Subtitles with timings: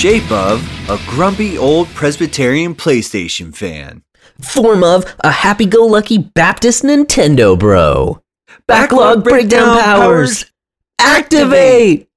[0.00, 4.02] Shape of a grumpy old Presbyterian PlayStation fan.
[4.40, 8.22] Form of a happy go lucky Baptist Nintendo bro.
[8.66, 10.44] Backlog, Backlog breakdown, breakdown powers.
[10.44, 10.52] powers.
[11.00, 12.08] Activate!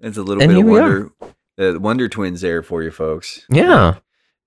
[0.00, 1.12] It's a little And bit of Wonder,
[1.60, 3.46] uh, Wonder Twins there for you folks.
[3.48, 3.98] Yeah.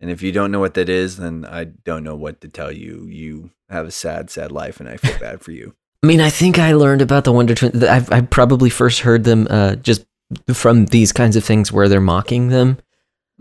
[0.02, 2.74] And if you don't know what that is, then I don't know what to tell
[2.74, 3.08] you.
[3.08, 5.76] You have a sad, sad life, and I feel bad for you.
[6.04, 7.82] I mean, I think I learned about the Wonder Twins.
[7.86, 10.06] I've, I probably first heard them uh, just
[10.54, 12.78] from these kinds of things where they're mocking them.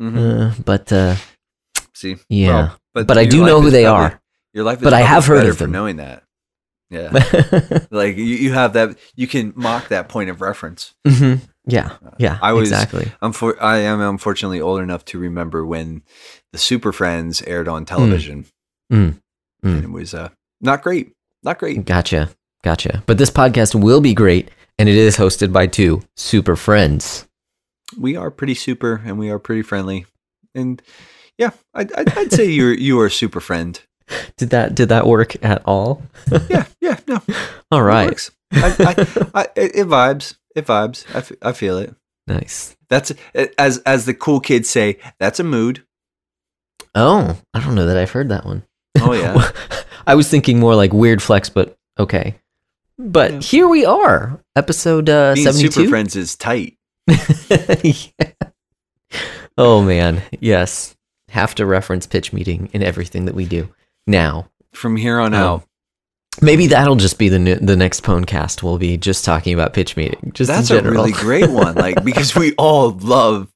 [0.00, 0.16] Mhm.
[0.58, 1.16] Uh, but uh,
[1.94, 2.70] See, yeah.
[2.94, 4.20] Well, But I do know who they probably- are.
[4.54, 5.72] Your life, is But I have heard of for them.
[5.72, 6.24] knowing that.
[6.90, 7.08] Yeah,
[7.90, 8.98] like you, you have that.
[9.16, 10.92] You can mock that point of reference.
[11.08, 11.96] hmm Yeah.
[12.18, 12.38] Yeah.
[12.42, 13.10] I was- exactly.
[13.22, 16.02] Unfor- I am unfortunately old enough to remember when
[16.52, 18.44] the Super Friends aired on television,
[18.92, 19.14] Mm.
[19.64, 19.74] Mm.
[19.76, 20.28] and it was uh,
[20.60, 21.12] not great.
[21.42, 21.84] Not great.
[21.86, 22.28] Gotcha.
[22.62, 23.02] Gotcha.
[23.06, 24.50] But this podcast will be great,
[24.82, 27.28] and it is hosted by two super friends.
[27.96, 30.06] We are pretty super, and we are pretty friendly,
[30.56, 30.82] and
[31.38, 33.80] yeah, I'd, I'd, I'd say you're you are a super friend.
[34.36, 36.02] Did that did that work at all?
[36.50, 37.22] Yeah, yeah, no,
[37.70, 38.28] All right.
[38.52, 40.34] I, I, I, it, it vibes.
[40.56, 41.06] It vibes.
[41.14, 41.94] I, f- I feel it.
[42.26, 42.76] Nice.
[42.90, 43.12] That's
[43.56, 44.98] as as the cool kids say.
[45.20, 45.84] That's a mood.
[46.96, 48.64] Oh, I don't know that I've heard that one.
[48.98, 49.48] Oh yeah.
[50.08, 52.34] I was thinking more like weird flex, but okay.
[52.98, 53.40] But Yeah.
[53.40, 55.88] here we are, episode uh, Being super 72.
[55.90, 56.76] friends is tight.
[57.08, 58.06] Yeah.
[59.58, 60.96] Oh man, yes.
[61.28, 63.68] Have to reference pitch meeting in everything that we do
[64.06, 64.48] now.
[64.72, 65.38] From here on Oh.
[65.38, 65.64] out,
[66.40, 68.62] Maybe that'll just be the ne- the next podcast.
[68.62, 70.30] We'll be just talking about pitch meeting.
[70.32, 71.74] Just that's in a really great one.
[71.74, 73.52] Like because we all love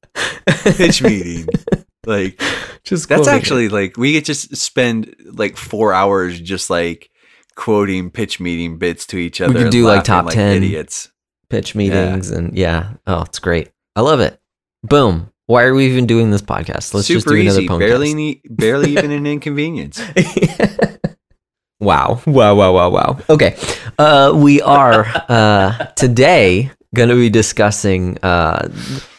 [0.77, 1.49] pitch meeting.
[2.05, 2.39] Like
[2.85, 3.37] just that's quoting it.
[3.37, 7.11] actually like we could just spend like four hours just like
[7.57, 9.53] quoting pitch meeting bits to each other.
[9.55, 10.57] could and do, like, top 10.
[10.63, 11.11] idiots.
[11.51, 12.95] pitch meetings and yeah.
[13.07, 13.71] Oh, it's great.
[13.97, 14.39] I love it.
[14.83, 15.31] Boom.
[15.47, 16.93] Why are we even doing this podcast?
[16.93, 17.69] Let's just Super do another easy.
[17.69, 17.79] podcast.
[17.79, 20.01] Barely ne- barely even an inconvenience.
[21.81, 22.21] wow.
[22.27, 23.19] Wow, wow, wow, wow.
[23.31, 23.57] Okay.
[23.99, 28.69] Uh, we are uh, today going to be discussing uh,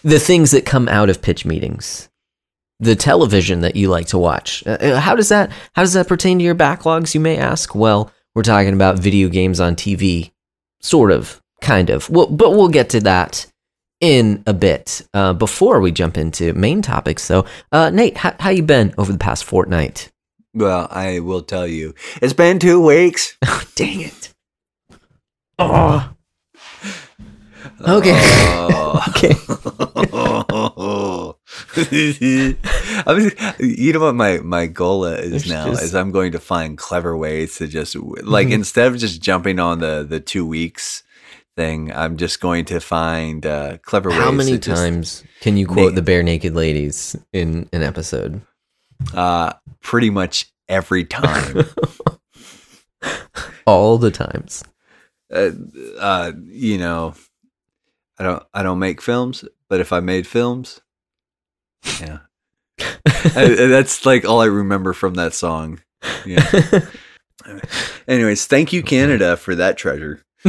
[0.03, 2.09] the things that come out of pitch meetings.
[2.79, 4.63] The television that you like to watch.
[4.67, 7.73] Uh, Uh, how does that how does that pertain to your backlogs, you may ask?
[7.73, 10.29] Well, we're talking about video games on TV.
[10.79, 12.07] Sort of, kind of.
[12.07, 13.47] Well, but we'll get to that
[13.99, 15.01] in a bit.
[15.11, 17.45] Uh, before we jump into main topics though.
[17.71, 20.11] Uh, Nate, how, how you been over the past fortnight?
[20.53, 23.35] well, I will tell you, it's been two weeks.
[23.75, 24.33] Dang it.
[25.57, 26.13] Oh.
[27.81, 28.19] Okay.
[28.21, 29.03] Oh.
[29.09, 29.33] Okay.
[33.05, 36.31] I was, you know what my my goal is It's now just- is I'm going
[36.31, 38.53] to find clever ways to just like Mhm.
[38.53, 41.03] instead of just jumping on the the two weeks
[41.55, 44.19] thing, I'm just going to find uh, clever ways.
[44.19, 48.41] How many times can you quote the Barenaked Ladies in an episode?
[49.13, 51.65] Uh, pretty much every time.
[53.65, 54.63] All the times.
[55.33, 55.49] uh,
[55.99, 57.13] uh, you know,
[58.17, 60.79] I don't I don't make films, but if I made films,
[61.99, 62.19] yeah,
[62.79, 65.79] I- that's like all I remember from that song.
[66.25, 66.45] Yeah.
[68.07, 70.21] Anyways, thank you Canada for that treasure.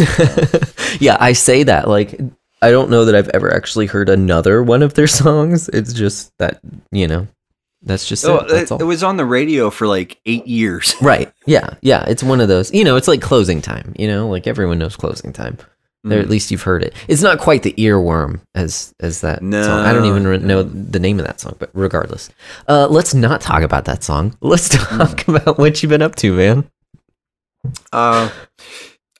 [1.00, 2.18] yeah, I say that like
[2.60, 5.68] I don't know that I've ever actually heard another one of their songs.
[5.68, 7.26] It's just that, you know,
[7.82, 8.48] that's just Oh, it.
[8.48, 10.94] That's it was on the radio for like eight years.
[11.00, 11.32] Right.
[11.46, 11.74] Yeah.
[11.82, 12.04] Yeah.
[12.08, 12.72] It's one of those.
[12.74, 13.94] You know, it's like closing time.
[13.98, 15.58] You know, like everyone knows closing time.
[16.06, 16.30] Or at Mm.
[16.30, 16.94] least you've heard it.
[17.08, 19.80] It's not quite the earworm as as that No, song.
[19.84, 22.30] I don't even re- know the name of that song, but regardless,
[22.68, 24.36] uh, let's not talk about that song.
[24.40, 24.98] Let's Mm.
[24.98, 26.70] talk about what you've been up to, man.
[27.92, 28.30] Uh,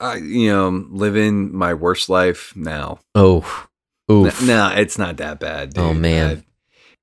[0.01, 3.01] I you know living my worst life now.
[3.15, 3.39] Oh,
[4.11, 4.41] oof.
[4.41, 5.73] N- No, it's not that bad.
[5.77, 6.45] Oh, man.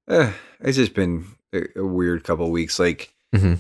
[0.08, 0.32] I- uh,
[0.62, 2.80] it's just been a, a weird couple weeks.
[2.80, 3.60] Like Mhm.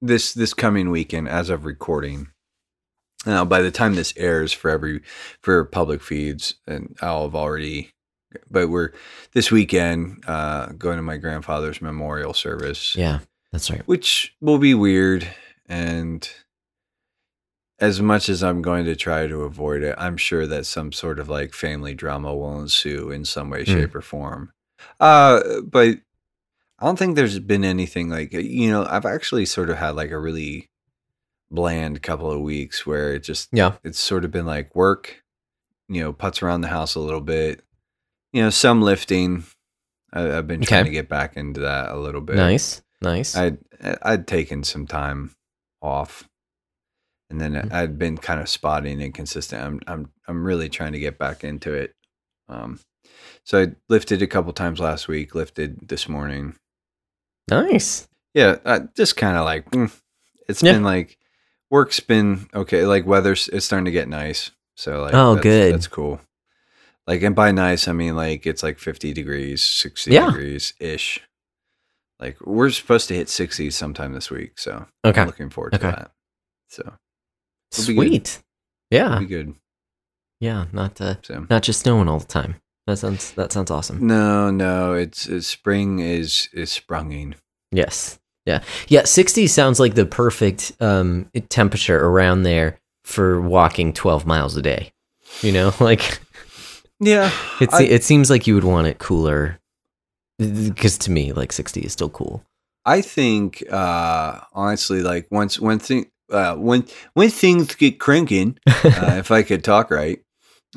[0.00, 2.28] this this coming weekend, as of recording.
[3.26, 5.02] Now, by the time this airs for every
[5.40, 7.90] for public feeds, and I'll have already.
[8.50, 8.92] But we're
[9.32, 13.18] this weekend uh, going to my grandfather's memorial service, Yeah,
[13.52, 13.82] that's right.
[13.86, 15.28] which will be weird.
[15.66, 16.26] And
[17.78, 21.18] as much as I'm going to try to avoid it, I'm sure that some sort
[21.18, 23.66] of like family drama will ensue in some way, Mm.
[23.66, 24.52] shape, or form.
[25.00, 25.98] Uh, but
[26.78, 28.84] I don't think there's been anything like you know.
[28.88, 30.70] I've actually sort of had like a really
[31.52, 33.74] bland couple of weeks where it just Yeah.
[33.84, 35.22] it's sort of been like work,
[35.88, 37.62] you know, putts around the house a little bit,
[38.32, 39.44] you know, some lifting.
[40.12, 40.88] I, I've been trying Okay.
[40.90, 42.36] to get back into that a little bit.
[42.36, 43.36] Nice, nice.
[43.36, 43.58] I'd
[44.02, 45.34] I'd taken some time
[45.80, 46.28] off,
[47.30, 47.72] and then Mhm.
[47.72, 49.62] I'd been kind of spotting inconsistent.
[49.62, 51.94] I'm I'm I'm really trying to get back into it.
[52.48, 52.80] Um,
[53.44, 55.34] So I lifted a couple times last week.
[55.34, 56.54] Lifted this morning.
[57.50, 58.08] Nice.
[58.34, 59.90] Yeah, uh, just kind of like mm,
[60.48, 60.72] it's Yeah.
[60.72, 61.18] been like
[61.72, 62.86] work's been okay.
[62.86, 64.52] Like weather's it's starting to get nice.
[64.76, 65.74] So like Oh, that's, good.
[65.74, 66.20] That's cool.
[67.08, 70.26] Like and by nice I mean like it's like fifty degrees, sixty Yeah.
[70.26, 71.20] degrees ish.
[72.20, 75.22] Like we're supposed to hit sixty sometime this week, so Okay.
[75.22, 75.90] I'm looking forward to Okay.
[75.90, 76.12] that.
[76.68, 76.82] So
[77.72, 78.06] It'll be good.
[78.28, 78.42] Sweet.
[78.90, 79.06] Yeah.
[79.06, 79.54] it'll be good.
[80.38, 80.66] Yeah.
[80.72, 82.56] Not uh, So not just snowing all the time.
[82.86, 84.06] That sounds that sounds awesome.
[84.06, 87.36] no, no, it's, it's spring is is sprunging.
[87.70, 88.18] Yes.
[88.46, 88.62] Yeah.
[88.88, 89.04] Yeah.
[89.04, 94.92] 60 sounds like the perfect um, temperature around there for walking 12 miles a day.
[95.42, 96.20] You know, like
[97.00, 97.30] Yeah,
[97.60, 99.58] it, I- it seems like you would want it cooler.
[100.38, 102.42] Because to me, like 60 is still cool.
[102.84, 106.84] I think uh honestly, like once when thing uh when
[107.14, 110.20] when things get cranking, uh, if I could talk right.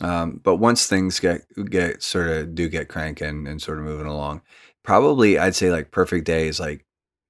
[0.02, 4.06] Um, but once things get get sort of do get cranking and sort of moving
[4.06, 4.42] along,
[4.84, 6.85] probably I'd say like perfect day is like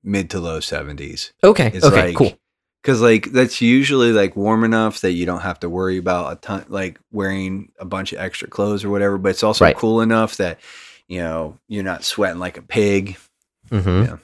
[0.06, 1.34] mid to low seventies.
[1.44, 1.72] Okay.
[1.74, 2.08] It's okay.
[2.08, 2.38] like- cool.
[2.84, 6.36] Cause like that's usually like warm enough that you don't have to worry about a
[6.36, 9.76] ton like wearing a bunch of extra clothes or whatever, but it's also Right.
[9.76, 10.60] cool enough that
[11.08, 13.18] you know you're not sweating like a pig.
[13.72, 14.18] hmm Yeah.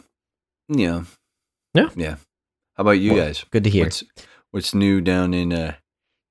[0.70, 1.04] Yeah.
[1.74, 1.90] Yeah.
[1.96, 2.16] Yeah.
[2.78, 3.44] How about you Well, guys?
[3.50, 3.86] Good to hear.
[3.86, 4.04] What's
[4.52, 5.74] what's new down in uh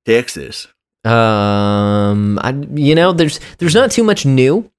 [0.07, 0.69] Texas?
[1.05, 4.71] Um, I you know, there's there's not too much new.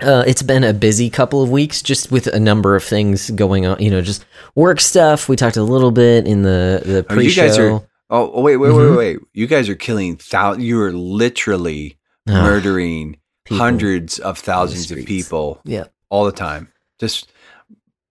[0.00, 3.66] Uh, it's been a busy couple of weeks, just with a number of things going
[3.66, 3.80] on.
[3.82, 4.24] You know, just
[4.54, 5.28] work stuff.
[5.28, 7.74] We talked a little bit in the the Oh, pre-show.
[7.76, 8.90] are- Oh, oh, wait, wait, Mhm.
[8.90, 9.18] wait, wait.
[9.34, 11.98] You guys are killing thou you are literally
[12.28, 13.58] Ah, murdering people.
[13.58, 16.68] hundreds of thousands of people Yeah, all the time.
[17.00, 17.30] Just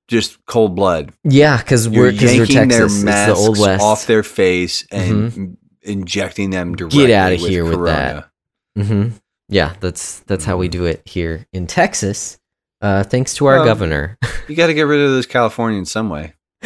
[0.08, 1.14] just cold blood.
[1.24, 2.94] yeah, because we're because we're yanking their Texas.
[2.94, 3.84] It's the masks west.
[3.84, 7.08] off their face and m- injecting them directly.
[7.08, 8.30] Get outta with here with corona.
[8.76, 8.86] that.
[8.86, 9.08] hmm
[9.50, 10.72] Yeah, that's that's how we Mhm.
[10.72, 12.38] do it here in Texas.
[12.82, 14.18] Uh, thanks to our Well- governor.
[14.48, 16.34] You got to get rid of those Californians some way.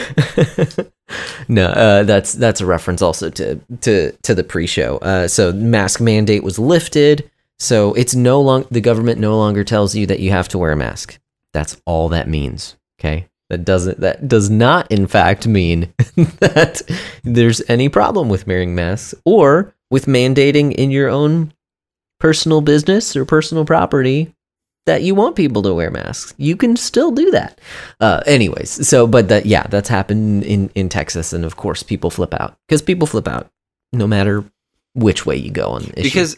[1.47, 4.97] no, uh, that's that's a reference also to to to the pre-show.
[4.97, 7.29] Uh, so mask mandate was lifted,
[7.59, 10.71] so it's no long the government no longer tells you that you have to wear
[10.71, 11.19] a mask.
[11.53, 12.75] That's all that means.
[12.99, 15.93] Okay, that doesn't that does not in fact mean
[16.39, 16.81] that
[17.23, 21.51] there's any problem with wearing masks or with mandating in your own
[22.21, 24.33] personal business or personal property
[24.85, 26.33] that you want people to wear masks.
[26.37, 27.59] You can still do that.
[27.99, 32.09] Uh, anyways, so but that yeah, that's happened in in Texas, and of course people
[32.09, 33.49] flip out because people flip out
[33.93, 34.43] no matter
[34.93, 36.03] which way you go on the issue.
[36.03, 36.37] because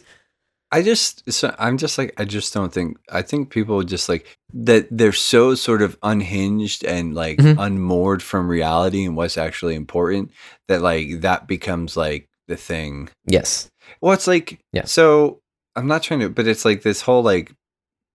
[0.72, 4.26] I just so I'm just like I just don't think I think people just like
[4.52, 7.56] that they're so sort of unhinged and like Mhm.
[7.58, 10.30] unmoored from reality and what's actually important
[10.68, 13.08] that like that becomes like the thing.
[13.26, 13.70] yes,
[14.00, 14.84] Well, it's like Yeah.
[14.86, 15.40] So
[15.76, 17.52] I'm not trying to, but it's like this whole like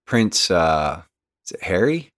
[0.08, 1.02] Prince uh
[1.46, 2.10] is it Harry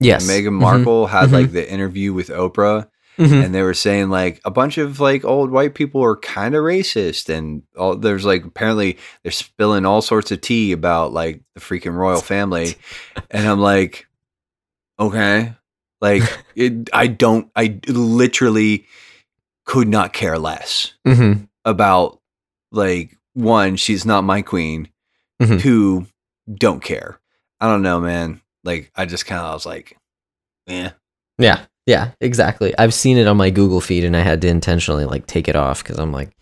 [0.00, 0.60] yes, and Meghan Mhm.
[0.60, 1.32] Markle had Mhm.
[1.32, 2.88] like the interview with Oprah
[3.18, 3.44] Mhm.
[3.46, 6.62] and they were saying like a bunch of like old white people are kind of
[6.62, 11.60] racist and all there's like apparently they're spilling all sorts of tea about like the
[11.60, 12.76] freaking royal family
[13.32, 14.06] and i'm like
[15.00, 15.52] okay
[16.00, 16.22] like
[16.54, 18.86] it, i don't i literally
[19.64, 21.48] could not care less Mhm.
[21.64, 22.20] about
[22.70, 24.88] like one she's not my queen
[25.40, 25.60] Mhm.
[25.60, 26.06] two
[26.52, 27.20] don't care
[27.60, 29.96] i don't know man like i just kind of was like
[30.66, 30.90] yeah
[31.38, 32.76] yeah, yeah, exactly.
[32.76, 35.54] I've seen it on my Google feed, and I had to intentionally like take it
[35.54, 36.32] off because I'm like,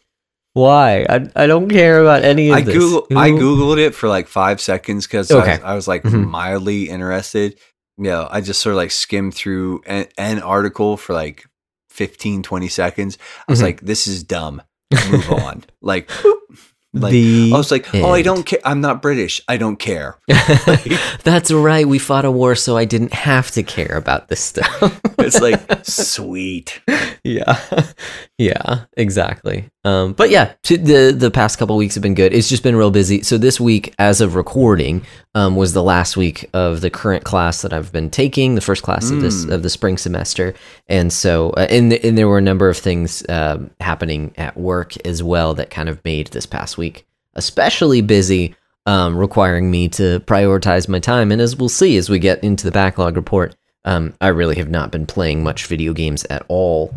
[0.55, 1.05] why?
[1.07, 2.75] I I don't care about any of I this.
[2.75, 5.59] Google I googled it for like five seconds because Okay.
[5.63, 6.29] I, I was like Mhm.
[6.29, 7.59] mildly interested.
[7.99, 11.45] Yeah, I just sort of like skimmed through an, an article for like
[11.91, 13.19] 15, 20 seconds.
[13.47, 13.65] I was Mhm.
[13.65, 14.63] like, this is dumb.
[15.11, 15.65] Move on.
[15.83, 16.11] Like.
[17.01, 18.61] Like the I was like, oh, I don't care.
[18.65, 19.41] I'm not British.
[19.49, 20.19] I don't care.
[21.25, 21.87] That's right.
[21.87, 25.01] We fought a war, so I didn't have to care about this stuff.
[25.19, 26.81] It's like sweet.
[27.25, 27.61] yeah,
[28.39, 29.71] yeah, exactly.
[29.87, 32.35] Um, but yeah, the the past couple weeks have been good.
[32.35, 33.23] It's just been real busy.
[33.23, 37.63] So this week, as of recording, um, was the last week of the current class
[37.63, 39.53] that I've been taking, the first class of this Mm.
[39.53, 40.55] of the spring semester,
[40.89, 44.95] and so uh, and and there were a number of things um, happening at work
[45.07, 48.55] as well that kind of made this past week especially busy.
[48.87, 52.65] Um, requiring me to prioritize my time, and as we'll see as we get into
[52.65, 56.95] the backlog report, um, I really have not been playing much video games at all.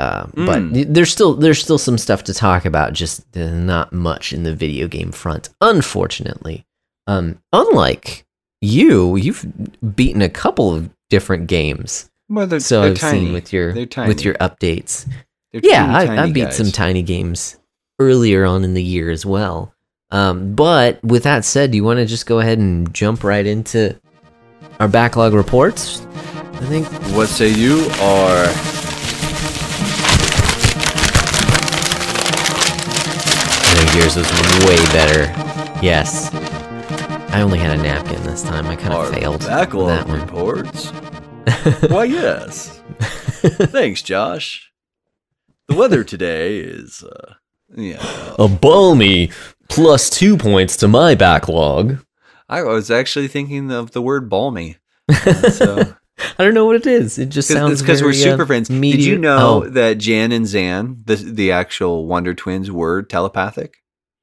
[0.00, 0.74] Uh, But Mm.
[0.74, 4.44] th- there's still there's still some stuff to talk about, just uh, not much in
[4.44, 6.64] the video game front, unfortunately.
[7.06, 8.24] Um, unlike
[8.62, 9.44] you, you've
[9.96, 13.24] beaten a couple of different games, Well, they're, so they're I've tiny.
[13.26, 15.06] seen with your with your updates.
[15.52, 16.56] They're Yeah, teeny I, tiny I beat guys.
[16.56, 17.56] some tiny games
[17.98, 19.74] earlier on in the year as well.
[20.12, 23.46] Um, but with that said, do you want to just go ahead and jump right
[23.46, 23.94] into
[24.80, 26.00] our backlog reports?
[26.62, 27.84] I think What say you?
[28.02, 28.46] Or
[33.94, 34.30] yours was
[34.66, 35.22] way better.
[35.84, 36.32] Yes.
[37.32, 38.66] I only had a napkin this time.
[38.66, 40.20] I kind of failed backlog that one.
[40.20, 40.90] reports?
[41.90, 42.80] Why, yes.
[43.40, 44.70] Thanks, Josh.
[45.68, 47.34] The weather today is, uh,
[47.76, 48.04] yeah.
[48.38, 49.30] A balmy
[49.68, 52.04] plus two points to my backlog.
[52.48, 54.78] I was actually thinking of the word balmy.
[55.08, 55.94] Uh, so
[56.38, 57.18] I don't know what it is.
[57.18, 58.68] It just sounds because we're very, uh, super friends.
[58.68, 59.68] Did you know Oh.
[59.70, 63.76] that Jan and Zan, the the actual Wonder Twins, were telepathic?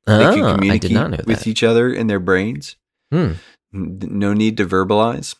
[0.07, 2.75] They could Ah, I communicate did not know with each other in their brains.
[3.11, 3.33] Hmm.
[3.73, 5.35] No need to verbalize,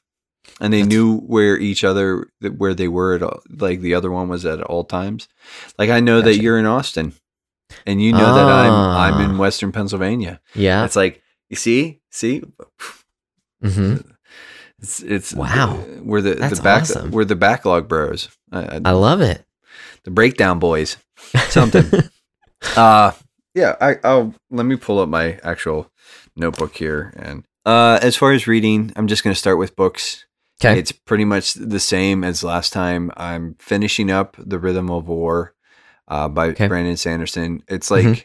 [0.60, 4.12] and they That's- knew where each other, where they were at, all, like the other
[4.12, 5.28] one was at all times.
[5.80, 7.14] Like I know that you're in Austin,
[7.86, 8.74] and you know that I'm
[9.16, 9.40] I'm in Ah.
[9.40, 10.40] Western Pennsylvania.
[10.54, 10.84] Yeah.
[10.86, 12.44] It's like you see, see,
[13.64, 13.96] hmm
[14.80, 15.84] it's it's Wow.
[16.04, 17.12] We're the That's the back awesome.
[17.12, 18.30] we're the backlog bros.
[18.52, 19.44] I, I, I love it.
[20.04, 20.98] the breakdown boys.
[21.50, 21.90] Something.
[22.76, 23.12] uh
[23.58, 25.90] yeah, I I'll let me pull up my actual
[26.36, 30.26] notebook here and uh as far as reading, I'm just going to start with books.
[30.62, 30.80] Okay.
[30.80, 33.12] It's pretty much the same as last time.
[33.18, 35.54] I'm finishing up The Rhythm of War
[36.08, 36.68] uh by Okay.
[36.68, 37.64] Brandon Sanderson.
[37.68, 38.24] It's like Mhm.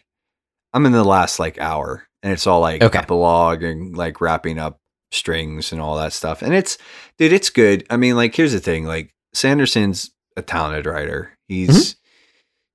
[0.75, 2.99] I'm in the last like hour and it's all like Okay.
[2.99, 4.79] epilogue and like wrapping up
[5.11, 6.41] strings and all that stuff.
[6.43, 6.79] And it's
[7.19, 7.85] dude, it's good.
[7.91, 11.33] I mean, like here's the thing, like Sanderson's a talented writer.
[11.49, 11.99] He's Mm-hmm.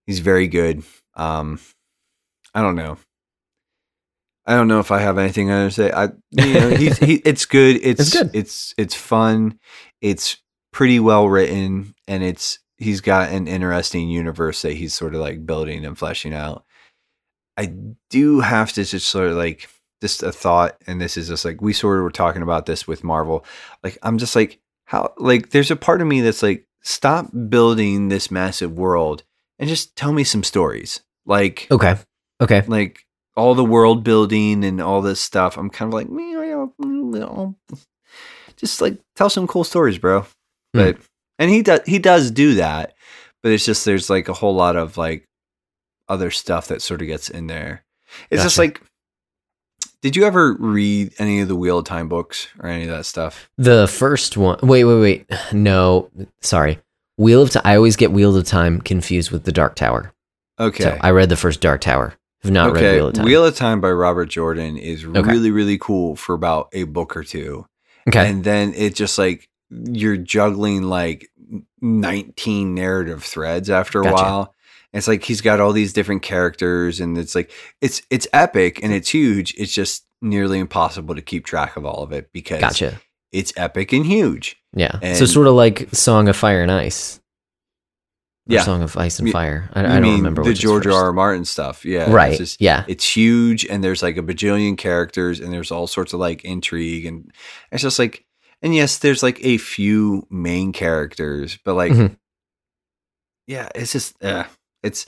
[0.08, 0.84] he's very good.
[1.16, 1.60] Um
[2.58, 2.98] I don't know.
[4.48, 5.92] I don't know if I have anything to say.
[5.92, 7.76] I you know, he's he it's good.
[7.84, 8.32] It's It's good.
[8.34, 9.60] It's it's fun.
[10.02, 10.38] It's
[10.74, 15.46] pretty well written and it's he's got an interesting universe that he's sort of like
[15.46, 16.66] building and fleshing out.
[17.58, 17.76] I
[18.10, 19.70] do have to just sort of like
[20.02, 22.88] just a thought, and this is just like we sort of were talking about this
[22.88, 23.46] with Marvel.
[23.84, 28.08] Like I'm just like how like there's a part of me that's like stop building
[28.08, 29.22] this massive world
[29.60, 31.02] and just tell me some stories.
[31.24, 31.98] Like Okay.
[32.42, 32.64] Okay.
[32.68, 35.58] like all the world building and all this stuff.
[35.58, 37.56] I'm kind of like "Meow, meow."
[38.58, 40.22] just like tell some cool stories, bro.
[40.22, 40.28] Hmm.
[40.74, 40.98] But
[41.40, 42.94] and he does he does do that,
[43.44, 45.26] but it's just there's like a whole lot of like
[46.10, 47.84] other stuff that sort of gets in there.
[48.30, 48.82] It's just like
[50.02, 53.06] did you ever read any of the Wheel of Time books or any of that
[53.06, 53.50] stuff?
[53.58, 54.60] The first one.
[54.62, 55.32] Wait, wait, wait.
[55.52, 56.10] No,
[56.42, 56.80] sorry.
[57.18, 57.64] Wheel of Time.
[57.66, 60.14] I always get Wheel of Time confused with the Dark Tower.
[60.60, 60.84] Okay.
[60.84, 62.14] So I read the first Dark Tower.
[62.44, 62.96] Have not read okay.
[62.96, 63.26] Wheel of Time.
[63.26, 65.22] Wheel of Time by Robert Jordan is Okay.
[65.22, 67.66] really, really cool for about a book or two.
[68.08, 68.30] okay.
[68.30, 71.30] And then it just like you're juggling like
[71.82, 74.14] 19 narrative threads after a Gotcha.
[74.16, 74.54] while.
[74.94, 77.52] And it's like he's got all these different characters and it's like
[77.82, 79.54] it's it's epic and it's huge.
[79.58, 83.00] It's just nearly impossible to keep track of all of it because gotcha.
[83.32, 84.56] it's epic and huge.
[84.74, 85.00] Yeah.
[85.14, 87.20] so sort of like Song of Fire and Ice.
[88.50, 88.64] Yeah.
[88.64, 89.70] Song of Ice and Fire.
[89.74, 90.94] I, I don't remember the George R.
[90.94, 91.14] R.
[91.14, 91.84] Martin stuff.
[91.86, 92.04] Yeah.
[92.04, 92.38] it's Right.
[92.38, 92.86] just- yeah.
[92.88, 97.06] it's huge and there's like a bajillion characters and there's all sorts of like intrigue
[97.06, 97.32] and
[97.72, 98.26] it's just like
[98.62, 102.16] and yes there's like a few main characters but like Mhm.
[103.48, 104.46] yeah it's just uh,
[104.82, 105.06] it's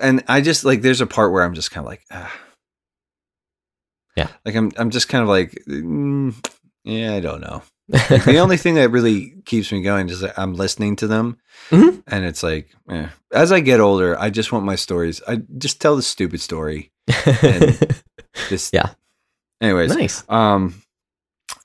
[0.00, 2.32] and i just like there's a part where i'm just kind of like ah.
[4.16, 4.28] Yeah.
[4.44, 6.34] like i'm i'm just kind of like mm,
[6.84, 10.38] yeah i don't know Like, the only thing that really keeps me going is that
[10.38, 11.36] i'm listening to them
[11.70, 12.02] Mhm.
[12.06, 13.08] and it's like eh.
[13.32, 16.90] as i get older i just want my stories i just tell the stupid story
[17.42, 18.02] and-
[18.50, 18.90] this Yeah.
[19.60, 20.24] anyways nice.
[20.28, 20.82] um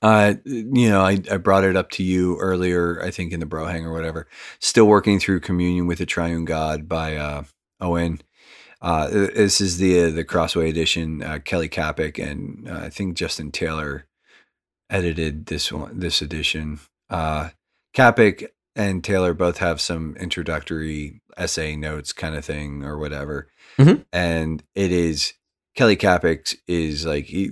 [0.02, 3.46] uh you know I, I brought it up to you earlier i think in the
[3.46, 4.28] bro hang or whatever
[4.60, 7.42] still working through communion with the triune god by uh
[7.80, 8.20] owen
[8.82, 13.16] uh this is the uh, the crossway edition uh, kelly kapic and uh, i think
[13.16, 14.04] justin taylor
[14.90, 16.78] edited this one this edition
[17.10, 17.48] uh
[17.92, 24.04] kapic and taylor both have some introductory essay notes kind of thing or whatever Mhm.
[24.12, 25.34] and it is
[25.76, 27.50] Kelly Kapic is like he,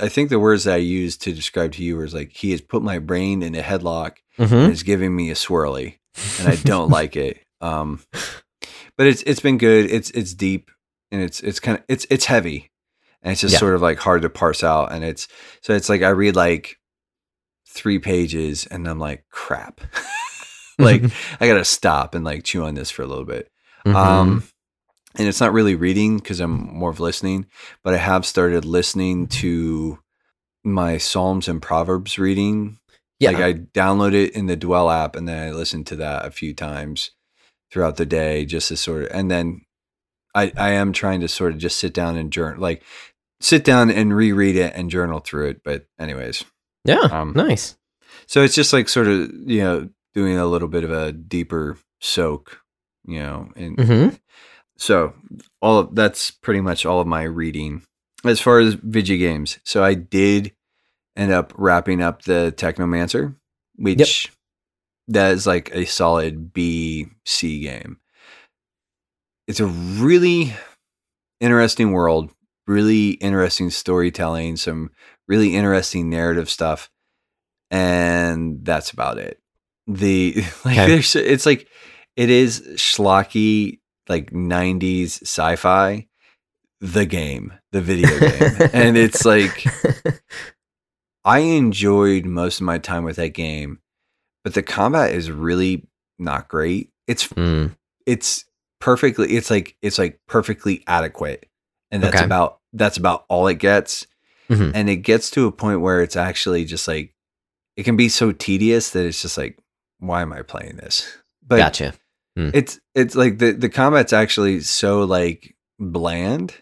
[0.00, 2.62] I think the words that I used to describe to you was like he has
[2.62, 5.98] put my brain in a headlock hmm and is giving me a swirly,
[6.38, 7.40] and I don't like it.
[7.60, 8.00] Um,
[8.96, 9.90] but it's it's been good.
[9.90, 10.70] It's it's deep
[11.10, 12.70] and it's it's kind of it's it's heavy,
[13.22, 13.58] and it's just Yeah.
[13.60, 14.92] sort of like hard to parse out.
[14.92, 15.28] And it's
[15.62, 16.76] so it's like I read like
[17.68, 19.80] three pages and I'm like crap,
[20.78, 21.02] like
[21.40, 23.48] I gotta stop and like chew on this for a little bit.
[23.86, 23.96] Mm-hmm.
[23.96, 24.44] Um,
[25.16, 27.46] and it's not really reading because I'm more of listening,
[27.84, 29.98] but I have started listening to
[30.64, 32.78] my Psalms and Proverbs reading.
[33.18, 33.30] yeah.
[33.32, 36.30] Like I download it in the Dwell app and then I listen to that a
[36.30, 37.10] few times
[37.70, 39.62] throughout the day just to sort of, and then
[40.34, 42.60] I, I am trying to sort of just sit down and journal.
[42.60, 42.82] Like
[43.42, 45.62] sit down and reread it and journal through it.
[45.64, 46.44] But anyways,
[46.84, 47.00] Yeah.
[47.10, 47.76] Um, nice.
[48.26, 51.76] so it's just like sort of you know doing a little bit of a deeper
[52.00, 52.60] soak,
[53.04, 54.08] you know, and hmm
[54.78, 55.14] so
[55.60, 57.82] all of that's pretty much all of my reading
[58.24, 59.58] as far as video games.
[59.64, 60.52] So I did
[61.16, 63.36] end up wrapping up the Technomancer,
[63.76, 64.32] which
[65.08, 67.98] that is like a solid B C game.
[69.46, 70.52] It's a really
[71.40, 72.30] interesting world,
[72.72, 74.90] really interesting storytelling, some
[75.28, 76.90] really interesting narrative stuff,
[77.70, 79.38] and that's about it.
[79.86, 80.86] The like Okay.
[80.86, 81.68] there's it's like
[82.16, 86.06] it is schlocky like 90s sci-fi
[86.80, 89.64] the game the video game and it's like
[91.24, 93.78] i enjoyed most of my time with that game
[94.42, 95.86] but the combat is really
[96.18, 97.76] not great it's Mm,
[98.06, 98.44] it's
[98.80, 101.46] perfectly it's like it's like perfectly adequate
[101.92, 102.24] and that's Okay.
[102.26, 104.06] about that's about all it gets
[104.48, 104.72] Mhm.
[104.74, 107.14] and it gets to a point where it's actually just like
[107.76, 109.58] it can be so tedious that it's just like
[109.98, 111.06] why am i playing this
[111.46, 111.94] but gotcha.
[112.36, 116.54] it's it's like the the combat's actually so like bland.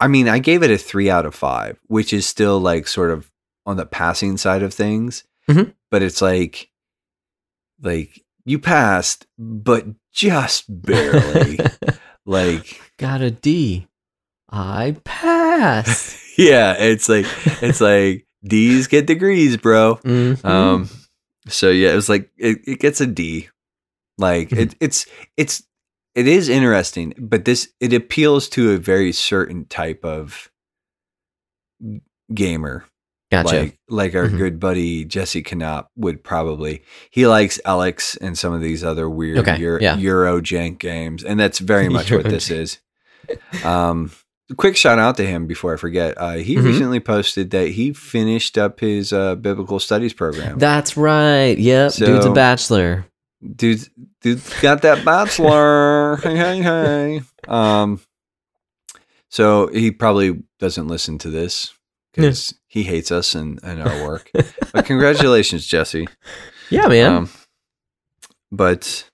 [0.00, 3.10] I mean, I gave it a three out of five, which is still like sort
[3.10, 3.30] of
[3.64, 5.24] on the passing side of things.
[5.48, 5.72] Mhm.
[5.90, 6.68] But it's like
[7.80, 11.58] like you passed, but just barely.
[12.26, 13.86] like Got a D.
[14.56, 16.16] I pass.
[16.38, 17.26] yeah, it's like
[17.62, 19.96] it's like D's get degrees, bro.
[20.04, 20.44] Mhm.
[20.44, 20.88] Um,
[21.48, 23.48] so yeah, it was like it, it gets a D.
[24.16, 25.06] Like it, it's
[25.36, 25.64] it's
[26.14, 30.50] it is interesting, but this it appeals to a very certain type of
[32.32, 32.84] gamer.
[33.32, 33.56] gotcha.
[33.56, 34.36] Like like our Mhm.
[34.38, 39.38] good buddy Jesse Knopp would probably he likes ELEX and some of these other weird
[39.38, 39.96] Okay, Euro, yeah.
[39.96, 42.78] Euro jank games, and that's very much what this is.
[43.64, 44.12] Um,
[44.56, 46.14] quick shout out to him before I forget.
[46.18, 46.64] Uh, he Mhm.
[46.64, 50.58] recently posted that he finished up his uh, biblical studies program.
[50.58, 51.56] That's right.
[51.58, 51.92] Yep.
[51.94, 53.06] Dude's a bachelor.
[53.56, 53.88] dude,
[54.20, 56.16] dude's got that bachelor.
[56.22, 57.22] hey, hey, hey.
[57.48, 58.00] Um,
[59.30, 61.72] so he probably doesn't listen to this
[62.12, 64.30] because he hates us and, and our work.
[64.72, 66.06] but congratulations, Jesse.
[66.70, 67.12] Yeah, man.
[67.12, 67.28] Um,
[68.52, 69.08] but,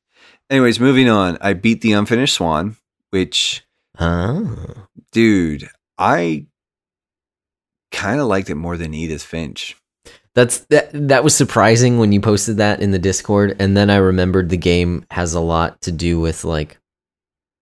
[0.50, 1.38] anyways, moving on.
[1.40, 2.76] I beat the unfinished Swan,
[3.10, 3.64] which,
[3.98, 4.86] oh.
[5.12, 6.46] dude, I
[7.90, 9.76] kind of liked it more than Edith Finch.
[10.34, 13.96] That's that that was surprising when you posted that in the Discord and then I
[13.96, 16.78] remembered the game has a lot to do with like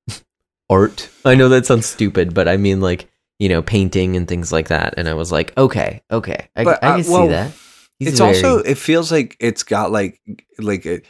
[0.70, 1.08] art.
[1.24, 4.68] I know that sounds stupid, but I mean like, you know, painting and things like
[4.68, 6.48] that and I was like, okay, okay.
[6.54, 7.52] I, But, I uh, can well, see that.
[7.98, 10.20] He's it's very- also it feels like it's got like
[10.58, 11.06] like it,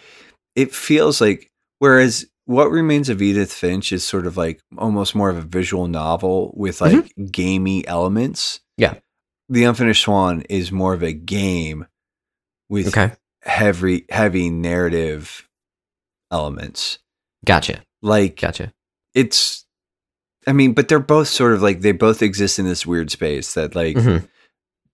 [0.54, 1.50] it feels like
[1.80, 5.86] whereas what remains of edith finch is sort of like almost more of a visual
[5.86, 8.82] novel with like gamey elements Mm-hmm.
[8.82, 8.94] Yeah.
[9.48, 11.86] the unfinished swan is more of a game
[12.68, 13.12] with Okay.
[13.42, 15.48] heavy heavy narrative
[16.30, 16.98] elements
[17.44, 17.82] Gotcha.
[18.02, 18.72] like Gotcha.
[19.14, 19.64] it's
[20.46, 23.54] i mean but they're both sort of like they both exist in this weird space
[23.54, 24.28] that like Mhm.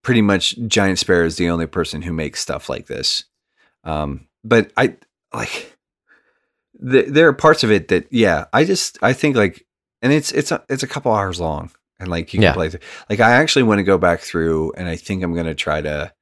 [0.02, 3.24] pretty much Giant Sparrow is the only person who makes stuff like this.
[3.84, 4.96] Um, but I
[5.32, 5.73] like
[6.90, 9.66] th- there are parts of it that yeah, I just I think like,
[10.02, 12.54] and it's it's a, it's a couple hours long, and like you can Yeah.
[12.54, 12.80] play through.
[13.10, 16.12] Like I actually want to go back through, and I think I'm gonna try to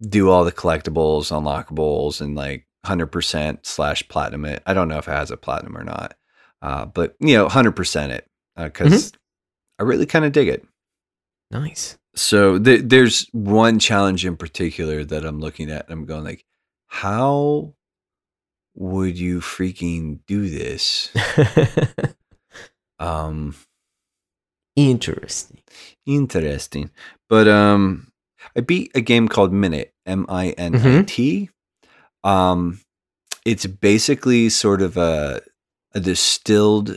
[0.00, 4.62] do all the collectibles, unlockables, and like hundred percent slash platinum it.
[4.66, 6.14] I don't know if it has a platinum or not,
[6.60, 8.26] uh, but you know, hundred percent it
[8.56, 9.12] because
[9.78, 10.66] I really kind of dig it.
[11.50, 11.98] Nice.
[12.14, 15.84] So th- there's one challenge in particular that I'm looking at.
[15.88, 16.44] And I'm going like,
[16.88, 17.72] how
[18.74, 21.10] would you freaking do this?
[22.98, 23.56] Um,
[24.76, 25.58] Interesting.
[26.06, 26.90] interesting.
[27.28, 28.12] But um,
[28.56, 31.50] I beat a game called Minit, M I N I T.
[32.24, 32.80] Um,
[33.44, 35.42] it's basically sort of a
[35.94, 36.96] a distilled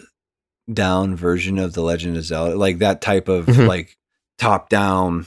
[0.71, 3.67] down version of the Legend of Zelda, like that type of Mhm.
[3.67, 3.97] like
[4.37, 5.25] top down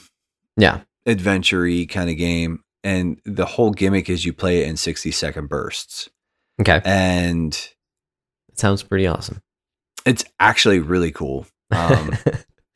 [0.57, 0.81] Yeah.
[1.07, 2.63] adventure kind of game.
[2.85, 6.09] And the whole gimmick is you play it in 60 second bursts.
[6.61, 6.81] Okay.
[6.85, 7.53] And
[8.49, 9.41] it Sounds pretty awesome.
[10.05, 11.47] it's actually really cool.
[11.71, 12.13] Um,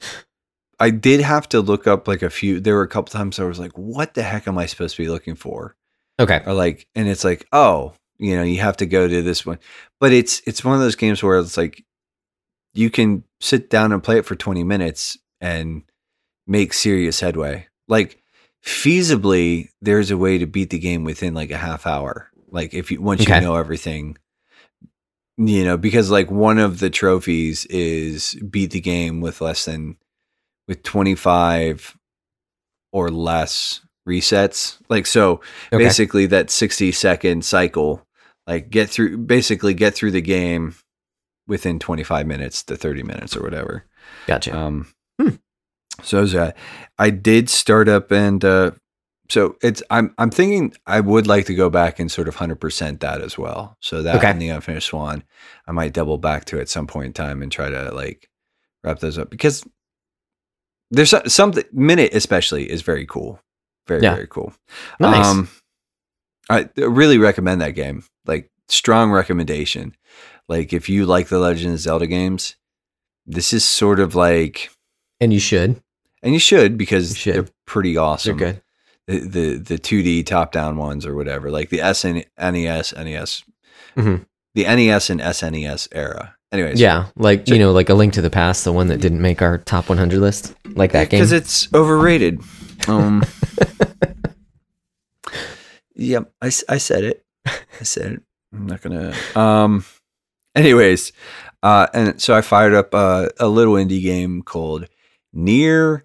[0.78, 3.44] I did have to look up like a few, there were a couple times I
[3.44, 5.76] was like, what the heck am I supposed to be looking for?
[6.18, 6.42] okay.
[6.46, 9.58] Or like, and it's like, oh, you know, you have to go to this one.
[10.00, 11.84] But it's, it's one of those games where it's like,
[12.74, 15.82] you can sit down and play it for 20 minutes and
[16.46, 17.68] make serious headway.
[17.88, 18.22] Like
[18.64, 22.30] feasibly, there's a way to beat the game within like a half hour.
[22.52, 23.36] Like if you once Okay.
[23.36, 24.16] you know everything,
[25.38, 29.96] you know, because like one of the trophies is beat the game with less than
[30.68, 31.96] with 25
[32.92, 34.78] or less resets.
[34.88, 35.40] Like so
[35.72, 35.84] Okay.
[35.84, 38.06] basically that 60 second cycle
[38.46, 40.74] like get through basically get through the game
[41.46, 43.86] within 25 minutes to 30 minutes or whatever.
[44.26, 44.56] Gotcha.
[44.56, 45.36] Um, Hmm.
[46.02, 46.52] So I,
[46.98, 48.72] I did start up and uh,
[49.28, 52.60] so it's I'm I'm thinking I would like to go back and sort of hundred
[52.60, 53.76] percent that as well.
[53.80, 54.28] So that Okay.
[54.30, 55.24] and the unfinished swan,
[55.66, 58.28] I might double back to at some point in time and try to like
[58.84, 59.64] wrap those up because
[60.90, 63.40] there's so- something Minit especially is very cool,
[63.86, 64.14] very Yeah.
[64.14, 64.52] very cool.
[65.00, 65.24] nice.
[65.26, 65.48] Um,
[66.50, 68.04] I really recommend that game.
[68.26, 69.94] Like strong recommendation.
[70.48, 72.56] Like if you like the Legend of Zelda games,
[73.24, 74.70] this is sort of like
[75.20, 75.80] and you should.
[76.22, 77.34] and you should because You should.
[77.34, 78.36] they're pretty awesome.
[78.36, 78.61] They're good.
[79.08, 83.42] The the the two D top down ones or whatever, like the SN, NES, NES,
[83.96, 84.26] Mhm.
[84.54, 86.36] the NES and SNES era.
[86.52, 89.00] Anyways, Yeah, like So- you know, like a Link to the Past, the one that
[89.00, 91.18] didn't make our top 100 list, like that game.
[91.20, 92.40] because it's overrated.
[92.86, 93.24] Um,
[95.94, 97.24] yep, I said it.
[97.46, 98.22] I said it.
[98.52, 99.14] I'm not gonna.
[99.34, 99.84] Um,
[100.54, 101.12] anyways,
[101.62, 104.86] uh, and so I fired up uh, a little indie game called
[105.32, 106.04] Nier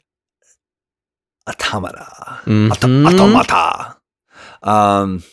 [1.47, 2.39] Automata.
[2.45, 2.71] Mhm.
[2.71, 3.97] Auto- Automata.
[4.63, 5.23] Um,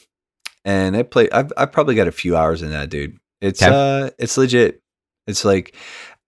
[0.64, 1.28] and I play.
[1.30, 3.18] I've I've probably got a few hours in that, dude.
[3.40, 3.72] It's Okay.
[4.06, 4.80] uh, it's legit.
[5.26, 5.74] It's like,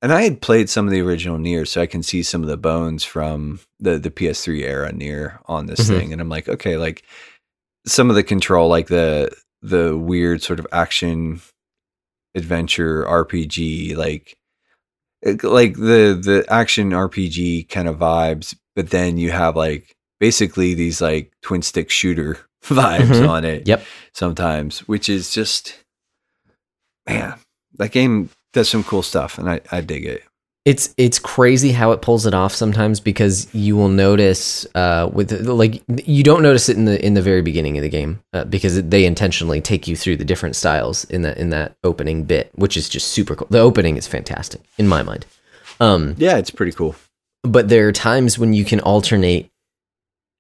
[0.03, 2.49] and I had played some of the original Nier, so I can see some of
[2.49, 5.87] the bones from the the PS3 era Nier on this Mhm.
[5.99, 7.03] thing, and I'm like, okay, like
[7.87, 9.31] some of the control, like the
[9.63, 11.41] the weird sort of action
[12.35, 14.37] adventure RPG, like
[15.43, 21.01] like the the action RPG kind of vibes, but then you have like basically these
[21.01, 23.29] like twin stick shooter vibes Mhm.
[23.29, 23.67] on it.
[23.67, 23.85] Yep.
[24.13, 25.75] Sometimes, which is just
[27.09, 27.35] man,
[27.75, 30.23] that game does some cool stuff, and I I dig it.
[30.65, 35.31] It's it's crazy how it pulls it off sometimes because you will notice uh, with
[35.47, 38.43] like you don't notice it in the in the very beginning of the game uh,
[38.45, 42.51] because they intentionally take you through the different styles in that in that opening bit,
[42.57, 43.47] which is just super cool.
[43.49, 45.25] The opening is fantastic in my mind.
[45.79, 46.97] Um, Yeah, it's pretty cool.
[47.47, 49.51] But there are times when you can alternate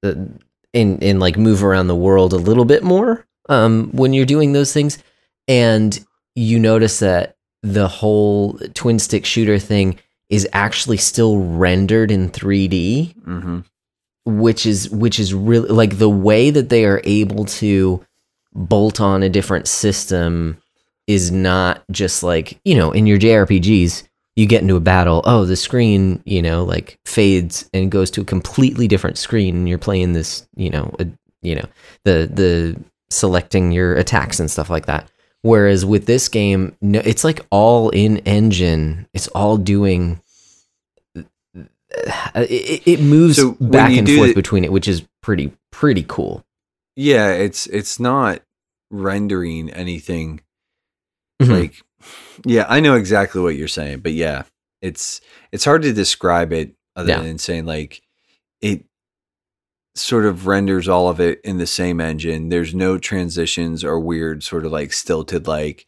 [0.02, 0.30] the,
[0.74, 4.52] and and like move around the world a little bit more um, when you're doing
[4.52, 4.98] those things,
[5.48, 12.30] and you notice that the whole twin stick shooter thing is actually still rendered in
[12.30, 13.60] 3D, hmm
[14.26, 18.04] which is which is really like the way that they are able to
[18.52, 20.60] bolt on a different system
[21.06, 24.02] is not just like you know in your JRPGs
[24.36, 28.20] you get into a battle oh the screen you know like fades and goes to
[28.20, 31.06] a completely different screen and you're playing this you know a,
[31.42, 31.64] you know
[32.04, 32.76] the the
[33.10, 35.08] selecting your attacks and stuff like that.
[35.42, 39.06] Whereas with this game no it's like all in engine.
[39.14, 40.20] It's all doing
[41.14, 46.44] it, it moves So back and forth the- between it which is pretty pretty cool.
[46.96, 48.42] Yeah, it's it's not
[48.90, 50.40] rendering anything
[51.42, 51.48] Mhm.
[51.60, 51.82] like
[52.44, 54.42] yeah i know exactly what you're saying but yeah
[54.82, 55.20] it's
[55.52, 57.22] it's hard to describe it other Yeah.
[57.22, 58.02] than saying like
[58.60, 58.84] it
[59.94, 64.42] sort of renders all of it in the same engine there's no transitions or weird
[64.42, 65.86] sort of like stilted like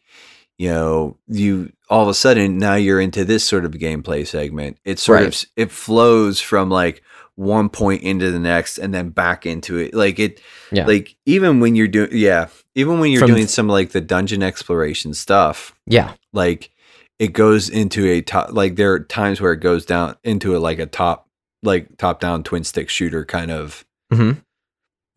[0.57, 4.77] you know you all of a sudden now you're into this sort of gameplay segment
[4.83, 5.27] it sort Right.
[5.43, 7.03] of it flows from like
[7.35, 10.87] one point into the next and then back into it like it Yeah.
[10.87, 12.47] like even when you're doing yeah
[12.79, 16.71] even when you're doing some like the dungeon exploration stuff yeah like
[17.19, 20.59] it goes into a top like there are times where it goes down into a
[20.59, 21.27] like a top
[21.63, 24.41] like top down twin stick shooter kind of Mhm.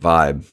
[0.02, 0.44] vibe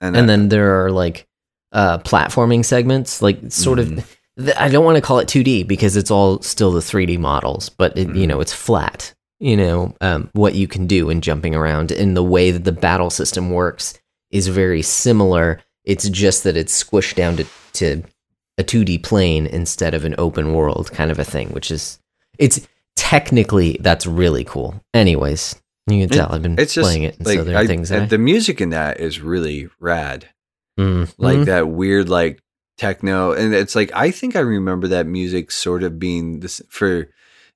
[0.00, 1.26] and, and uh, then there are like
[1.72, 3.98] uh platforming segments like sort Mhm.
[3.98, 7.68] of i don't want to call it 2d because it's all still the 3d models
[7.68, 11.54] but it, you know it's flat you know um, what you can do in jumping
[11.54, 13.94] around and the way that the battle system works
[14.30, 18.02] is very similar it's just that it's squished down to, to
[18.58, 21.98] a 2d plane instead of an open world kind of a thing which is
[22.38, 22.66] it's
[22.96, 24.80] technically that's really cool.
[24.94, 25.56] Anyways
[25.88, 27.60] you can It- tell i've been it's just playing it and like so there are
[27.60, 30.28] I- things that I, the music in that is really rad.
[30.78, 31.12] Mhm.
[31.18, 32.40] like that weird like
[32.78, 37.08] techno and it's like i think i remember that music sort of being this for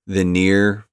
[0.06, 0.84] the Nier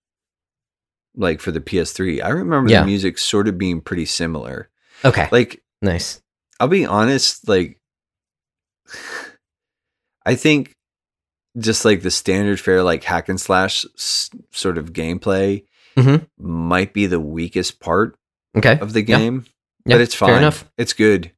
[1.15, 2.79] like for the ps3 i remember Yeah.
[2.81, 4.69] the music sort of being pretty similar.
[5.05, 5.27] Okay.
[5.31, 6.21] Like nice
[6.59, 7.79] I'll be honest, like
[10.25, 10.73] I think
[11.57, 16.27] just like the standard fair, like hack and slash s- sort of gameplay Mhm.
[16.39, 18.15] might be the weakest part
[18.57, 19.45] okay of the game,
[19.85, 20.29] Yeah, but it's fine.
[20.29, 20.65] Fair enough.
[20.77, 21.31] It's good.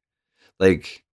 [0.59, 1.03] Like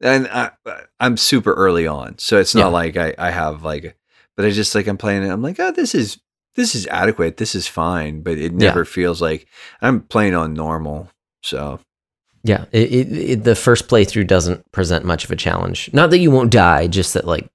[0.00, 0.52] and I
[1.00, 2.72] I'm super early on, so it's not Yeah.
[2.72, 3.96] like I I have like
[4.36, 5.30] but I just like I'm playing it.
[5.30, 6.20] I'm like, "Oh, this is
[6.54, 7.36] this is adequate.
[7.38, 9.48] This is fine, but it never feels like
[9.82, 11.08] I'm playing on normal.
[11.42, 11.80] So
[12.44, 15.90] Yeah, it, it, it, the first playthrough doesn't present much of a challenge.
[15.92, 17.48] Not that you won't die, just that like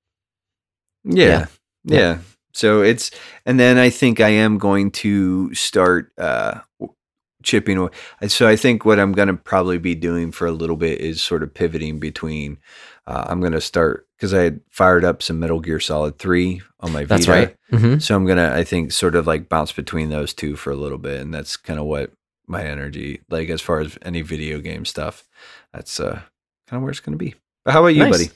[1.03, 1.45] yeah, Yeah.
[1.85, 1.99] yeah.
[1.99, 2.17] Yeah.
[2.53, 3.09] So it's
[3.45, 6.59] and then I think I am going to start uh
[7.43, 7.89] chipping away.
[8.27, 11.21] So I think what I'm going to probably be doing for a little bit is
[11.21, 12.57] sort of pivoting between.
[13.05, 16.61] Uh, I'm going to start because I had fired up some Metal Gear Solid Three
[16.79, 17.55] on my that's Vita.
[17.71, 17.79] right.
[17.81, 20.75] hmm So I'm gonna, I think, sort of like bounce between those two for a
[20.77, 22.11] little bit, and that's kind of what
[22.47, 25.23] my energy, like as far as any video game stuff,
[25.73, 26.21] that's uh
[26.67, 27.35] kind of where it's gonna be.
[27.65, 28.11] But how about you, Nice.
[28.11, 28.29] buddy?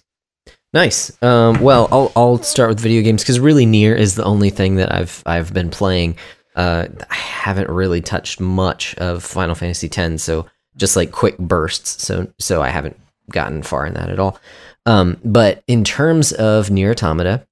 [0.74, 1.24] Nice.
[1.24, 4.76] Um, well, I'll I'll start with video games because really Nier is the only thing
[4.76, 6.18] that I've I've been playing.
[6.56, 12.04] Uh, I haven't really touched much of Final Fantasy X, so just like quick bursts.
[12.06, 12.98] So so I haven't
[13.32, 14.40] gotten far in that at all.
[14.86, 17.46] Um, but in terms of Nier Automata,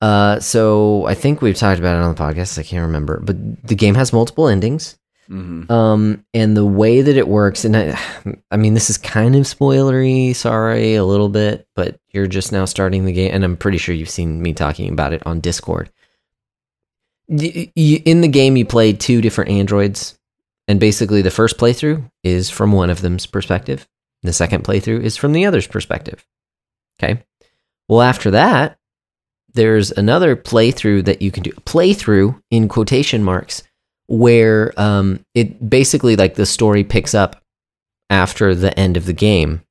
[0.00, 2.58] uh, so I think we've talked about it on the podcast.
[2.58, 4.96] I can't remember, but the game has multiple endings.
[5.26, 7.98] Hmm Um, and the way that it works, and I,
[8.50, 10.34] I mean, this is kind of spoilery.
[10.34, 13.94] Sorry, a little bit, but you're just now starting the game, and I'm pretty sure
[13.94, 15.90] you've seen me talking about it on Discord.
[17.28, 20.18] In the game, you play two different androids,
[20.68, 23.88] and basically, the first playthrough is from one of them's perspective.
[24.22, 26.24] The second playthrough is from the other's perspective.
[26.98, 27.22] Okay.
[27.88, 28.78] Well, after that,
[29.52, 31.52] there's another playthrough that you can do.
[31.52, 33.62] Playthrough in quotation marks
[34.06, 37.42] where um, it basically like the story picks up
[38.10, 39.62] after the end of the game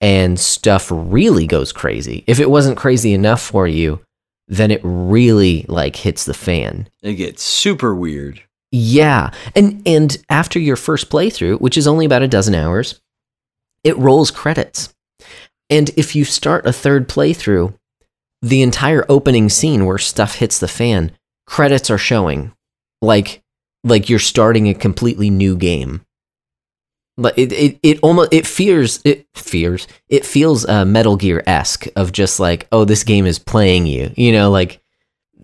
[0.00, 2.24] and stuff really goes crazy.
[2.26, 4.00] If it wasn't crazy enough for you,
[4.48, 6.88] then it really like hits the fan.
[7.02, 8.42] It gets super weird.
[8.72, 9.30] Yeah.
[9.54, 13.00] And and after your first playthrough, which is only about a dozen hours,
[13.84, 14.94] it rolls credits.
[15.68, 17.74] And if you start a third playthrough,
[18.42, 21.12] the entire opening scene where stuff hits the fan,
[21.46, 22.52] credits are showing.
[23.02, 23.42] Like
[23.84, 26.04] like you're starting a completely new game.
[27.16, 31.86] But it it, it almost it fears it fears it feels uh, Metal Gear esque
[31.94, 34.80] of just like oh this game is playing you you know like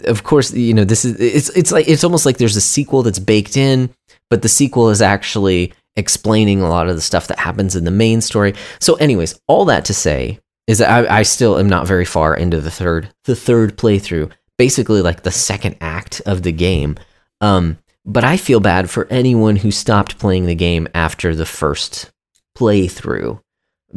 [0.05, 3.03] of course you know this is it's it's like it's almost like there's a sequel
[3.03, 3.91] that's baked in
[4.31, 7.91] but the sequel is actually explaining a lot of the stuff that happens in the
[7.91, 11.87] main story so anyways all that to say is that I, I still am not
[11.87, 16.53] very far into the third the third playthrough basically like the second act of the
[16.53, 16.97] game
[17.41, 22.11] um but i feel bad for anyone who stopped playing the game after the first
[22.57, 23.41] playthrough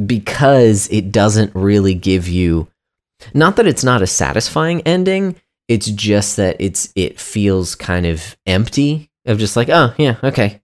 [0.06, 2.68] because it doesn't really give you
[3.34, 5.36] not that it's not a satisfying ending
[5.70, 10.62] it's just that it's it feels kind of empty of just like oh yeah okay.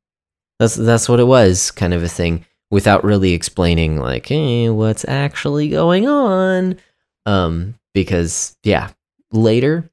[0.60, 5.06] That's that's what it was kind of a thing without really explaining like hey, what's
[5.08, 6.78] actually going on?
[7.26, 8.90] Um because yeah
[9.32, 9.90] later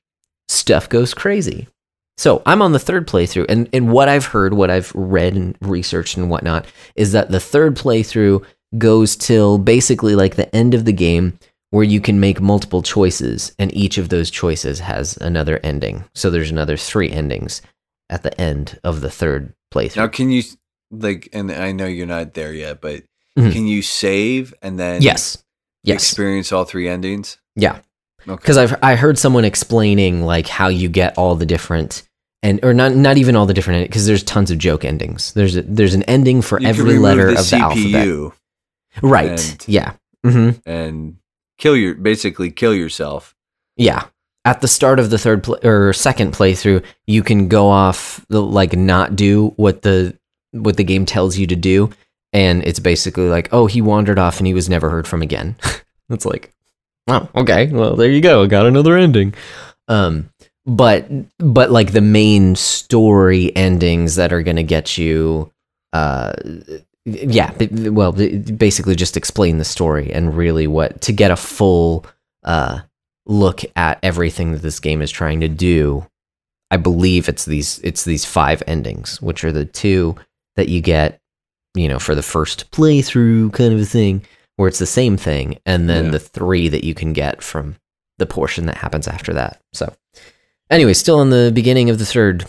[0.48, 1.68] stuff goes crazy
[2.22, 5.56] so i'm on the third playthrough and and what i've heard what i've read and
[5.60, 8.44] researched and whatnot is that the third playthrough
[8.78, 11.38] goes till basically like the end of the game
[11.70, 16.04] where you can make multiple choices and each of those choices has another ending.
[16.14, 17.62] So there's another three endings
[18.10, 19.96] at the end of the third playthrough.
[19.96, 20.42] Now, can you
[20.90, 21.30] like?
[21.32, 23.04] And I know you're not there yet, but
[23.38, 23.52] Mhm.
[23.52, 25.38] can you save and then yes.
[25.82, 26.02] Yes.
[26.02, 27.38] experience all three endings?
[27.56, 27.78] Yeah.
[28.28, 28.36] Okay.
[28.36, 32.02] Because I've I heard someone explaining like how you get all the different
[32.42, 35.32] and or not not even all the different because there's tons of joke endings.
[35.32, 38.38] There's a, there's an ending for You every letter the of the alphabet.
[39.02, 39.50] Right.
[39.52, 39.92] and- yeah.
[40.24, 41.16] hmm and
[41.58, 43.34] kill your basically kill yourself.
[43.76, 44.04] Yeah.
[44.44, 48.76] At the start of the third or second playthrough, you can go off the like
[48.76, 50.18] not do what the
[50.50, 51.90] what the game tells you to do,
[52.32, 55.54] and it's basically like, oh, he wandered off and he was never heard from again.
[56.10, 56.52] it's like,
[57.06, 59.32] oh, okay, well, there you go, got another ending.
[59.86, 60.30] Um,
[60.66, 65.50] but but like the main story endings that are gonna get you,
[65.92, 66.32] uh,
[67.04, 67.52] yeah,
[67.90, 72.06] well, basically just explain the story and really what to get a full
[72.44, 72.80] uh
[73.26, 76.06] look at everything that this game is trying to do.
[76.70, 80.16] I believe it's these it's these five endings, which are the two
[80.56, 81.20] that you get,
[81.74, 84.22] you know, for the first playthrough kind of a thing,
[84.56, 86.10] where it's the same thing, and then Yeah.
[86.12, 87.76] the three that you can get from
[88.18, 89.60] the portion that happens after that.
[89.72, 89.92] So,
[90.72, 92.44] anyway, still in the beginning of the third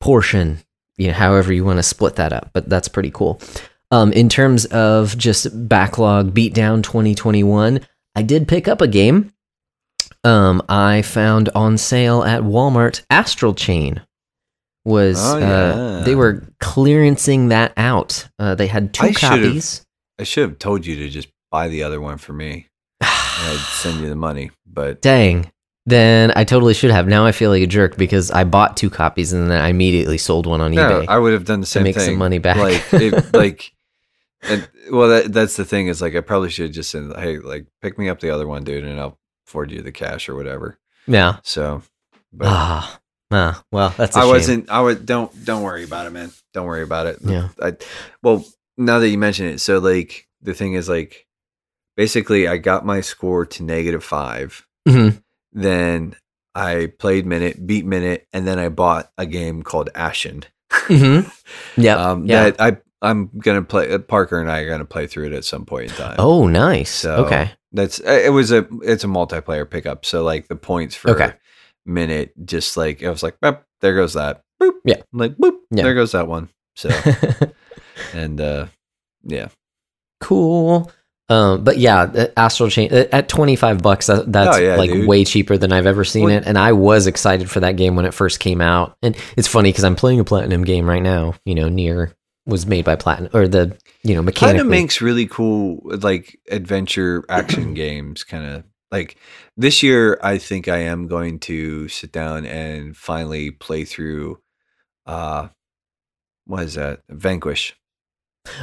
[0.00, 0.58] portion,
[0.98, 3.40] you know, however you want to split that up, but that's pretty cool.
[3.90, 7.80] Um, in terms of just backlog beatdown 2021,
[8.14, 9.32] I did pick up a game.
[10.24, 13.02] Um, I found on sale at Walmart.
[13.10, 14.02] Astral Chain
[14.84, 18.28] was Oh, uh, they were clearancing that out.
[18.38, 19.84] Uh, they had two I should've- copies.
[20.18, 22.68] I should have told you to just buy the other one for me.
[23.00, 25.50] I'd send you the money, but Dang,
[25.84, 27.08] Then I totally should have.
[27.08, 30.16] Now I feel like a jerk because I bought two copies and then I immediately
[30.18, 31.06] sold one on No, eBay.
[31.08, 32.56] I would have done the same to make some money back.
[32.56, 33.72] Like, it, like,
[34.42, 37.38] and, well, that, that's the thing is like I probably should have just said, hey,
[37.38, 40.36] like, pick me up the other one, dude, and I'll forward you the cash or
[40.36, 40.78] whatever.
[41.08, 41.38] yeah.
[41.42, 41.82] So,
[42.32, 43.00] but Ah,
[43.32, 44.28] ah, well, that's I shame.
[44.30, 44.70] wasn't.
[44.70, 46.30] I would don't don't worry about it, man.
[46.54, 47.18] Don't worry about it.
[47.24, 47.48] Yeah.
[47.60, 47.74] I
[48.22, 48.44] well
[48.76, 51.26] now that you mention it, so like the thing is like
[51.96, 54.64] basically I got my score to negative five.
[54.88, 55.22] Mhm.
[55.52, 56.16] Then
[56.54, 60.44] I played Minit, beat Minit, and then I bought a game called Ashen.
[60.70, 61.30] Mhm.
[61.76, 61.98] Yep.
[61.98, 62.50] Um, yeah.
[62.50, 63.92] that I I'm gonna play.
[63.92, 66.16] uh, Parker and I are gonna play through it at some point in time.
[66.18, 66.90] oh, nice.
[66.90, 67.50] So okay.
[67.72, 70.04] that's uh, it was a it's a multiplayer pickup.
[70.04, 71.32] So like the points for Okay.
[71.84, 74.42] Minit, just like I was like, "Boop, there goes that.
[74.60, 74.74] Boop.
[74.84, 74.96] Yeah.
[75.12, 75.82] I'm like boop, Yeah.
[75.82, 76.48] there goes that one.
[76.76, 76.88] So
[78.14, 78.66] and uh
[79.24, 79.48] yeah,
[80.20, 80.90] cool.
[81.28, 84.06] Um, but yeah, Astral Chain uh, at twenty five bucks.
[84.08, 85.06] That, that's Oh, yeah, like dude.
[85.08, 87.96] way cheaper than I've ever seen Well- it, and I was excited for that game
[87.96, 88.96] when it first came out.
[89.02, 91.34] And it's funny because I'm playing a platinum game right now.
[91.44, 92.12] You know, Nier
[92.44, 94.60] was made by Platinum or the you know kind mechanically.
[94.60, 98.24] of makes really cool like adventure action games.
[98.24, 99.16] Kind of like
[99.56, 104.38] this year, I think I am going to sit down and finally play through.
[105.06, 105.48] uh
[106.46, 107.00] What is that?
[107.08, 107.74] Vanquish.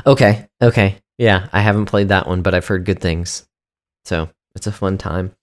[0.05, 0.47] Okay.
[0.61, 0.97] Okay.
[1.17, 3.47] Yeah, I haven't played that one, but I've heard good things.
[4.05, 5.33] So it's a fun time.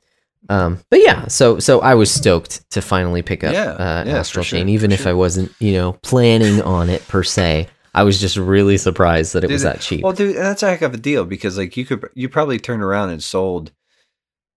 [0.48, 4.18] Um, but yeah, so so I was stoked to finally pick up Yeah, uh, yeah,
[4.18, 5.10] Astral for sure, Chain, even if sure.
[5.10, 7.68] I wasn't, you know, planning on it per se.
[7.94, 10.02] I was just really surprised that it was that cheap.
[10.02, 12.82] Well, dude, that's a heck of a deal because like you could you probably turned
[12.82, 13.72] around and sold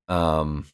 [0.07, 0.65] um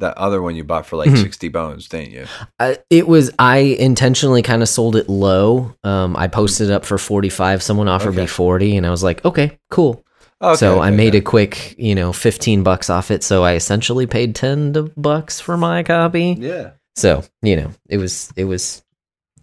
[0.00, 1.22] that other one you bought for like Mhm.
[1.22, 2.26] 60 bones, didn't you?
[2.58, 5.74] Uh, it was I intentionally kind of sold it low.
[5.84, 7.62] Um, I posted it up for forty five.
[7.62, 10.04] Someone offered me forty, and I was like, okay, cool.
[10.42, 11.18] Okay, so I made okay.
[11.18, 13.22] a quick, you know, fifteen bucks off it.
[13.22, 16.36] So I essentially paid ten bucks for my copy.
[16.38, 16.70] Yeah.
[16.96, 18.82] So you know, it was it was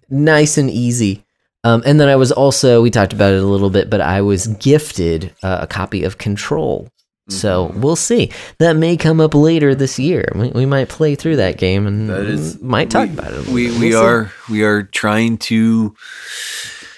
[0.10, 1.26] nice and easy.
[1.64, 4.22] Um, and then I was also we talked about it a little bit, but I
[4.22, 6.90] was gifted uh, a copy of Control.
[7.32, 8.32] So we'll see.
[8.60, 10.26] That may come up later this year.
[10.36, 13.48] We, we might play through that game and That is- might talk we, about it.
[13.48, 13.96] a We we We'll see.
[13.96, 15.96] are we are trying to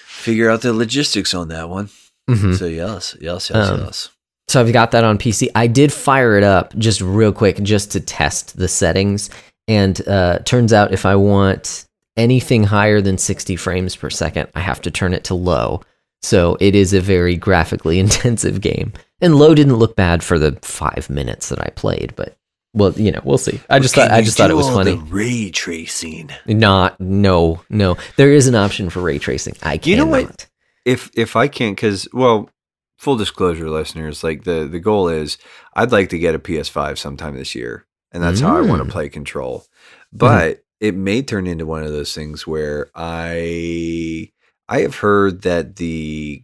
[0.06, 1.88] figure out the logistics on that one.
[2.28, 2.56] Mhm.
[2.58, 4.08] So yes, yes, yes, Um, yes.
[4.48, 5.48] So I've got that on PC.
[5.54, 9.30] I did fire it up just real quick just to test the settings.
[9.68, 14.60] And uh, turns out if I want anything higher than 60 frames per second, I
[14.60, 15.80] have to turn it to low.
[16.22, 18.92] So it is a very graphically intensive game.
[19.24, 22.36] And low didn't look bad for the five minutes that I played, but
[22.74, 23.60] well, you know, we'll see.
[23.70, 24.96] I just thought I just thought it was funny.
[24.96, 26.30] ray tracing.
[26.46, 27.96] Not no no.
[28.16, 29.54] There is an option for ray tracing.
[29.62, 29.86] I cannot.
[29.86, 30.46] You know what?
[30.84, 32.50] if if I can't, because well,
[32.98, 35.38] full disclosure, listeners, like the the goal is,
[35.74, 38.86] I'd like to get a PS5 sometime this year, and that's how I want Mm.
[38.86, 39.64] to play Control.
[40.12, 44.30] But it may turn into one of those things where I
[44.68, 46.42] I have heard that the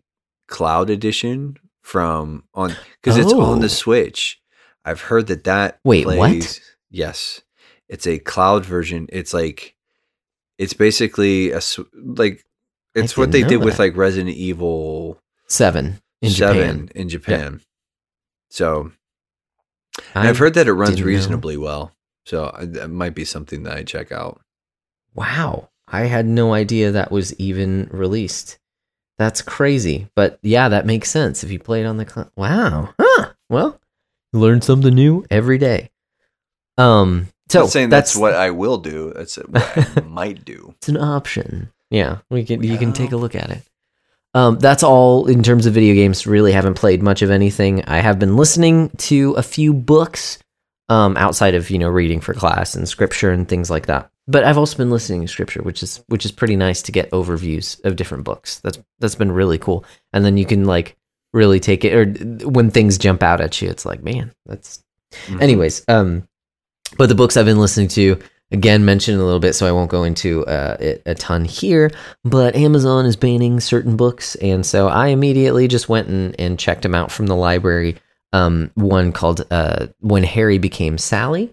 [0.48, 1.56] cloud edition
[1.90, 3.60] from on because it's on Oh.
[3.60, 4.40] the Switch.
[4.84, 6.16] I've heard that that Wait, what?
[6.16, 7.40] plays, Yes,
[7.88, 9.08] it's a cloud version.
[9.10, 9.74] It's like
[10.56, 11.60] it's basically a
[11.94, 12.44] like
[12.94, 16.88] it's what they did with like Resident Evil Seven in Seven Japan.
[16.94, 17.60] in Japan.
[18.50, 18.92] So
[20.14, 21.08] I- I've heard that it runs didn't know.
[21.08, 21.92] reasonably well.
[22.24, 24.40] So uh, that might be something that I check out.
[25.14, 25.70] Wow.
[25.88, 28.58] I had no idea that was even released.
[29.20, 30.08] That's crazy.
[30.16, 32.94] But yeah, that makes sense if you play it on the cl- Wow.
[32.98, 33.26] Huh.
[33.50, 33.78] Well,
[34.32, 35.90] you learn something new every day.
[36.78, 39.12] Um so I'm not saying that's, what I will do.
[39.14, 40.72] That's what I might do.
[40.78, 41.70] it's an option.
[41.90, 43.62] Yeah, we can you can take a look at it.
[44.32, 46.26] Um, that's all in terms of video games.
[46.26, 47.84] Really haven't played much of anything.
[47.84, 50.38] I have been listening to a few books
[50.88, 54.10] um, outside of you know reading for class and scripture and things like that.
[54.30, 57.10] But I've also been listening to scripture, which is which is pretty nice to get
[57.10, 58.60] overviews of different books.
[58.60, 59.84] That's that's been really cool.
[60.12, 60.96] And then you can like
[61.32, 62.06] really take it, or
[62.48, 64.82] when things jump out at you, it's like, man, that's
[65.26, 65.42] Mhm.
[65.42, 66.28] anyways um
[66.96, 68.16] but the books i've been listening to
[68.52, 71.90] again mentioned a little bit so i won't go into uh, it a ton here
[72.22, 76.82] but amazon is banning certain books and so i immediately just went and, and checked
[76.82, 77.96] them out from the library
[78.32, 81.52] um, one called uh, when harry became sally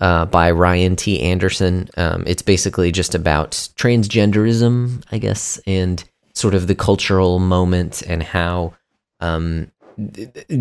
[0.00, 1.20] uh, by ryan t.
[1.20, 1.88] Anderson.
[1.96, 6.02] Um, it's basically just about transgenderism i guess and
[6.34, 8.74] sort of the cultural moment and how
[9.20, 9.70] um,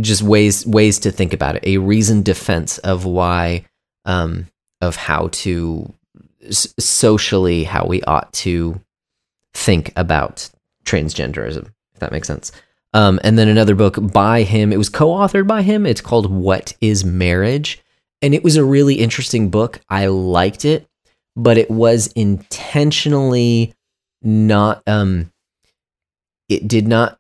[0.02, 1.64] just ways ways to think about it.
[1.66, 3.66] A reasoned defense of why
[4.06, 4.48] um
[4.82, 5.94] of how to
[6.50, 8.80] socially how we ought to
[9.54, 10.50] think about
[10.86, 12.52] transgenderism if that makes sense.
[12.94, 14.74] Um and then another book by him.
[14.74, 15.86] It was co-authored by him.
[15.86, 17.82] It's called what is marriage
[18.22, 19.80] and it was a really interesting book.
[19.90, 20.88] I liked it,
[21.36, 23.74] but it was intentionally
[24.22, 25.32] not um
[26.50, 27.18] it did not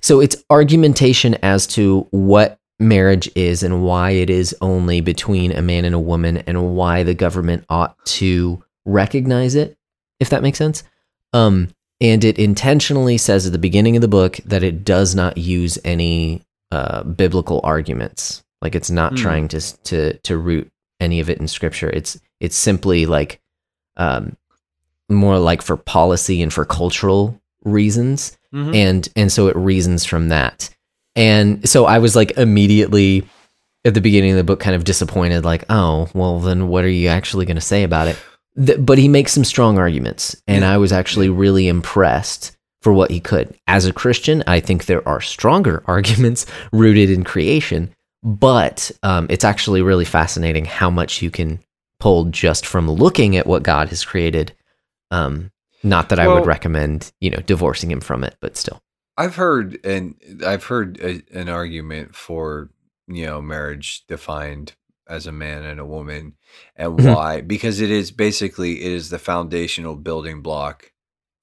[0.00, 5.60] so it's argumentation as to what marriage is and why it is only between a
[5.60, 9.76] man and a woman and why the government ought to recognize it
[10.20, 10.82] if that makes sense
[11.34, 11.68] um
[12.00, 15.78] and it intentionally says at the beginning of the book that it does not use
[15.84, 19.16] any uh, biblical arguments like it's not Hmm.
[19.18, 23.40] trying to to to root any of it in scripture it's it's simply like
[23.96, 24.36] um
[25.08, 28.74] more like for policy and for cultural reasons Mhm.
[28.74, 30.70] and and so it reasons from that
[31.16, 33.24] and so i was like immediately
[33.84, 36.88] at the beginning of the book kind of disappointed like oh well then what are
[36.90, 38.16] you actually going to say about it
[38.66, 40.72] Th- but he makes some strong arguments and Yeah.
[40.72, 45.06] i was actually really impressed for what he could as a christian i think there
[45.08, 47.90] are stronger arguments rooted in creation
[48.22, 51.58] but um, it's actually really fascinating how much you can
[51.98, 54.52] pull just from looking at what god has created
[55.10, 55.50] um,
[55.82, 58.82] not that i would recommend you know divorcing him from it but still
[59.18, 60.14] I've heard and
[60.44, 62.70] I've heard a, an argument for
[63.06, 64.72] you know marriage defined
[65.06, 66.34] as a man and a woman
[66.76, 67.14] and Mhm.
[67.14, 70.92] why because it is basically it is the foundational building block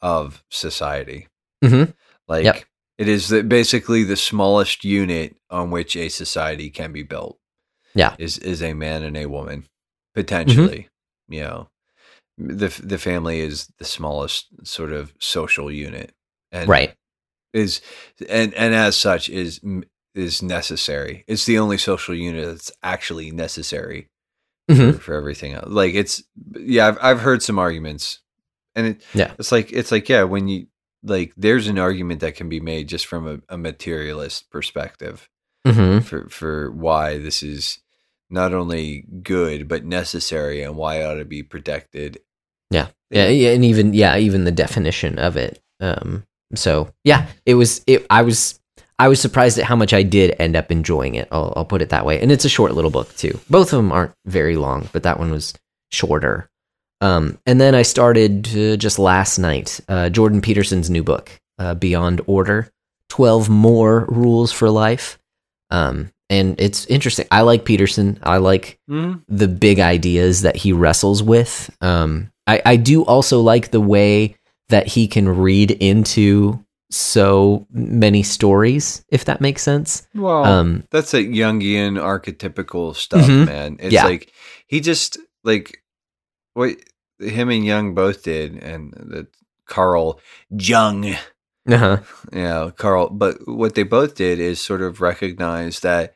[0.01, 1.27] of society.
[1.63, 1.93] Mhm.
[2.27, 2.63] Like Yep.
[2.99, 7.37] It is the, basically the smallest unit on which a society can be built.
[7.95, 8.15] Yeah.
[8.19, 9.65] Is is a man and a woman
[10.13, 10.89] potentially,
[11.27, 11.69] you know.
[12.37, 16.11] The the family is the smallest sort of social unit.
[16.51, 16.93] And right
[17.53, 17.81] is
[18.29, 19.59] and and as such is
[20.15, 21.23] is necessary.
[21.27, 24.07] It's the only social unit that's actually necessary
[24.69, 24.93] Mhm.
[24.93, 25.67] for, for everything else.
[25.67, 26.23] Like it's
[26.55, 28.19] yeah, I've I've heard some arguments,
[28.75, 29.33] and it Yeah.
[29.39, 30.67] it's like it's like yeah, when you
[31.03, 35.29] like there's an argument that can be made just from a, a materialist perspective
[35.67, 36.03] Mhm.
[36.03, 37.79] for for why this is
[38.29, 42.19] not only good but necessary and why it ought to be protected.
[42.71, 42.87] Yeah.
[43.11, 45.59] Yeah, yeah, and even yeah, even the definition of it.
[45.79, 46.23] Um,
[46.55, 47.81] so yeah, it was.
[47.87, 48.05] It.
[48.09, 48.59] I was.
[48.99, 51.27] I was surprised at how much I did end up enjoying it.
[51.31, 52.21] I'll, I'll put it that way.
[52.21, 53.39] And it's a short little book too.
[53.49, 55.53] Both of them aren't very long, but that one was
[55.91, 56.49] shorter.
[57.01, 61.73] Um, and then I started uh, just last night uh, Jordan Peterson's new book, uh,
[61.75, 62.69] Beyond Order:
[63.09, 65.17] Twelve More Rules for Life.
[65.71, 67.25] Um, and it's interesting.
[67.31, 68.19] I like Peterson.
[68.23, 69.19] I like Mm-hmm.
[69.27, 71.69] the big ideas that he wrestles with.
[71.81, 74.35] Um, I, I do also like the way
[74.69, 80.07] that he can read into so many stories, if that makes sense.
[80.15, 83.45] Well, Um, that's a Jungian archetypical stuff, Mhm.
[83.45, 83.77] man.
[83.79, 84.05] It's Yeah.
[84.05, 84.31] like
[84.67, 85.81] he just like
[86.53, 86.75] what
[87.19, 89.27] him and Jung both did, and that
[89.65, 90.19] Carl
[90.49, 91.05] Jung,
[91.69, 91.97] uh-huh.
[92.31, 93.09] you know, Carl.
[93.09, 96.15] But what they both did is sort of recognize that,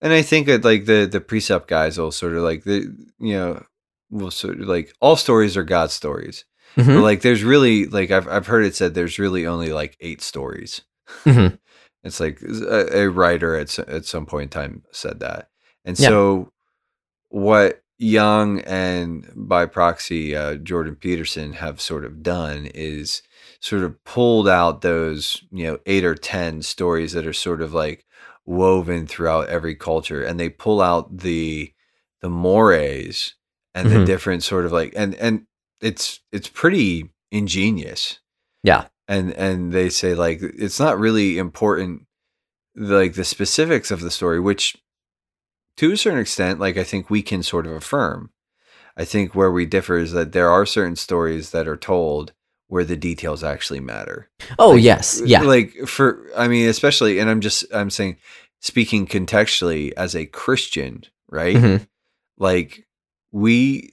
[0.00, 3.34] and I think that like the the precept guys will sort of like the you
[3.34, 3.64] know
[4.10, 6.44] will sort of like all stories are God stories,
[6.76, 7.02] but Mhm.
[7.02, 10.82] like there's really like I've I've heard it said there's really only like eight stories.
[11.24, 11.58] Mhm.
[12.02, 15.50] It's like a, a writer at at some point in time said that,
[15.84, 16.08] and Yeah.
[16.08, 16.52] so
[17.28, 23.22] what Jung and by proxy uh, Jordan Peterson have sort of done is
[23.60, 27.74] sort of pulled out those you know eight or ten stories that are sort of
[27.74, 28.06] like
[28.46, 31.72] woven throughout every culture, and they pull out the
[32.22, 33.34] the mores
[33.74, 34.06] and the Mhm.
[34.06, 35.46] different sort of like and and
[35.82, 38.18] it's it's pretty ingenious
[38.64, 38.86] Yeah.
[39.08, 42.06] and and they say like it's not really important
[42.74, 44.76] like the specifics of the story which
[45.78, 48.30] to a certain extent like i think we can sort of affirm.
[48.96, 52.32] I think where we differ is that there are certain stories that are told
[52.66, 54.28] where the details actually matter.
[54.58, 58.16] Oh Like, yes, yeah, like for i mean especially and i'm just i'm saying
[58.60, 61.56] speaking contextually as a christian right?
[61.56, 61.86] Mhm.
[62.38, 62.86] like
[63.32, 63.90] we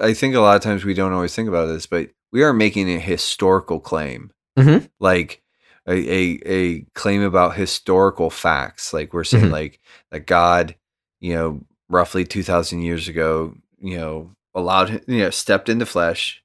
[0.00, 2.52] i think a lot of times we don't always think about this but we are
[2.52, 4.30] making a historical claim.
[4.58, 4.88] Mhm.
[5.00, 5.42] like
[5.88, 8.92] a, a a claim about historical facts.
[8.92, 9.50] Like we're saying Mhm.
[9.50, 9.80] like
[10.12, 10.76] that god
[11.20, 16.42] you know roughly 2000 years ago you know allowed him you know stepped into flesh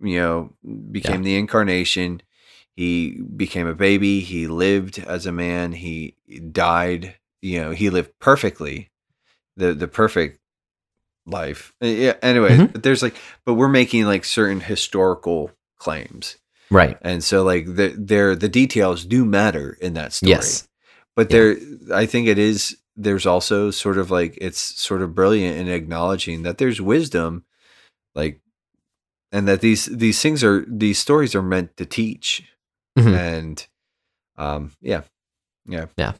[0.00, 0.50] you know
[0.92, 2.22] became the incarnation.
[2.76, 4.20] He became a baby.
[4.20, 5.72] He lived as a man.
[5.72, 6.14] He
[6.52, 8.90] died you know he lived perfectly
[9.56, 10.38] the the perfect
[11.26, 11.74] life.
[11.80, 12.72] Yeah anyway Mhm.
[12.72, 16.36] but there's like but we're making like certain historical claims.
[16.70, 16.96] Right.
[17.02, 20.30] and so like the there the details do matter in that story.
[20.30, 20.68] Yes,
[21.16, 21.36] but Yeah.
[21.38, 21.56] there
[21.94, 26.42] i think it is there's also sort of like it's sort of brilliant in acknowledging
[26.42, 27.44] that there's wisdom
[28.14, 28.40] like
[29.32, 32.42] and that these these things are these stories are meant to teach
[32.98, 33.14] Mhm.
[33.16, 33.66] and
[34.36, 35.02] um yeah
[35.66, 36.14] yeah yeah.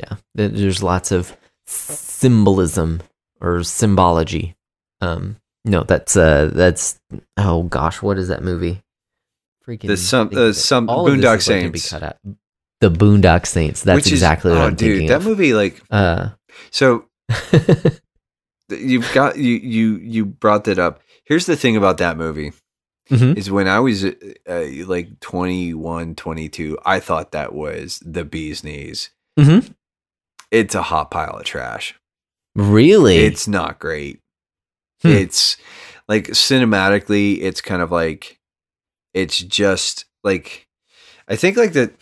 [0.00, 3.00] yeah There's lots of symbolism
[3.40, 4.56] or symbology.
[5.00, 6.98] Um, no, that's uh, that's
[7.36, 8.80] oh gosh, what is that movie?
[9.66, 11.90] Freaking The some- uh, some All of this Boondock is, be Saints.
[11.90, 12.16] cut out.
[12.80, 13.82] The Boondock Saints.
[13.82, 15.24] That's Which is- exactly what oh, I'm dude, thinking that of.
[15.26, 16.30] movie like Uh,
[16.70, 17.06] so
[18.70, 21.00] you've got you you you brought that up.
[21.24, 22.52] Here's the thing about that movie
[23.10, 23.36] mhm.
[23.36, 24.12] is when I was uh,
[24.86, 29.10] like 21, 22, I thought that was the bee's knees.
[29.38, 29.74] Mhm.
[30.50, 31.94] It's a hot pile of trash.
[32.54, 33.18] Really?
[33.18, 34.20] It's not great.
[35.02, 35.08] Hmm.
[35.08, 35.56] It's
[36.08, 38.38] like cinematically, it's kind of like
[39.14, 40.66] it's just like
[41.28, 41.92] I think like that.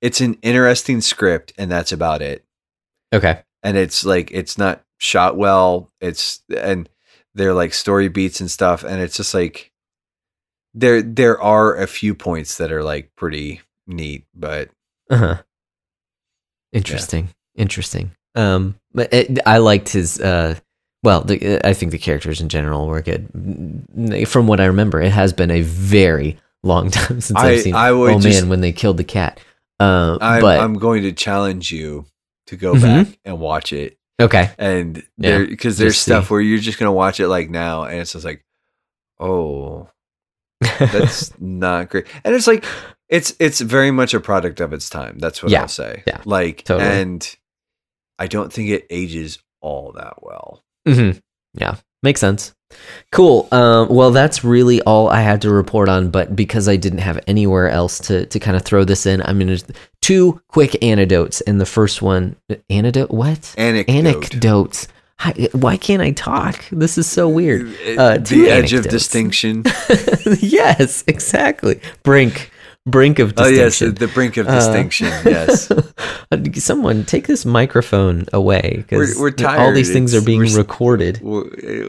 [0.00, 2.44] It's an interesting script, and that's about it.
[3.12, 3.42] okay.
[3.62, 5.90] And it's like it's not shot well.
[6.00, 6.88] It's and
[7.34, 9.72] they're like story beats and stuff, and it's just like
[10.74, 14.70] there there are a few points that are like pretty neat, but
[15.10, 15.42] Uh huh.
[16.72, 17.30] Interesting.
[17.56, 18.12] Interesting.
[18.34, 20.20] Um, but it, I liked his.
[20.20, 20.54] Uh,
[21.02, 23.28] well, the, I think the characters in general were good.
[24.28, 27.74] From what I remember, it has been a very long time since I- I've seen.
[27.74, 29.40] I would oh just- man, when they killed the cat.
[29.80, 32.06] Uh, I'm, but I'm going to challenge you
[32.46, 33.06] to go Mhm.
[33.06, 33.98] back and watch it.
[34.20, 35.02] okay, and Yeah,
[35.38, 36.32] there because there's stuff see.
[36.32, 38.44] where you're just gonna watch it like now and it's just like
[39.20, 39.88] oh
[40.62, 42.64] that's not great and it's like
[43.08, 46.20] it's it's very much a product of its time that's what Yeah, i'll say yeah,
[46.24, 46.90] like totally.
[46.90, 47.36] and
[48.18, 51.10] i don't think it ages all that well hmm
[51.54, 52.54] Yeah, makes sense.
[53.10, 53.48] Cool.
[53.52, 56.10] Um, well, that's really all I had to report on.
[56.10, 59.38] But because I didn't have anywhere else to to kind of throw this in, I'm
[59.38, 59.58] gonna
[60.00, 61.40] two quick anecdotes.
[61.42, 62.36] And the first one,
[62.70, 63.54] anecdote, what?
[63.56, 64.88] anecdote Anecdotes.
[65.52, 66.64] Why can't I talk?
[66.70, 67.74] This is so weird.
[67.98, 69.64] Uh, two the edge of distinction
[70.38, 71.80] yes, exactly.
[72.04, 72.52] Brink,
[72.90, 73.86] brink of distinction.
[73.86, 75.70] oh yes the brink of Uh, distinction yes
[76.54, 81.20] Someone take this microphone away because all these things are being we're recorded.
[81.22, 81.44] we're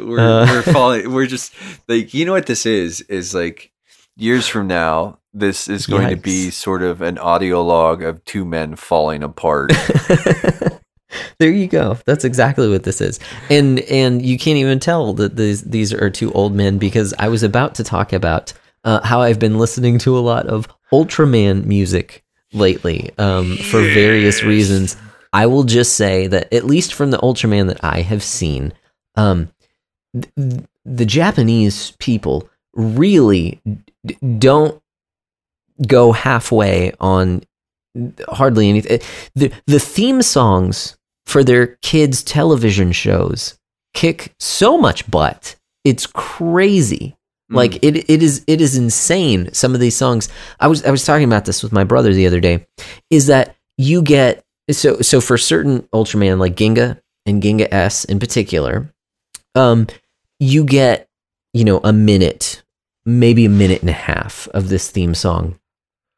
[0.06, 0.46] we're, Uh.
[0.46, 1.54] we're falling we're just
[1.88, 3.72] like you know what this is is like
[4.16, 8.46] years from now this is going to be sort of an audio log of two
[8.46, 9.72] men falling apart
[11.40, 11.98] there you go.
[12.06, 13.20] That's exactly what this is.
[13.50, 17.30] And and you can't even tell that these these are two old men because I
[17.30, 21.66] was about to talk about uh, how I've been listening to a lot of Ultraman
[21.66, 22.24] music
[22.54, 24.98] lately um, for various reasons.
[25.32, 28.74] I will just say that at least from the Ultraman that I have seen,
[29.16, 29.52] um,
[30.14, 33.62] th- the Japanese people really
[34.06, 34.82] d- don't
[35.88, 37.44] go halfway on
[38.28, 39.00] hardly anything.
[39.36, 43.58] The the theme songs for their kids' television shows
[43.94, 45.56] kick so much butt.
[45.84, 47.16] It's crazy.
[47.50, 49.52] Like it, it is it is insane.
[49.54, 50.30] Some of these songs.
[50.60, 52.68] I was I was talking about this with my brother the other day.
[53.10, 58.20] Is that you get so so for certain Ultraman like Ginga and Ginga S in
[58.20, 58.94] particular,
[59.56, 59.88] um,
[60.40, 61.10] you get
[61.54, 62.64] you know a minute,
[63.06, 65.60] maybe a minute and a half of this theme song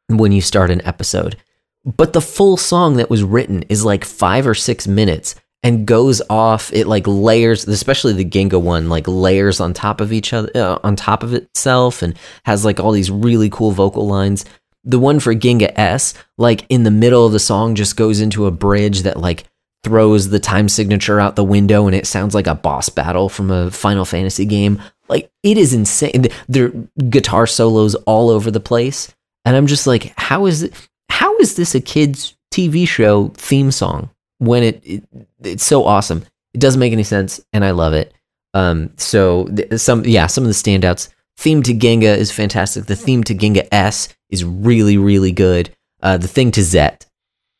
[0.08, 1.36] when you start an episode.
[1.84, 6.20] But the full song that was written is like five or six minutes and goes
[6.28, 6.72] off.
[6.72, 10.78] It like layers, especially the Ginga one, like layers on top of each other, uh,
[10.82, 14.44] on top of itself, and has like all these really cool vocal lines.
[14.84, 18.46] The one for Ginga S, like in the middle of the song, just goes into
[18.46, 19.44] a bridge that like
[19.84, 23.50] throws the time signature out the window, and it sounds like a boss battle from
[23.50, 24.82] a Final Fantasy game.
[25.08, 26.26] Like it is insane.
[26.48, 26.70] Their
[27.08, 30.88] guitar solos all over the place, and I'm just like, how is it?
[31.08, 34.10] How is this a kids TV show theme song
[34.42, 35.04] when it, it
[35.42, 36.24] it's so awesome?
[36.52, 38.12] It doesn't make any sense, and I love it.
[38.54, 41.08] Um, so th- some yeah, some of the standouts.
[41.38, 42.84] Theme to Ginga is fantastic.
[42.84, 45.74] The theme to Ginga S is really really good.
[46.02, 47.06] Uh, the thing to Zet,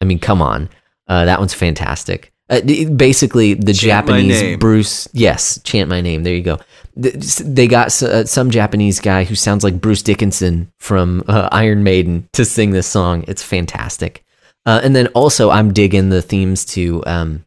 [0.01, 0.69] I mean, come on,
[1.07, 2.33] uh, that one's fantastic.
[2.51, 2.61] Uh,
[2.97, 4.59] basically, the Chant Japanese.
[4.59, 5.09] Bruce.
[5.13, 6.23] Yes, chant my name.
[6.23, 6.59] There you go.
[6.95, 12.29] They got uh, some Japanese guy who sounds like Bruce Dickinson from uh, Iron Maiden
[12.33, 13.25] to sing this song.
[13.27, 14.25] It's fantastic.
[14.65, 17.45] Uh, and then also, I'm digging the themes to um,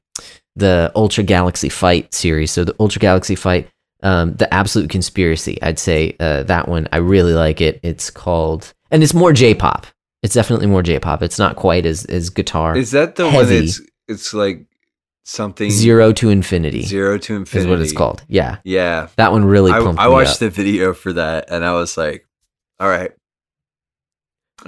[0.55, 2.51] the Ultra Galaxy Fight series.
[2.51, 3.69] So the Ultra Galaxy Fight,
[4.03, 5.61] um, the Absolute Conspiracy.
[5.61, 6.87] I'd say uh, that one.
[6.91, 7.79] I really like it.
[7.83, 9.87] It's called, and it's more J-pop.
[10.23, 11.21] It's definitely more J-pop.
[11.21, 12.75] It's not quite as as guitar.
[12.75, 13.61] is that the one heavy.
[13.61, 14.65] that's it's like
[15.23, 18.23] something Zero to Infinity zero to infinity is what it's called.
[18.27, 21.97] Yeah, yeah that one really I, I watched the video for that and I was
[21.97, 22.27] like,
[22.79, 23.11] all right.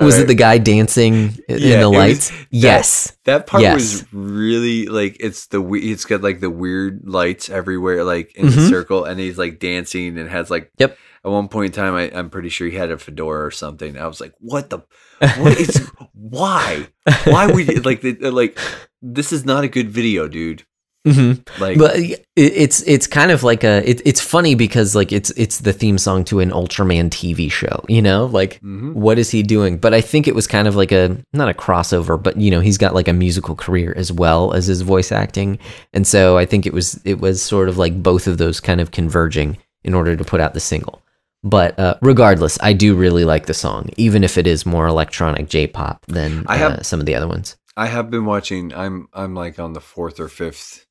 [0.05, 2.31] Was it the guy dancing in Yeah, the was- lights?
[2.51, 3.17] yes.
[3.25, 3.73] that part Yes.
[3.75, 8.45] was really like it's the we- it's got like the weird lights everywhere like in
[8.47, 8.69] the Mhm.
[8.69, 10.97] circle and he's like dancing and has like Yep.
[11.25, 13.97] at one point in time I, I'm pretty sure he had a fedora or something.
[13.97, 14.79] I was like, what the
[15.39, 16.87] what is why?
[17.25, 18.57] Why would you like the, like
[19.01, 20.63] this is not a good video, dude.
[21.07, 21.61] Mm-hmm.
[21.61, 25.59] Like, But it's it's kind of like a it, it's funny because like it's it's
[25.59, 28.25] the theme song to an Ultraman TV show, you know?
[28.25, 28.93] Like mhm.
[28.93, 29.77] what is he doing?
[29.77, 32.59] But I think it was kind of like a not a crossover, but you know,
[32.59, 35.59] he's got like a musical career as well as his voice acting.
[35.93, 38.81] And so I think it was it was sort of like both of those kind
[38.81, 41.01] of converging in order to put out the single.
[41.43, 45.47] But uh, regardless, I do really like the song, even if it is more electronic
[45.49, 47.55] J-pop than have- uh, some of the other ones.
[47.77, 48.73] I have been watching.
[48.73, 50.86] I'm I'm like on the fourth or fifth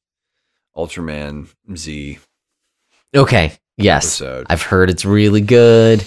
[0.77, 2.19] Ultraman Z
[3.15, 4.47] Okay, yes, episode.
[4.51, 6.05] I've heard it's really good,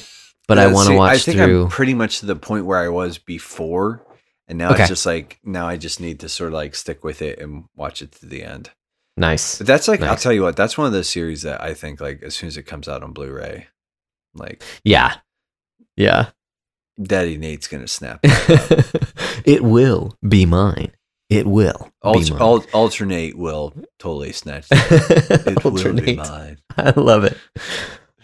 [0.47, 1.63] but I want to watch I think through.
[1.63, 4.05] I'm pretty much to the point where I was before,
[4.47, 4.81] and now Okay.
[4.83, 7.65] it's just like now I just need to sort of like stick with it and
[7.75, 8.69] watch it to the end.
[9.17, 9.57] nice.
[9.57, 11.99] But that's like I'll tell you what, that's one of those series that I think
[11.99, 13.67] like as soon as it comes out on Blu-ray,
[14.35, 15.15] like Yeah,
[15.97, 16.29] yeah.
[17.01, 18.19] Daddy Nate's gonna snap.
[19.45, 20.91] it will be mine.
[21.29, 24.67] It will Alter, al- alternate will totally snatch.
[24.69, 25.43] That.
[25.47, 26.17] It will be Alternate.
[26.17, 26.57] mine.
[26.77, 27.37] I love it.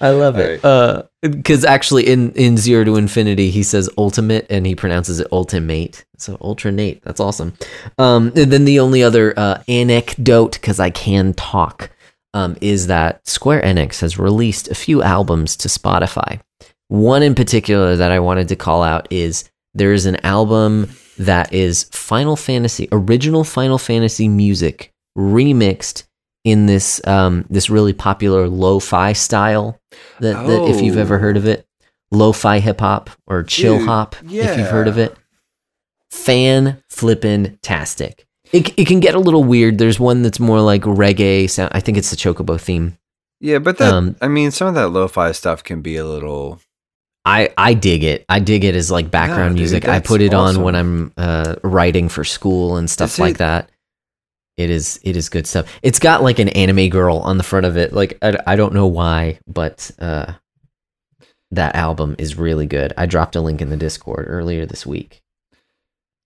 [0.01, 0.63] I love it.
[0.65, 1.05] Alright.
[1.21, 6.03] Because actually, in in Zero to Infinity, he says ultimate, and he pronounces it ultimate.
[6.17, 7.01] So alternate.
[7.03, 7.53] That's awesome.
[7.97, 11.91] Um, and then the only other uh, anecdote, because I can talk,
[12.33, 16.41] um, is that Square Enix has released a few albums to Spotify.
[16.87, 21.53] One in particular that I wanted to call out is there is an album that
[21.53, 26.03] is Final Fantasy original Final Fantasy music remixed
[26.43, 29.79] in this um, this really popular lo-fi style
[30.19, 31.65] that, that if you've ever heard of it.
[32.11, 35.17] Lo-fi hip hop or chill Dude, hop if you've heard of it.
[36.11, 38.25] Fan flippin' tastic.
[38.53, 39.79] It, it can get a little weird.
[39.79, 41.71] There's one that's more like reggae sound.
[41.73, 42.97] I think it's the chocobo theme.
[43.41, 46.61] Yeah, but that Um, I mean, some of that lo-fi stuff can be a little.
[47.25, 48.23] I, I dig it.
[48.29, 49.87] I dig it as like background dude, music.
[49.87, 50.75] I put it on when.
[50.75, 53.69] I'm uh, writing for school and stuff like it- that.
[54.57, 55.67] It is it is good stuff.
[55.81, 57.91] It's got like an anime girl on the front of it.
[57.91, 60.31] Like I, I don't know why, but uh,
[61.51, 62.93] that album is really good.
[62.97, 65.21] I dropped a link in the Discord earlier this week.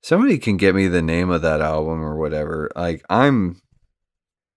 [0.04, 2.70] Somebody can get me the name of that album or whatever.
[2.76, 3.60] Like I'm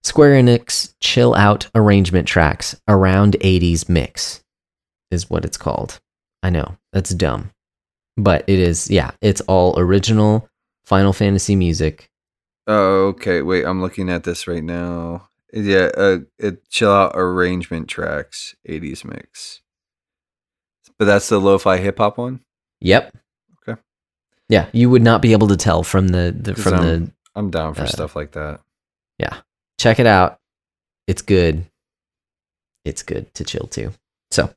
[0.05, 4.43] Square Enix chill out arrangement tracks around 80s mix
[5.11, 5.99] is what it's called.
[6.43, 7.51] I know that's dumb,
[8.17, 8.91] but it is.
[8.91, 10.49] Yeah, it's all original
[10.85, 12.09] Final Fantasy music.
[12.67, 13.43] Oh, okay.
[13.43, 15.29] Wait, I'm looking at this right now.
[15.53, 19.61] Yeah, uh, it chill out arrangement tracks, 80s mix.
[20.99, 22.41] But that's the lo-fi hip hop one.
[22.81, 23.17] Yep.
[23.69, 23.81] Okay.
[24.49, 27.51] Yeah, you would not be able to tell from the, the from the I'm- I'm
[27.51, 28.61] down for Uh, stuff like that.
[29.19, 29.41] Yeah,
[29.79, 30.39] check it out.
[31.07, 31.65] It's good.
[32.85, 33.93] It's good to chill to.
[34.31, 34.53] So,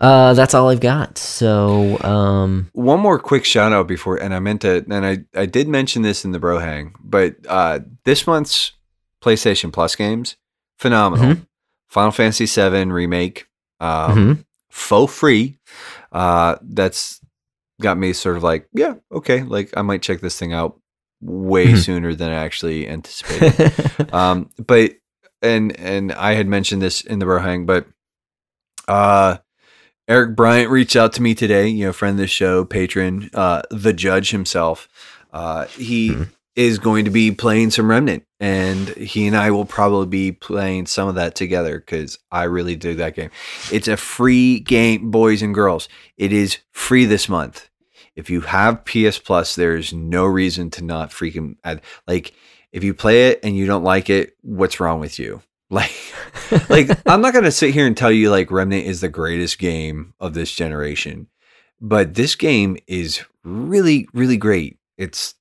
[0.00, 1.18] uh that's all I've got.
[1.18, 5.46] So, um One more quick shout out before, and I meant to, and I I
[5.46, 8.72] did mention this in the bro hang, but uh, this month's
[9.22, 10.36] PlayStation Plus games
[10.78, 11.38] phenomenal.
[11.88, 13.46] Final Fantasy VII remake,
[13.80, 14.44] um, mhm.
[14.68, 15.58] faux free.
[16.10, 17.20] Uh, that's
[17.80, 20.78] got me sort of like, yeah, okay, like I might check this thing out
[21.20, 21.78] way Mhm.
[21.78, 23.72] sooner than I actually anticipated.
[24.12, 24.92] um, but
[25.40, 27.86] and and I had mentioned this in the bro hang, but
[28.88, 29.38] uh,
[30.06, 31.68] Eric Bryant reached out to me today.
[31.68, 34.88] You know, friend of the show, patron, uh, the judge himself.
[35.32, 36.28] Uh, he Mhm.
[36.54, 40.86] is going to be playing some Remnant, and he and I will probably be playing
[40.86, 43.30] some of that together because I really dig that game.
[43.72, 45.88] It's a free game, boys and girls.
[46.16, 47.68] It is free this month.
[48.14, 51.80] If you have PS Plus, there's no reason to not freaking add.
[52.06, 52.32] Like,
[52.72, 55.42] if you play it and you don't like it, what's wrong with you?
[55.74, 56.14] Like,
[56.70, 60.14] like I'm not gonna sit here and tell you like Remnant is the greatest game
[60.20, 61.26] of this generation,
[61.80, 64.78] but this game is really, really great.
[64.96, 65.34] It's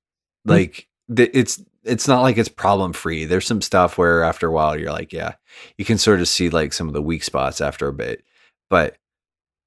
[0.43, 0.51] hmm.
[0.51, 3.25] like th- it's it's not like it's problem free.
[3.25, 5.35] There's some stuff where after a while you're like, yeah,
[5.77, 8.23] you can sort of see like some of the weak spots after a bit,
[8.71, 8.95] but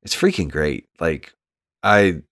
[0.03, 0.89] it's freaking great.
[0.99, 1.33] Like
[1.85, 2.23] I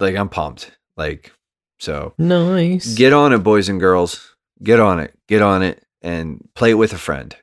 [0.00, 0.72] like I'm pumped.
[0.96, 1.32] Like
[1.78, 2.94] so nice.
[2.94, 4.34] get on it, boys and girls.
[4.62, 5.14] Get on it.
[5.28, 7.36] Get on it and play it with a friend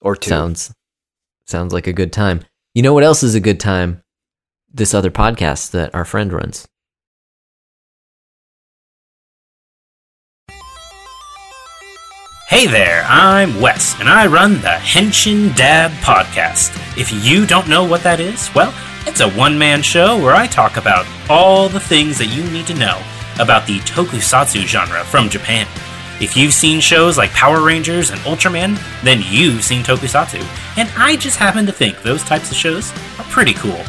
[0.00, 0.28] or two.
[0.28, 0.72] sounds
[1.46, 2.40] sounds like a good time.
[2.74, 4.02] You know what else is a good time?
[4.72, 6.66] This other podcast that our friend runs.
[12.48, 16.70] Hey there, I'm Wes, and I run the Henshin Dad podcast.
[16.98, 18.74] If you don't know what that is, well,
[19.06, 22.66] it's a one man show where I talk about all the things that you need
[22.66, 23.00] to know
[23.40, 25.66] about the tokusatsu genre from Japan.
[26.22, 30.40] If you've seen shows like Power Rangers and Ultraman, then you've seen tokusatsu,
[30.78, 33.82] and I just happen to think those types of shows are pretty cool.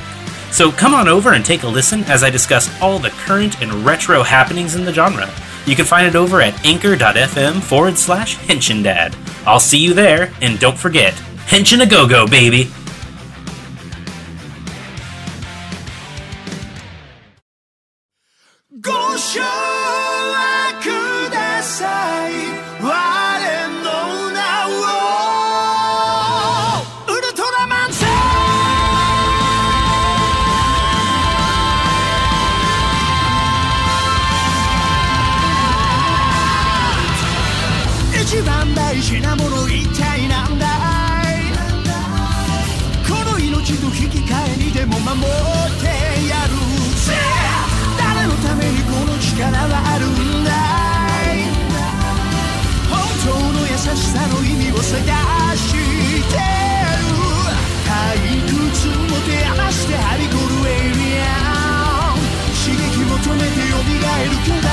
[0.52, 3.72] So come on over and take a listen as I discuss all the current and
[3.86, 5.32] retro happenings in the genre.
[5.68, 8.84] You can find it over at anchor.fm forward slash henshin
[9.46, 11.14] I'll see you there, and don't forget,
[11.46, 12.72] henshin a go go, baby!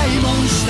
[0.00, 0.66] 大モンス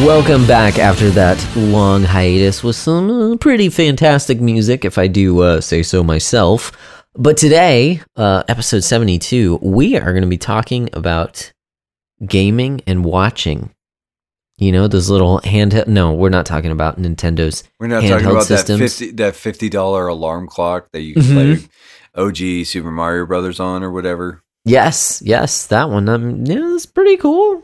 [0.00, 5.40] Welcome back after that long hiatus with some uh, pretty fantastic music, if I do
[5.40, 6.70] uh, say so myself.
[7.14, 11.50] But today, uh, episode 72, we are going to be talking about
[12.26, 13.70] gaming and watching.
[14.58, 15.86] You know, those little handheld.
[15.86, 18.78] No, we're not talking about Nintendo's We're not talking about systems.
[18.80, 21.32] that fifty that fifty dollar alarm clock that you can Mhm.
[21.34, 21.68] play
[22.60, 24.42] OG Super Mario Brothers on or whatever.
[24.66, 26.08] Yes, yes, that one.
[26.08, 27.62] Um, yeah, it's pretty cool.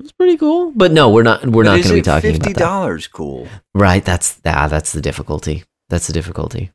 [0.00, 0.72] It's pretty cool.
[0.74, 1.46] But no, we're not.
[1.46, 2.64] We're not going to be talking fifty about that.
[2.64, 3.08] dollars.
[3.08, 3.48] Cool.
[3.74, 4.04] Right.
[4.04, 5.64] That's ah, That's the difficulty.
[5.88, 6.70] That's the difficulty.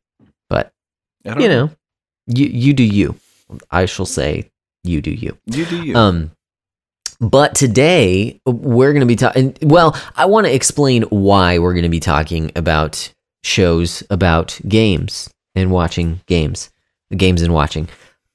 [0.50, 0.74] But
[1.26, 1.70] I don't you know,
[2.28, 3.16] you you do you.
[3.70, 4.50] I shall say
[4.84, 5.38] you do you.
[5.46, 5.96] you do you.
[5.96, 6.32] Um,
[7.20, 9.56] but today we're going to be talking.
[9.62, 13.14] Well, I want to explain why we're going to be talking about
[13.44, 16.72] shows about games and watching games,
[17.16, 17.88] games and watching.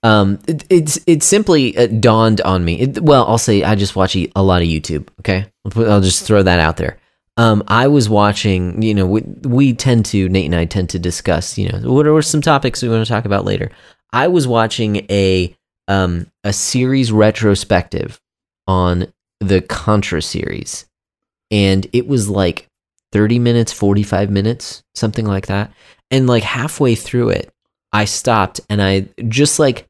[0.06, 2.80] Um, it, it's it simply uh, dawned on me.
[2.80, 5.08] It, well, I'll say I just watch a lot of YouTube.
[5.20, 6.98] Okay, I'll, just throw that out there.
[7.36, 8.80] Um, I was watching.
[8.82, 11.58] You know, we, we tend to Nate and I tend to discuss.
[11.58, 13.72] You know, what are some topics we want to talk about later.
[14.12, 15.56] I was watching a
[15.88, 18.20] um a series retrospective
[18.68, 20.86] on the Contra series,
[21.50, 22.68] and it was like
[23.10, 25.72] thirty minutes, forty five minutes, something like that.
[26.12, 27.52] And like halfway through it,
[27.92, 29.88] I stopped and I just like.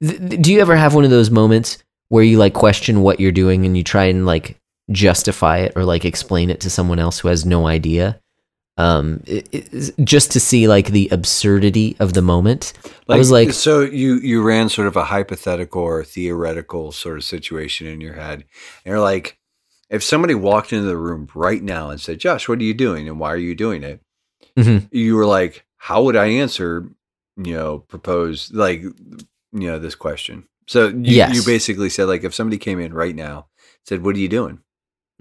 [0.00, 1.78] Th- do you ever have one of those moments
[2.08, 4.58] where you like question what you're doing and you try and like
[4.90, 8.20] justify it or like explain it to someone else who has no idea?
[8.78, 12.74] Um, it- it- just to see like the absurdity of the moment.
[13.08, 17.24] I was like, so you you ran sort of a hypothetical or theoretical sort of
[17.24, 18.44] situation in your head,
[18.84, 19.38] and you're like,
[19.88, 23.08] if somebody walked into the room right now and said, "Josh, what are you doing,
[23.08, 24.00] and why are you doing it?"
[24.58, 24.88] Mhm.
[24.92, 26.90] You were like, "How would I answer?"
[27.42, 28.84] You know, propose like
[29.60, 30.46] you know this question.
[30.66, 31.34] So you, Yes.
[31.34, 33.46] you basically said like, if somebody came in right now,
[33.84, 34.58] said, "What are you doing?"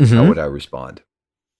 [0.02, 0.16] Mhm.
[0.16, 1.02] How would I respond?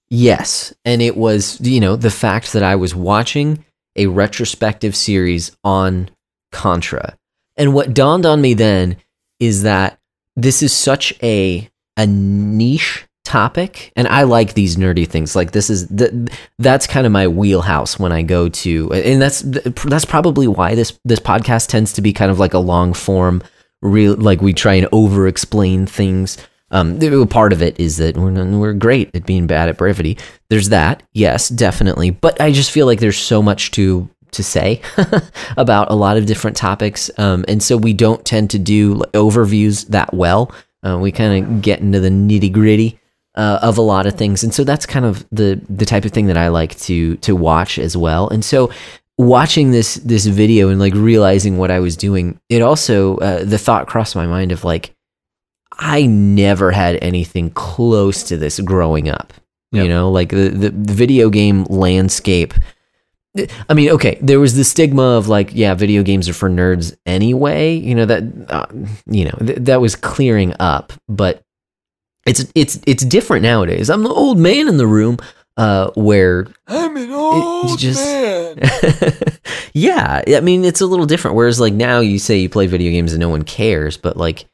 [0.10, 3.66] Yes, and it was you know the fact that I was watching
[3.96, 6.10] a retrospective series on
[6.52, 7.18] Contra,
[7.58, 8.98] and what dawned on me then
[9.40, 10.00] is that
[10.36, 13.06] this is such a a niche
[13.36, 15.36] topic, and I like these nerdy things.
[15.36, 19.42] Like this is the, that's kind of my wheelhouse when I go to, and that's
[19.42, 23.44] that's probably why this this podcast tends to be kind of like a long form,
[23.82, 26.38] real like we try and over explain things.
[26.72, 30.18] Um, part of it is that we're we're great at being bad at brevity.
[30.50, 32.12] There's that, yes, definitely.
[32.12, 34.82] But I just feel like there's so much to to say
[35.58, 39.88] about a lot of different topics, um, and so we don't tend to do overviews
[39.88, 40.54] that well.
[40.86, 42.98] Uh, we kind of get into the nitty gritty
[43.36, 46.12] uh, of a lot of things, and so that's kind of the the type of
[46.12, 48.30] thing that I like to to watch as well.
[48.30, 48.72] And so
[49.18, 53.58] watching this this video and like realizing what I was doing, it also uh, the
[53.58, 54.94] thought crossed my mind of like
[55.78, 59.34] I never had anything close to this growing up.
[59.72, 62.54] You know, like the, the the video game landscape.
[63.68, 66.96] I mean, okay, there was the stigma of like, yeah, video games are for nerds
[67.06, 67.74] anyway.
[67.74, 68.68] You know that, uh,
[69.06, 71.44] you know, th- that was clearing up, but
[72.26, 73.90] it's it's it's different nowadays.
[73.90, 75.18] I'm the old man in the room,
[75.58, 78.60] uh, where I'm an old just- man.
[79.78, 81.36] Yeah, I mean it's a little different.
[81.36, 84.46] Whereas like now you say you play video games and no one cares, but like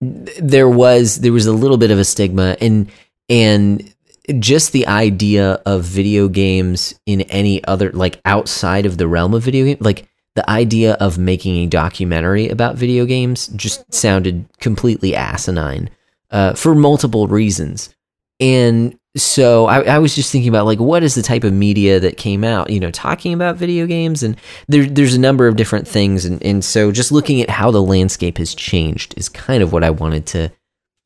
[0.00, 2.90] there was there was a little bit of a stigma and
[3.28, 3.94] and
[4.38, 9.42] just the idea of video games in any other like outside of the realm of
[9.42, 15.14] video game like the idea of making a documentary about video games just sounded completely
[15.14, 15.88] asinine
[16.30, 17.94] uh, for multiple reasons.
[18.40, 21.98] And so I, I was just thinking about like what is the type of media
[22.00, 24.22] that came out you know talking about video games?
[24.22, 24.36] And
[24.68, 26.24] there, there's a number of different things.
[26.24, 29.84] And, and so just looking at how the landscape has changed is kind of what
[29.84, 30.50] i wanted to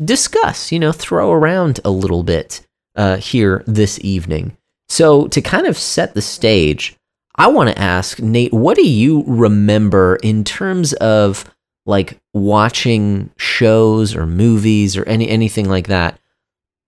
[0.05, 2.67] discuss you know throw around a little bit
[2.97, 4.57] uh, here this evening.
[4.89, 6.97] So to kind of set the stage
[7.37, 11.45] i want to ask nate what do you remember in terms of
[11.87, 16.19] like watching shows or movies or any anything like that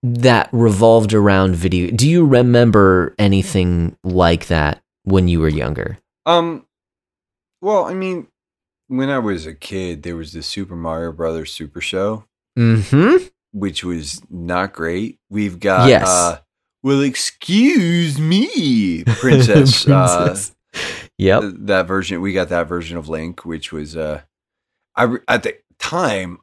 [0.03, 1.91] that revolved around video.
[1.91, 5.99] Do you remember anything like that when you were younger?
[6.27, 6.67] Um,
[7.61, 8.27] well, I mean,
[8.89, 12.25] when I was a kid, there was the Super Mario Brothers Super Show,
[12.59, 13.27] Mm-hmm.
[13.53, 15.19] which was not great.
[15.31, 16.09] We've got, Yes.
[16.09, 16.39] uh,
[16.83, 19.87] well, excuse me, Princess.
[19.89, 20.55] uh, Princess.
[21.17, 21.43] yep.
[21.61, 24.23] that version, we got that version of Link, which was, uh,
[24.97, 26.39] I at the time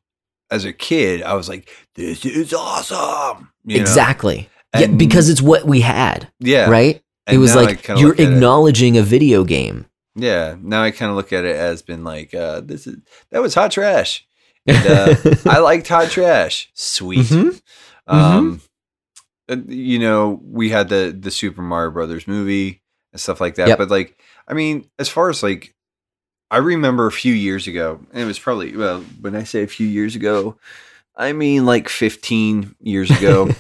[0.52, 3.52] as a kid, I was like, this is awesome.
[3.66, 3.82] you know?
[3.82, 4.50] exactly.
[4.78, 6.70] yeah, because it's what we had, Yeah.
[6.70, 7.02] right?
[7.32, 9.86] It was like you're acknowledging a video game.
[10.16, 12.98] Yeah, now I kind of look at it as been like, uh, this is
[13.32, 14.26] that was hot trash.
[14.66, 16.70] And, uh, I liked hot trash.
[16.74, 17.20] Sweet.
[17.28, 17.62] Mhm.
[18.08, 18.62] Um,
[19.48, 22.82] uh, you know, we had the the Super Mario Brothers movie
[23.14, 23.68] and stuff like that.
[23.68, 23.78] Yep.
[23.78, 25.76] But like, I mean, as far as like,
[26.52, 29.68] I remember a few years ago, and it was probably well, when I say a
[29.68, 30.58] few years ago,
[31.16, 33.50] I mean like 15 years ago.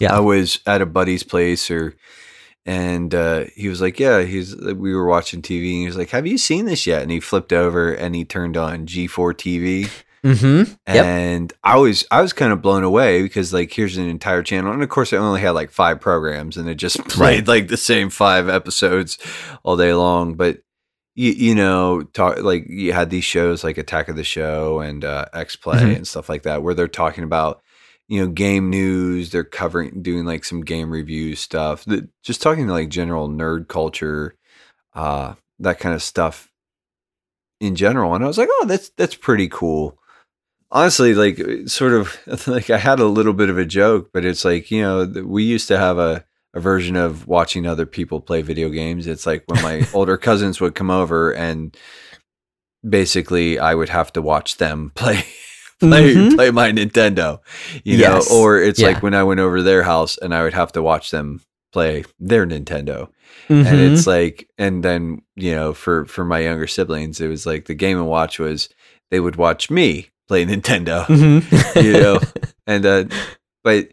[0.00, 0.16] Yeah.
[0.16, 1.94] I was at a buddy's place or
[2.66, 6.10] and uh, he was like, "Yeah." He's we were watching TV, and he was like,
[6.10, 9.90] "Have you seen this yet?" And he flipped over and he turned on G4 TV,
[10.24, 10.72] Mm-hmm.
[10.92, 11.04] Yep.
[11.04, 14.72] and I was I was kind of blown away because like here's an entire channel,
[14.72, 17.76] and of course I only had like five programs, and it just played like the
[17.76, 19.18] same five episodes
[19.64, 20.34] all day long.
[20.34, 20.62] But
[21.14, 25.04] you you know, talk like you had these shows like Attack of the Show and
[25.04, 25.96] uh, X Play Mhm.
[25.96, 27.60] and stuff like that, where they're talking about
[28.08, 29.30] you know game news.
[29.30, 33.68] They're covering doing like some game review stuff, the, just talking to like general nerd
[33.68, 34.34] culture,
[34.94, 36.50] uh, that kind of stuff
[37.60, 38.14] in general.
[38.14, 39.98] And I was like, oh, that's that's pretty cool
[40.74, 41.38] honestly like
[41.68, 44.80] sort of like i had a little bit of a joke but it's like you
[44.80, 46.24] know we used to have a,
[46.54, 50.60] a version of watching other people play video games it's like when my older cousins
[50.60, 51.76] would come over and
[52.88, 55.24] basically i would have to watch them play
[55.80, 56.34] play Mhm.
[56.34, 57.40] play my nintendo
[57.84, 58.30] you Yes.
[58.30, 58.88] know or it's Yeah.
[58.88, 61.40] like when i went over to their house and i would have to watch them
[61.72, 63.08] play their nintendo
[63.48, 63.66] Mhm.
[63.66, 67.64] and it's like and then you know for for my younger siblings it was like
[67.66, 68.68] the game and watch was
[69.10, 71.42] they would watch me play nintendo Mhm.
[71.84, 72.20] you know
[72.66, 73.04] and uh
[73.64, 73.88] but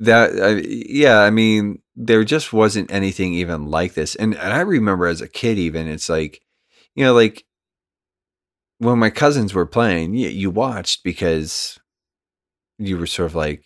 [0.00, 4.60] that uh, yeah i mean there just wasn't anything even like this and and i
[4.60, 6.40] remember as a kid even it's like
[6.94, 7.44] you know like
[8.78, 11.78] when my cousins were playing you, you watched because
[12.78, 13.64] you were sort of like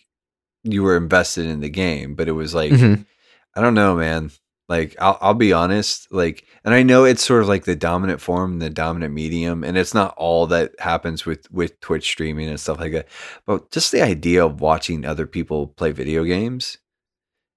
[0.63, 3.05] you were invested in the game but it was like Mhm.
[3.53, 4.31] I don't know, man.
[4.71, 8.21] Like I'll I'll be honest, like and I know it's sort of like the dominant
[8.21, 12.57] form, the dominant medium, and it's not all that happens with with Twitch streaming and
[12.59, 13.07] stuff like that.
[13.45, 16.77] But just the idea of watching other people play video games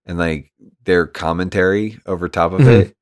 [0.07, 0.53] and like
[0.85, 2.81] their commentary over top of Mhm.
[2.81, 2.97] it.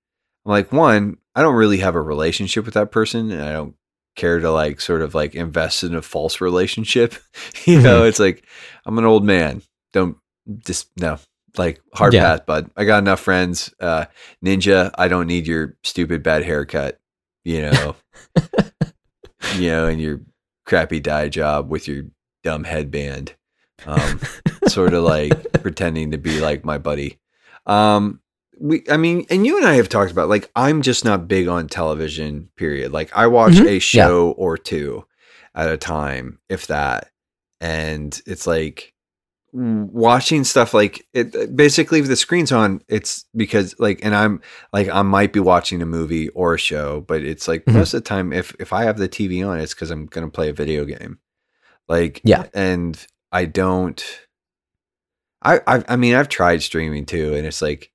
[0.45, 3.75] I'm like, one, I don't really have a relationship with that person and I don't
[4.15, 7.15] care to like sort of like invest in a false relationship.
[7.65, 8.45] you know, it's like
[8.85, 9.63] I'm an old man.
[9.95, 10.19] Don't
[10.67, 11.19] just no.
[11.59, 12.37] Like hard Yeah.
[12.37, 12.71] pass, bud.
[12.77, 13.73] I got enough friends.
[13.81, 14.07] Uh
[14.45, 16.99] Ninja, I don't need your stupid bad haircut,
[17.45, 17.97] you know.
[19.57, 20.21] you know, and your
[20.65, 22.05] crappy dye job with your
[22.43, 23.35] dumb headband.
[23.87, 24.21] Um
[24.69, 27.19] sort of like pretending to be like my buddy.
[27.67, 28.21] Um
[28.59, 31.49] we I mean, and you and I have talked about like I'm just not big
[31.49, 32.93] on television, period.
[32.93, 33.67] Like I watch Mhm.
[33.67, 35.05] a show or two
[35.55, 37.11] at a time, if that.
[37.61, 38.92] And it's like
[39.53, 44.41] watching stuff like it basically if the screen's on it's because like and i'm
[44.73, 47.75] like i might be watching a movie or a show but it's like Mhm.
[47.75, 50.31] most of the time if if i have the tv on it's because i'm gonna
[50.31, 51.19] play a video game
[51.87, 52.47] like Yeah.
[52.55, 54.03] and i don't
[55.43, 57.91] i i, I mean i've tried streaming too and it's like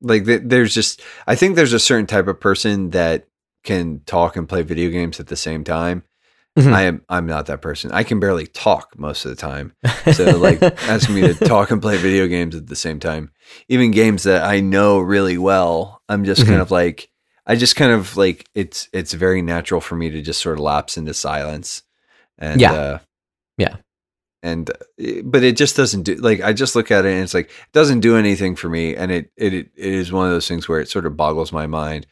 [0.00, 3.28] like there's just i think there's a certain type of person that
[3.62, 6.02] can talk and play video games at the same time
[6.58, 6.72] Mhm.
[6.72, 9.72] i am i'm not that person i can barely talk most of the time
[10.12, 13.30] so like asking me to talk and play video games at the same time
[13.68, 16.62] even games that i know really well i'm just kind Mhm.
[16.62, 17.08] of like
[17.46, 20.60] I just kind of like it's it's very natural for me to just sort of
[20.60, 21.82] lapse into silence.
[22.38, 22.72] And Yeah.
[22.72, 22.98] uh,
[23.58, 23.76] Yeah.
[24.42, 27.34] And uh, but it just doesn't do like I just look at it and it's
[27.34, 30.48] like it doesn't do anything for me and it it it is one of those
[30.48, 32.06] things where it sort of boggles my mind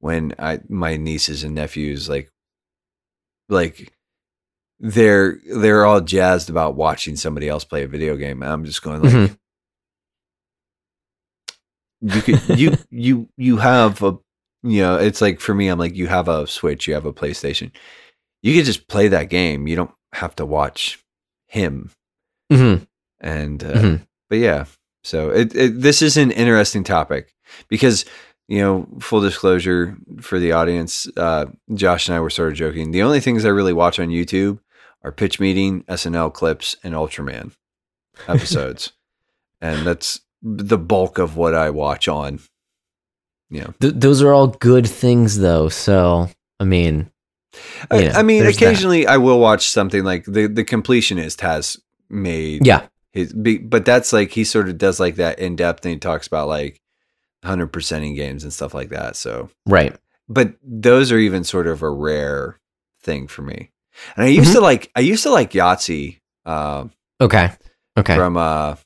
[0.00, 2.30] when I my nieces and nephews like
[3.48, 3.92] like
[4.80, 8.42] they're they're all jazzed about watching somebody else play a video game.
[8.42, 9.38] And I'm just going like Mhm.
[12.00, 14.16] you could you you you have a
[14.62, 17.12] you know it's like for me i'm like you have a switch you have a
[17.12, 17.70] playstation
[18.42, 21.02] you could just play that game you don't have to watch
[21.48, 21.90] him
[22.52, 22.86] Mhm.
[23.20, 24.06] and uh, Mhm.
[24.30, 24.66] but yeah
[25.02, 27.34] so it, it this is an interesting topic
[27.68, 28.04] because
[28.48, 31.44] you know full disclosure for the audience uh
[31.74, 32.90] josh and i were sort of joking.
[32.90, 34.58] The only things i really watch on youtube
[35.04, 37.52] are pitch meeting snl clips and ultraman
[38.26, 38.92] episodes.
[39.60, 42.38] And that's the bulk of what i watch on.
[43.50, 45.68] You know Th- those are all good things, though.
[45.68, 46.28] So,
[46.60, 47.10] I mean,
[47.90, 48.64] I, Yeah, I mean, there's that.
[48.66, 51.76] occasionally I will watch something like the the completionist has
[52.08, 55.94] made yeah, his, but that's like he sort of does like that in depth, and
[55.94, 56.80] he talks about like
[57.44, 59.16] hundred percenting games and stuff like that.
[59.16, 59.94] So, right.
[60.28, 62.58] but those are even sort of a rare
[63.02, 63.70] thing for me.
[64.16, 64.54] And I used Mhm.
[64.54, 66.84] to like I used to like Yahtzee uh,
[67.20, 67.50] Okay.
[67.98, 68.14] Okay.
[68.16, 68.76] from uh,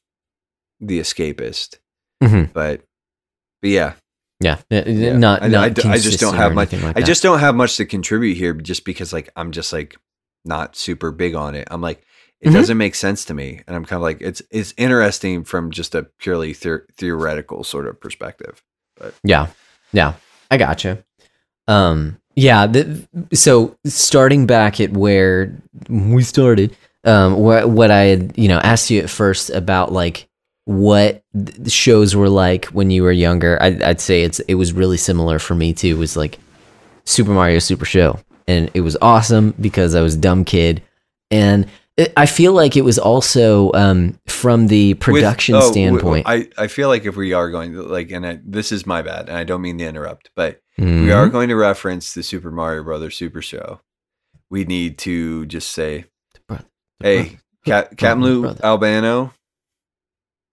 [0.80, 1.78] the Escapist,
[2.22, 2.53] Mhm.
[2.53, 2.82] but
[3.61, 3.92] but yeah,
[4.40, 4.59] Yeah.
[4.70, 5.16] Yeah.
[5.16, 5.42] Not.
[5.42, 6.72] I, not I, I just don't have much.
[6.72, 9.96] like I just don't have much to contribute here, just because like I'm just like
[10.44, 11.68] not super big on it.
[11.70, 12.03] I'm like
[12.43, 12.55] it Mhm.
[12.55, 15.95] doesn't make sense to me, and I'm kind of like it's it's interesting from just
[15.95, 18.62] a purely the- theoretical sort of perspective.
[18.99, 19.47] but Yeah.
[19.93, 20.12] Yeah.
[20.51, 20.99] I gotcha.
[21.68, 22.66] Um, yeah.
[22.66, 25.55] The, so starting back at where
[25.88, 30.28] we started, um, what, what I had, you know, asked you at first about like
[30.64, 34.72] what the shows were like when you were younger, I'd, I'd say it's, it was
[34.72, 35.88] really similar for me too.
[35.97, 36.38] It was like
[37.05, 38.18] Super Mario Super Show.
[38.47, 40.82] And it was awesome because I was a dumb kid.
[41.30, 41.66] And
[42.16, 46.26] I feel like it was also, um, from the production With- oh, standpoint.
[46.28, 49.03] I I feel like if we are going to like, and I, this is my
[49.03, 51.05] bad, and I don't mean to interrupt, but Mhm.
[51.05, 53.80] we are going to reference the Super Mario Brothers Super Show.
[54.50, 56.05] We need to just say,
[56.48, 56.64] brother-
[57.00, 58.64] "Hey, Cap- Captain Lou brother.
[58.64, 59.32] Albano,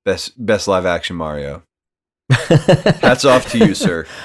[0.06, 1.64] best best live action Mario."
[2.30, 4.06] Hats off to you, sir.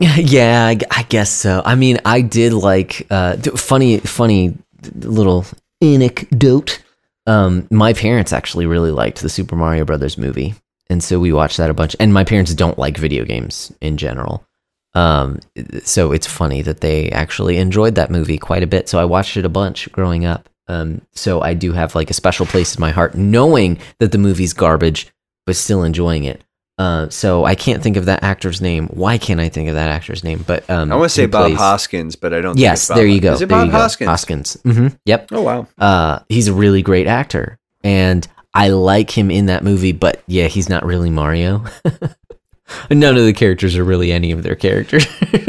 [0.00, 1.60] Yeah, I, I guess so.
[1.64, 4.56] I mean, I did like uh, funny, funny
[4.94, 5.44] little
[5.80, 6.82] anecdote.
[7.26, 10.54] Um, my parents actually really liked the Super Mario Brothers movie,
[10.88, 11.94] and so we watched that a bunch.
[12.00, 14.46] And my parents don't like video games in general,
[14.94, 15.40] um,
[15.84, 18.88] so it's funny that they actually enjoyed that movie quite a bit.
[18.88, 20.48] So I watched it a bunch growing up.
[20.66, 24.18] Um, so I do have like a special place in my heart, knowing that the
[24.18, 25.12] movie's garbage,
[25.46, 26.42] but still enjoying it.
[26.78, 28.86] Uh, so I can't think of that actor's name.
[28.88, 30.44] Why can't I think of that actor's name?
[30.46, 32.54] But um, I want to say Bob plays- Hoskins, but I don't.
[32.54, 33.32] think Yes, there you go.
[33.32, 33.70] Is it there Bob.
[33.70, 34.08] Hoskins?
[34.08, 34.54] Hoskins.
[34.62, 35.28] hmm Yep.
[35.32, 35.66] Oh wow.
[35.76, 39.92] Uh, he's a really great actor, and I like him in that movie.
[39.92, 41.64] But yeah, he's not really Mario.
[42.90, 45.06] None of the characters are really any of their characters.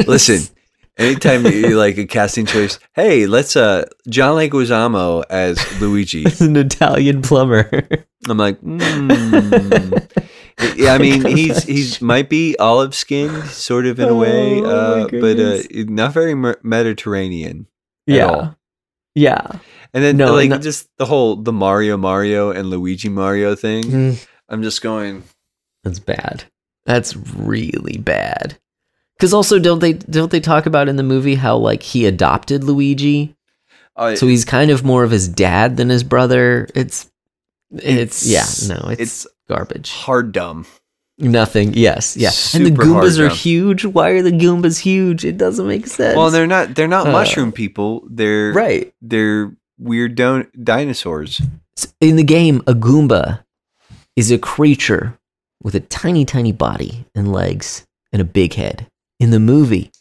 [0.08, 0.40] Listen,
[0.98, 6.24] anytime you like a casting choice, hey, let's uh John Leguizamo as Luigi.
[6.24, 7.70] He's an Italian plumber.
[8.28, 10.10] I'm like, mm.
[10.76, 10.94] Yeah.
[10.94, 15.08] I mean, he's he's might be olive skinned, sort of in a way, Oh, uh,
[15.10, 15.58] but uh,
[15.88, 17.68] not very Mediterranean.
[18.08, 18.56] at yeah, all.
[19.16, 19.48] yeah.
[19.94, 23.84] And then No, like no- just the whole the Mario Mario and Luigi Mario thing.
[23.84, 25.24] Mm, I'm just going.
[25.84, 26.44] That's bad.
[26.86, 28.58] That's really bad.
[29.18, 32.64] Because also, don't they don't they talk about in the movie how like he adopted
[32.64, 33.36] Luigi?
[33.96, 36.68] Uh, so he's kind of more of his dad than his brother.
[36.74, 37.10] It's
[37.72, 39.92] it's, yeah, no, it's, it's garbage.
[39.92, 40.66] hard dumb.
[41.22, 41.74] Nothing.
[41.74, 42.30] Yes, yeah.
[42.54, 43.36] and the Goombas are dumb.
[43.36, 43.84] huge.
[43.84, 45.26] Why are the Goombas huge?
[45.26, 46.16] It doesn't make sense.
[46.16, 48.04] Well, they're not they're not Uh, mushroom people.
[48.10, 48.94] They're right.
[49.02, 51.42] They're weird don- dinosaurs.
[52.00, 53.44] In the game, a Goomba
[54.16, 55.18] is a creature
[55.62, 58.88] with a tiny, tiny body and legs and a big head.
[59.20, 59.92] In the movie,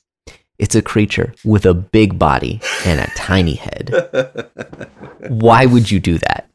[0.59, 3.91] it's a creature with a big body and a tiny head.
[5.29, 6.48] Why would you do that?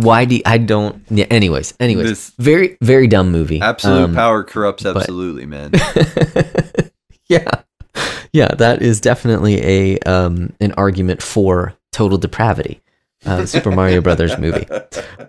[0.00, 1.02] Why do you, I don't?
[1.10, 1.26] Yeah.
[1.30, 3.60] Anyways, anyways, This- very, very dumb movie.
[3.60, 5.72] Absolute Um, power corrupts but- absolutely, man.
[7.28, 7.50] yeah,
[8.32, 12.80] yeah, that is definitely a um an argument for total depravity.
[13.26, 14.66] Uh, Super Mario Brothers movie.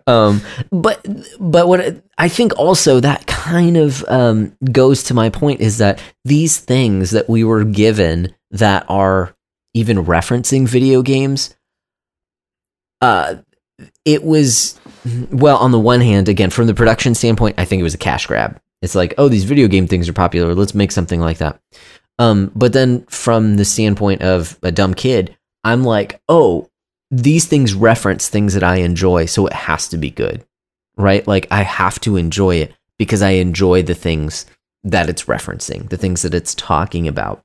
[0.06, 0.42] Um,
[0.72, 1.04] but
[1.40, 6.00] but what I think also that kind of um, goes to my point is that
[6.24, 9.36] these things that we were given that are
[9.74, 11.56] even referencing video games,
[13.02, 13.36] uh,
[14.06, 14.80] it was
[15.32, 18.00] well on the one hand, again from the production standpoint, I think it was a
[18.00, 18.60] cash grab.
[18.82, 20.56] It's like, oh, these video game things are popular.
[20.56, 21.60] Let's make something like that.
[22.18, 26.70] Um, but then from the standpoint of a dumb kid, I'm like, oh,
[27.12, 30.46] these things reference things that I enjoy, so it has to be good,
[30.96, 31.26] right?
[31.28, 34.46] Like I have to enjoy it because I enjoy the things
[34.84, 37.44] that it's referencing, the things that it's talking about.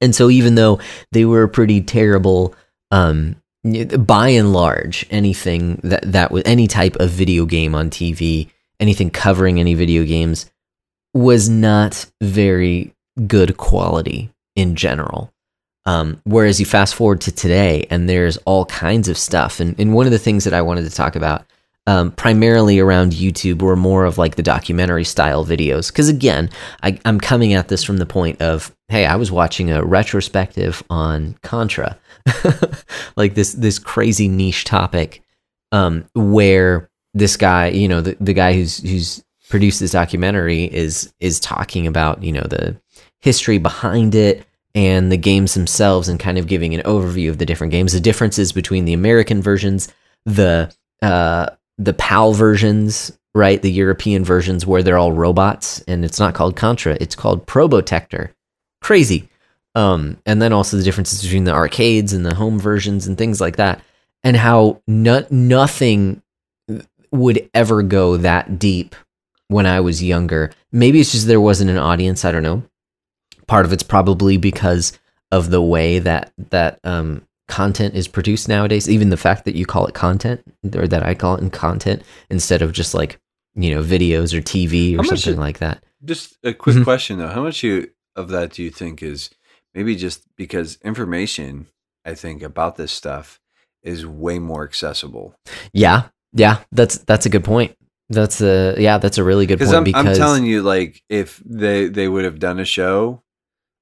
[0.00, 0.80] And so even though
[1.12, 2.54] they were pretty terrible,
[2.90, 3.36] um,
[3.98, 8.50] by and large, anything that that was any type of video game on TV,
[8.80, 10.50] anything covering any video games,
[11.14, 12.92] was not very
[13.26, 15.32] good quality in general.
[15.86, 19.60] Um, whereas you fast forward to today, and there's all kinds of stuff.
[19.60, 21.46] And, and one of the things that I wanted to talk about,
[21.86, 25.92] um, primarily around YouTube, were more of like the documentary style videos.
[25.92, 26.50] Because again,
[26.82, 30.82] I, I'm coming at this from the point of, hey, I was watching a retrospective
[30.90, 31.96] on Contra,
[33.16, 35.22] like this this crazy niche topic,
[35.72, 41.12] um, where this guy, you know, the, the guy who's who's produced this documentary is
[41.20, 42.76] is talking about you know the
[43.20, 47.46] history behind it and the games themselves and kind of giving an overview of the
[47.46, 49.88] different games the differences between the american versions
[50.24, 50.72] the
[51.02, 51.48] uh
[51.78, 53.60] the pal versions right?
[53.60, 58.30] The european versions where they're all robots and it's not called contra it's called probotector.
[58.80, 59.28] Crazy
[59.76, 63.40] um and then also the differences between the arcades and the home versions and things
[63.40, 63.80] like that
[64.24, 66.20] and how no- nothing
[67.12, 68.96] would ever go that deep
[69.48, 70.50] when I was younger.
[70.72, 72.24] Maybe it's just there wasn't an audience.
[72.24, 72.64] I don't know.
[73.46, 74.98] Part of it's probably because
[75.30, 78.88] of the way that that um, content is produced nowadays.
[78.88, 80.42] Even the fact that you call it content,
[80.74, 83.20] or that I call it in content instead of just like
[83.54, 85.82] you know videos or TV or How something it- like that.
[86.04, 86.84] Just a quick Mhm.
[86.84, 89.30] question though: How much you, of that do you think is
[89.76, 91.68] maybe just because information?
[92.04, 93.40] I think about this stuff
[93.82, 95.34] is way more accessible.
[95.72, 97.76] Yeah, yeah, that's that's a good point.
[98.08, 101.42] That's a yeah, that's a really good point I'm, because I'm telling you, like, if
[101.44, 103.22] they they would have done a show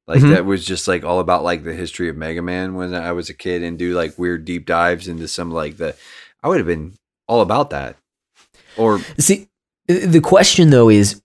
[0.06, 0.30] like Mhm.
[0.34, 3.30] that was just like all about like the history of Mega Man when I was
[3.30, 5.96] a kid and do like weird deep dives into some like the,
[6.42, 6.94] I would have been
[7.26, 7.96] all about that.
[8.76, 9.48] Or See,
[9.86, 11.22] the question though is,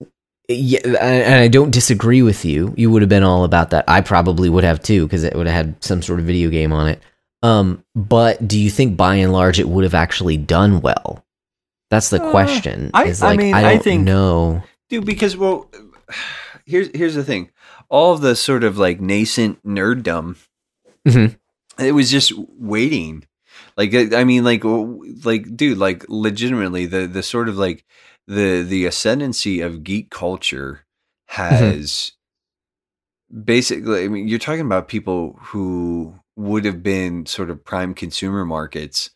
[0.54, 2.74] yeah, and I don't disagree with you.
[2.76, 3.84] You would have been all about that.
[3.88, 6.72] I probably would have too, because it would have had some sort of video game
[6.72, 7.00] on it.
[7.42, 11.24] Um, but do you think by and large it would have actually done well?
[11.90, 12.90] That's the Uh, question.
[12.94, 15.70] I- is I mean, I I don't think- no, dude, because well,
[16.66, 17.50] here's here's the thing:
[17.88, 20.36] all of the sort of like nascent nerddom,
[21.08, 21.36] Mhm.
[21.78, 23.24] it was just waiting.
[23.76, 24.62] Like I I mean, like
[25.24, 27.84] like dude, like legitimately the the sort of like
[28.34, 30.84] the the ascendancy of geek culture
[31.28, 32.12] has
[33.44, 34.04] basically.
[34.04, 39.10] I mean, you're talking about people who would have been sort of prime consumer markets,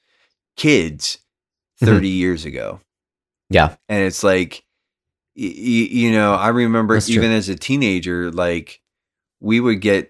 [0.56, 1.18] kids,
[1.82, 1.86] Mhm.
[1.86, 2.80] 30 years ago
[3.50, 3.74] Yeah.
[3.88, 4.62] and it's like
[5.36, 7.16] y- y- you know i remember That's true.
[7.16, 8.80] even as a teenager like
[9.40, 10.08] we would get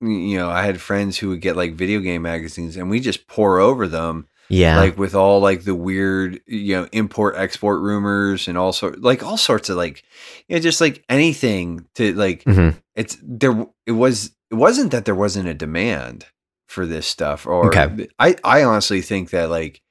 [0.00, 3.28] you know i had friends who would get like video game magazines and we just
[3.28, 4.78] pour over them Yeah.
[4.78, 9.22] like with all like the weird you know import export rumors and all sort like
[9.24, 10.04] all sorts of like
[10.48, 12.76] you know just like anything to like Mhm.
[12.94, 16.26] it's there it was it wasn't that there wasn't a demand
[16.68, 18.08] for this stuff or Okay.
[18.20, 19.82] i i honestly think that like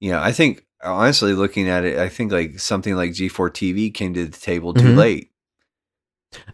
[0.00, 3.92] you know i think honestly looking at it i think like something like g4 tv
[3.94, 4.96] came to the table too Mhm.
[4.96, 5.30] late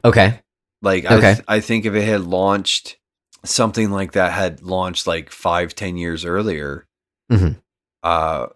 [0.04, 0.40] Okay.
[0.82, 2.96] like I, th- I think if it had launched
[3.44, 6.86] something like that had launched like five ten years earlier
[7.30, 7.60] Mhm.
[8.02, 8.46] uh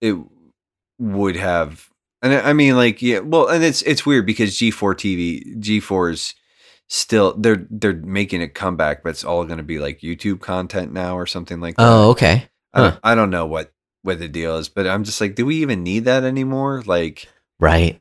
[0.00, 0.16] it
[0.98, 1.88] would have
[2.22, 6.34] and I mean like yeah well and it's it's weird because G4 TV G4 is
[6.88, 10.92] still they're they're making a comeback but it's all going to be like YouTube content
[10.92, 11.82] now or something like that.
[11.86, 12.48] Oh, okay.
[12.72, 13.00] I, don't.
[13.02, 13.72] I don't know what
[14.02, 17.28] what the deal is but I'm just like do we even need that anymore like
[17.58, 18.00] Right.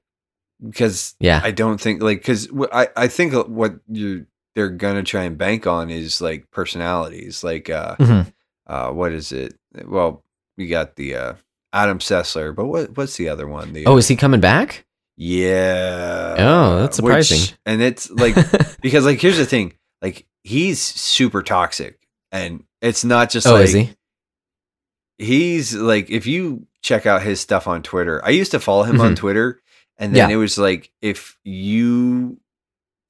[0.64, 1.42] because Yeah.
[1.44, 5.68] I don't think like because I I think what you they're gonna try and bank
[5.68, 8.34] on is like personalities like uh Mhm.
[8.68, 9.56] uh what is it
[9.86, 10.24] well
[10.58, 11.34] you got the uh
[11.74, 14.86] Adam Sessler but what what's the other one the Oh, uh, is he coming back?
[15.18, 17.58] yeah Oh, that's which- surprising.
[17.66, 18.36] and it's like
[18.82, 22.00] because like here's the thing like he's super toxic
[22.32, 23.90] and it's not just oh, like is he?
[25.18, 28.24] he's like if you check out his stuff on Twitter.
[28.24, 29.18] I used to follow him on Mhm.
[29.18, 29.62] Twitter
[29.98, 30.36] and then Yeah.
[30.36, 32.38] it was like if you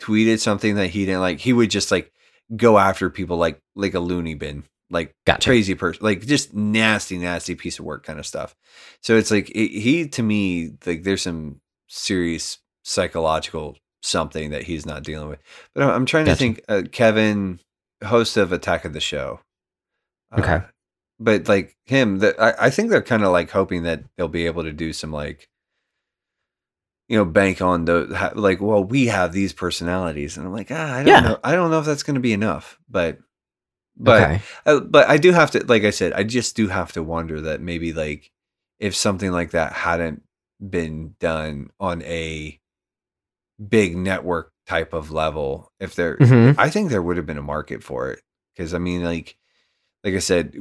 [0.02, 2.12] tweeted something that he didn't like, he would just like
[2.56, 4.64] go after people like like a loony bin.
[4.92, 5.50] Like Gotcha.
[5.50, 8.56] crazy person, like just nasty, nasty piece of work kind of stuff.
[9.02, 14.86] So it's like it, he to me, like there's some serious psychological something that he's
[14.86, 15.40] not dealing with.
[15.74, 16.36] But I'm, I'm trying Gotcha.
[16.36, 16.62] to think.
[16.70, 17.60] Uh, Kevin,
[18.04, 19.40] host of Attack of the Show.
[20.32, 20.62] Uh, Okay.
[21.20, 24.46] but like him, that I, I think they're kind of like hoping that they'll be
[24.46, 25.50] able to do some like
[27.08, 30.94] you know bank on the like well we have these personalities and i'm like ah,
[30.96, 31.22] i don't Yeah.
[31.22, 33.20] know i don't know if that's going to be enough but
[33.98, 34.42] but okay.
[34.66, 37.42] uh, but i do have to like i said i just do have to wonder
[37.42, 38.32] that maybe like
[38.80, 40.22] if something like that hadn't
[40.70, 42.60] been done on a
[43.70, 46.56] big network type of level if there Mhm.
[46.58, 48.22] i think there would have been a market for it
[48.54, 49.38] because i mean like
[50.04, 50.56] like i said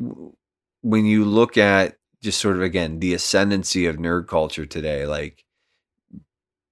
[0.82, 5.44] when you look at just sort of again the ascendancy of nerd culture today like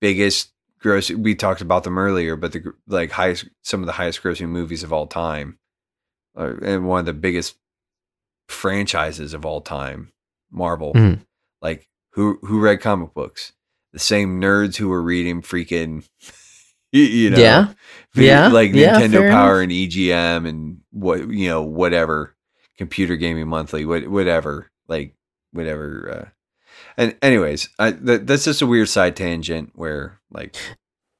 [0.01, 4.23] biggest gross we talked about them earlier but the like highest some of the highest
[4.23, 5.59] grossing movies of all time
[6.37, 7.57] uh, and one of the biggest
[8.49, 10.13] franchises of all time
[10.51, 11.21] marvel Mhm.
[11.63, 13.53] like who who read comic books
[13.93, 16.07] the same nerds who were reading freaking
[16.93, 17.73] you, know Yeah.
[18.15, 22.35] Yeah, like yeah, nintendo power and egm and what you know whatever
[22.77, 25.15] computer gaming monthly what whatever like
[25.53, 26.29] whatever uh
[26.97, 30.57] and anyways I, that, that's just a weird side tangent where like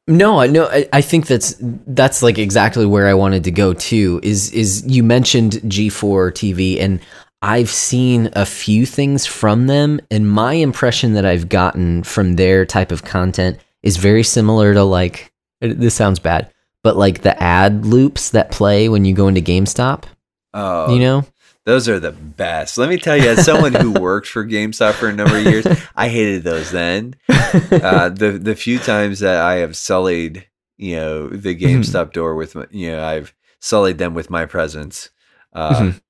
[0.09, 0.67] No, I know.
[0.67, 4.21] I, I think that's that's like exactly where I wanted to go too.
[4.23, 7.01] Is is you mentioned G4 TV, and
[7.41, 12.67] I've seen a few things from them, and my impression that I've gotten from their
[12.67, 16.53] type of content is very similar to like uh, this sounds bad,
[16.83, 20.05] but like the ad loops that play when you go into GameStop.
[20.53, 21.27] oh You know,
[21.65, 25.09] those are the best let me tell you as someone who worked for gamestop for
[25.09, 29.57] a number of years i hated those then uh, the the few times that I
[29.57, 30.47] have sullied,
[30.79, 35.11] you know, the GameStop door with, my, you know, I've sullied them with my presence.
[35.53, 36.01] Uh, Mhm.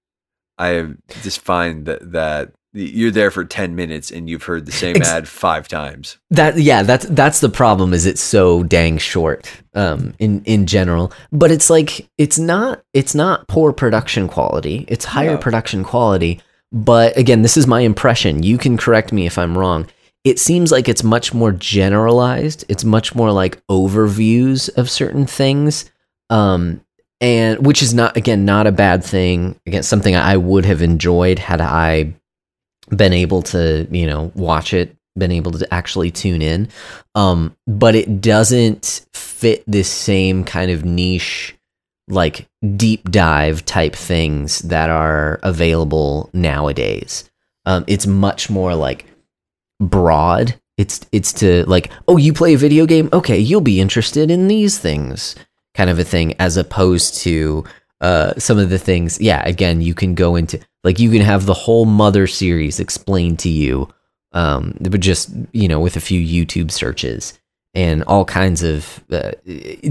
[0.59, 0.89] I
[1.23, 5.09] just find that that you're there for ten minutes and you've heard the same Ex-
[5.09, 6.19] ad five times.
[6.31, 7.93] That yeah, that's that's the problem.
[7.93, 11.13] Is it's so dang short, um, in in general.
[11.33, 14.85] But it's like it's not it's not poor production quality.
[14.89, 15.39] It's higher No.
[15.39, 16.41] production quality.
[16.73, 18.43] But again, this is my impression.
[18.43, 19.87] You can correct me if I'm wrong.
[20.25, 22.65] It seems like it's much more generalized.
[22.69, 25.91] It's much more like overviews of certain things,
[26.31, 26.81] um,
[27.21, 29.61] and which is not again not a bad thing.
[29.67, 32.15] Again, something I would have enjoyed had I
[32.91, 36.69] been able to you know watch it been able to actually tune in.
[37.15, 41.55] Um but it doesn't fit this same kind of niche
[42.09, 47.29] like deep dive type things that are available nowadays.
[47.67, 49.07] Um it's much more like
[49.81, 50.59] broad.
[50.79, 53.09] It's it's to like oh you play a video game?
[53.13, 55.37] Okay you'll be interested in these things
[55.75, 57.65] kind of a thing as opposed to
[58.01, 61.47] uh some of the things yeah again you can go into like you can have
[61.47, 63.89] the whole mother series explained to you
[64.33, 67.39] um but just you know with a few youtube searches
[67.75, 69.33] and all kinds of uh,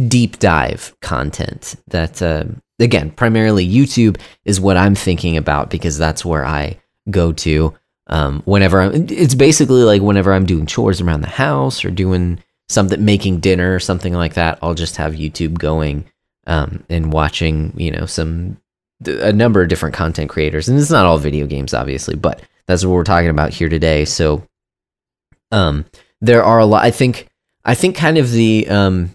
[0.07, 2.43] deep dive content that uh,
[2.79, 6.77] again primarily youtube is what i'm thinking about because that's where i
[7.09, 7.73] go to
[8.07, 12.43] um, whenever I'm, it's basically like whenever i'm doing chores around the house or doing
[12.67, 16.05] something making dinner or something like that i'll just have youtube going
[16.47, 18.57] um, and watching you know some
[19.05, 22.85] a number of different content creators and it's not all video games obviously but that's
[22.85, 24.05] what we're talking about here today.
[24.05, 24.43] So
[25.51, 25.85] um
[26.21, 27.27] there are a lot i think
[27.65, 29.13] i think kind of the um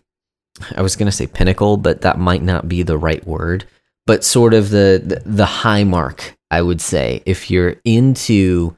[0.76, 3.64] i was going to say pinnacle but that might not be the right word
[4.06, 8.76] but sort of the, the the high mark i would say if you're into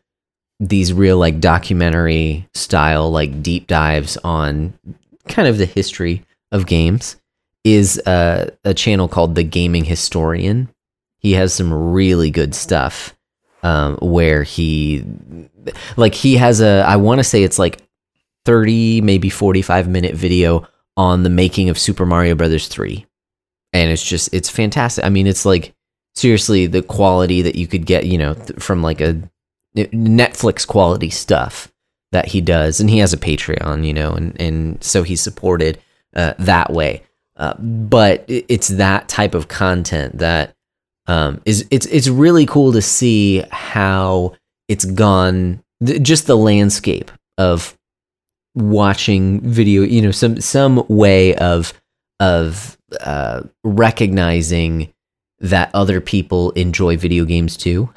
[0.60, 4.72] these real like documentary style like deep dives on
[5.28, 7.16] kind of the history of games
[7.64, 10.68] is uh, a channel called the gaming historian
[11.18, 13.14] he has some really good stuff
[13.62, 15.04] um, where he
[15.96, 17.82] like he has a i want to say it's like
[18.44, 20.66] 30 maybe 45 minute video
[20.96, 23.04] on the making of super mario brothers 3
[23.72, 25.04] and it's just it's fantastic.
[25.04, 25.74] I mean it's like
[26.14, 29.20] seriously the quality that you could get you know th- from like a
[29.76, 31.72] netflix quality stuff
[32.12, 32.80] that he does.
[32.80, 35.78] And he has a patreon you know and and so he's supported
[36.14, 37.02] uh, that way.
[37.36, 40.56] Uh, but it's that type of content that
[41.08, 44.34] um, is it's it's really cool to see how
[44.68, 47.76] it's gone th- just the landscape of
[48.54, 51.72] watching video you know some some way of
[52.20, 54.92] of uh, recognizing
[55.40, 57.88] that other people enjoy video games too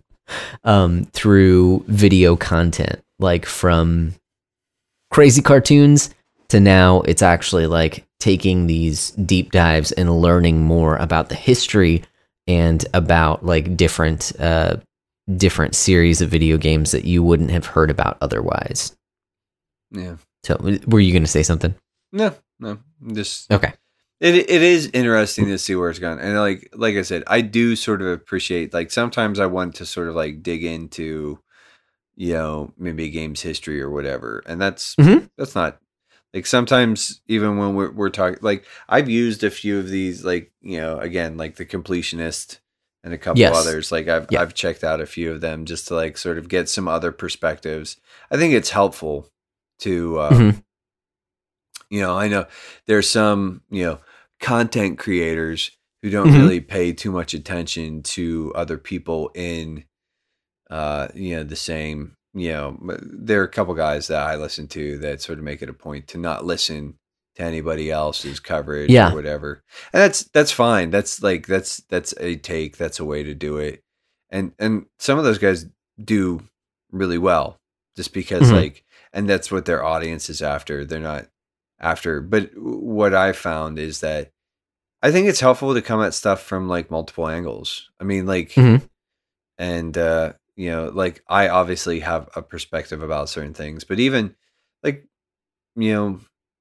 [0.64, 4.14] um, through video content like from
[5.10, 6.10] crazy cartoons
[6.48, 12.02] to now it's actually like taking these deep dives and learning more about the history
[12.50, 14.76] and about like different uh
[15.36, 18.96] different series of video games that you wouldn't have heard about otherwise
[19.92, 20.16] Yeah.
[20.44, 20.56] so
[20.88, 21.74] were you going to say something
[22.12, 22.78] No, no.
[23.12, 23.72] Just okay
[24.20, 27.40] It it is interesting to see where it's gone, and like like I said, I
[27.40, 31.38] do sort of appreciate like sometimes I want to sort of like dig into,
[32.16, 35.30] you know, maybe a game's history or whatever, and that's Mhm.
[35.38, 35.78] that's not
[36.32, 40.52] Like sometimes even when we're we're talking, like I've used a few of these, like
[40.60, 42.58] you know, again, like the completionist
[43.02, 43.56] and a couple Yes.
[43.56, 43.90] others.
[43.90, 44.40] Like I've Yeah.
[44.42, 47.10] I've checked out a few of them just to like sort of get some other
[47.12, 47.96] perspectives.
[48.30, 49.28] I think it's helpful
[49.80, 50.62] to, um, Mhm.
[51.90, 52.46] you know, I know
[52.86, 53.98] there's some you know
[54.40, 55.70] content creators
[56.02, 56.38] who don't Mhm.
[56.38, 59.84] really pay too much attention to other people in,
[60.70, 62.16] uh, you know, the same.
[62.32, 65.62] You know, there are a couple guys that I listen to that sort of make
[65.62, 66.94] it a point to not listen
[67.36, 69.10] to anybody else's coverage Yeah.
[69.12, 69.62] or whatever.
[69.92, 70.90] And that's that's fine.
[70.90, 72.76] That's like that's that's a take.
[72.76, 73.82] That's a way to do it.
[74.30, 75.66] And and some of those guys
[76.02, 76.42] do
[76.92, 77.56] really well
[77.96, 78.52] just because Mhm.
[78.52, 80.84] like and that's what their audience is after.
[80.84, 81.26] They're not
[81.80, 82.20] after.
[82.20, 84.30] But what I found is that
[85.02, 87.90] I think it's helpful to come at stuff from like multiple angles.
[87.98, 88.88] I mean, like, Mhm.
[89.58, 94.34] and uh, you know, like I obviously have a perspective about certain things, but even
[94.82, 95.06] like,
[95.74, 96.20] you know,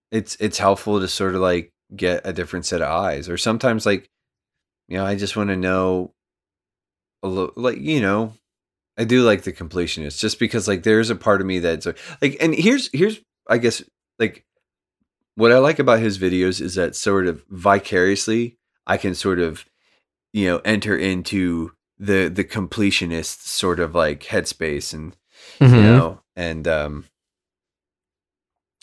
[0.09, 3.85] it's it's helpful to sort of like get a different set of eyes, or sometimes
[3.85, 4.09] like,
[4.87, 6.13] you know, I just want to know
[7.23, 8.35] a little, like, you know,
[8.97, 11.91] I do like the completionist just because like there's a part of me that's uh,
[12.21, 13.19] like, and here's here's
[13.49, 13.83] I guess
[14.17, 14.45] like
[15.35, 19.65] what I like about his videos is that sort of vicariously I can sort of
[20.31, 25.15] you know enter into the the completionist sort of like headspace and
[25.59, 25.83] you Mhm.
[25.83, 27.05] know and um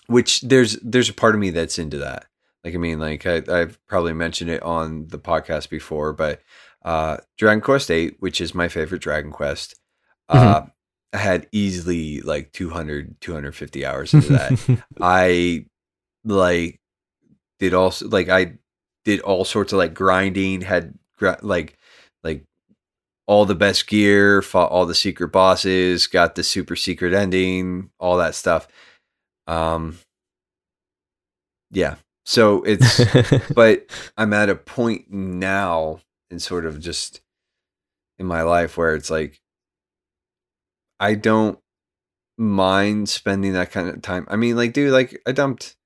[0.07, 2.27] which there's there's a part of me that's into that.
[2.65, 6.41] Like i mean like I, i've probably mentioned it on the podcast before but
[6.85, 9.77] uh dragon quest 8 which is my favorite dragon quest
[10.29, 10.63] uh
[11.13, 14.85] i had easily like 200 250 hours into that.
[15.01, 15.67] I
[16.25, 16.81] like
[17.61, 18.55] did also like I
[19.05, 21.79] did all sorts of like grinding, had gra- like
[22.25, 22.45] like
[23.27, 28.17] all the best gear, fought all the secret bosses, got the super secret ending, all
[28.19, 28.69] that stuff.
[29.47, 29.99] Um
[31.71, 31.97] yeah.
[32.25, 33.01] So it's
[33.55, 33.87] but
[34.17, 36.01] I'm at a point now
[36.31, 37.21] in sort of just
[38.19, 39.41] in my life where it's like
[40.99, 41.59] I don't
[42.39, 44.27] mind spending that kind of time.
[44.31, 45.77] I mean, like, dude, like I dumped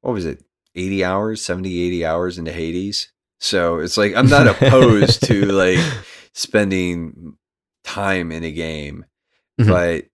[0.00, 0.44] what was it,
[0.74, 3.12] 80 hours, 70, 80 hours into Hades.
[3.40, 5.78] So it's like I'm not opposed to like
[6.38, 7.36] spending
[7.84, 9.04] time in a game,
[9.60, 9.66] Mhm.
[9.68, 10.04] but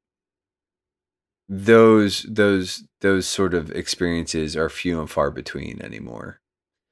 [1.48, 6.40] those those those sort of experiences are few and far between anymore.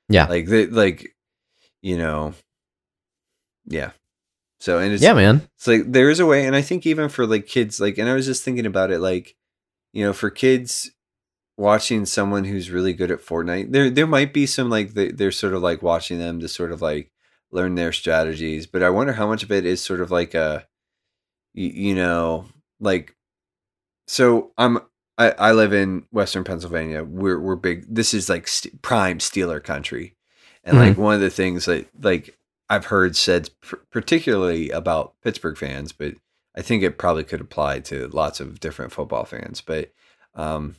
[0.08, 0.26] Yeah.
[0.26, 1.16] Like the like
[1.80, 2.34] you know
[3.66, 3.92] yeah.
[4.60, 5.48] So and it's yeah, man.
[5.56, 8.08] it's like there is a way, and I think even for like kids, like, and
[8.08, 9.34] I was just thinking about it, like,
[9.92, 10.90] you know, for kids
[11.56, 15.54] watching someone who's really good at Fortnite, there there might be some like they're sort
[15.54, 17.10] of like watching them to sort of like
[17.52, 20.66] learn their strategies, but I wonder how much of it is sort of like a,
[21.54, 22.46] you, you know,
[22.80, 23.14] like,
[24.06, 24.78] so I'm
[25.18, 27.04] I, I live in Western Pennsylvania.
[27.04, 27.84] We're we're big.
[27.94, 30.16] This is like st- prime Steeler country,
[30.64, 32.38] and like one of the things that like
[32.68, 36.14] I've heard said pr- particularly about Pittsburgh fans, but
[36.56, 39.60] I think it probably could apply to lots of different football fans.
[39.60, 39.92] But
[40.34, 40.76] um,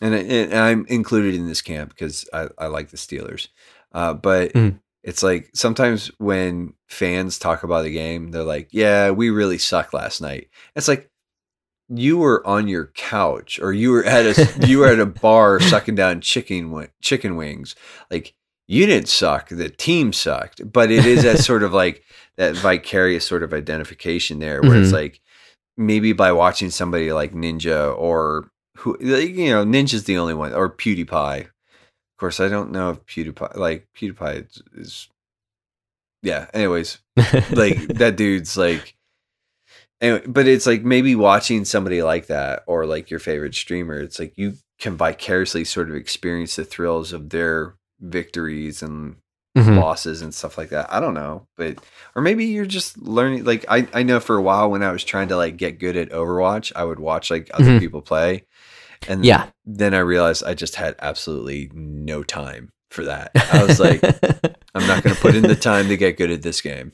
[0.00, 3.48] and, I- and I'm included in this camp because I, I like the Steelers.
[3.92, 4.80] Uh, but Mm.
[5.02, 9.94] It's like sometimes when fans talk about the game, they're like, "Yeah, we really sucked
[9.94, 11.08] last night." It's like
[11.88, 15.60] you were on your couch or you were at a you were at a bar
[15.72, 17.74] sucking down chicken chicken wings.
[18.10, 18.34] Like
[18.68, 20.72] you didn't suck, the team sucked.
[20.72, 22.02] But it is that sort of like
[22.36, 24.94] that vicarious sort of identification there where it's Mhm.
[24.94, 25.20] like
[25.76, 30.52] maybe by watching somebody like Ninja or who like, you know, Ninja's the only one
[30.54, 31.48] or PewDiePie.
[32.22, 35.08] Of course, I don't know if PewDiePie like PewDiePie is, is
[36.22, 36.98] yeah, anyways,
[37.50, 38.94] like that dude's like
[40.00, 44.20] anyway, but it's like maybe watching somebody like that or like your favorite streamer it's
[44.20, 49.16] like you can vicariously sort of experience the thrills of their victories and
[49.56, 49.76] Mhm.
[49.78, 51.76] losses and stuff like that i don't know but
[52.16, 55.04] or maybe you're just learning like i i know for a while when i was
[55.04, 57.78] trying to like get good at overwatch i would watch like other Mhm.
[57.78, 58.46] people play
[59.08, 59.46] and Yeah.
[59.64, 64.02] then i realized i just had absolutely no time for that i was like
[64.74, 66.92] i'm not going to put in the time to get good at this game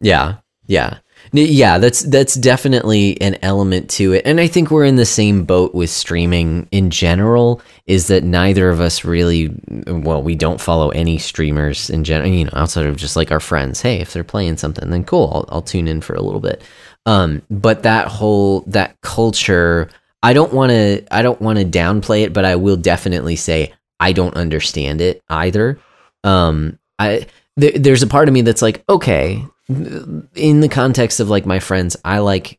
[0.00, 0.36] Yeah,
[0.66, 0.98] yeah,
[1.32, 1.78] yeah.
[1.78, 5.74] That's that's definitely an element to it, and I think we're in the same boat
[5.74, 7.60] with streaming in general.
[7.86, 9.50] Is that neither of us really?
[9.86, 12.30] Well, we don't follow any streamers in general.
[12.30, 13.82] You know, outside of just like our friends.
[13.82, 15.30] Hey, if they're playing something, then cool.
[15.34, 16.62] I'll, I'll tune in for a little bit.
[17.04, 19.90] Um, but that whole that culture,
[20.22, 21.04] I don't want to.
[21.10, 25.22] I don't want to downplay it, but I will definitely say I don't understand it
[25.28, 25.78] either.
[26.24, 27.26] Um, I
[27.56, 31.58] there, there's a part of me that's like, okay, in the context of like my
[31.58, 32.58] friends, I like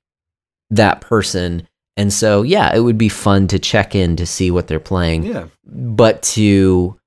[0.70, 1.68] that person
[1.98, 5.24] And so, yeah, it would be fun to check in to see what they're playing.
[5.24, 5.48] Yeah.
[5.66, 6.98] But to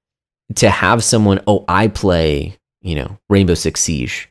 [0.57, 4.31] to have someone, oh, I play, you know, Rainbow Six Siege,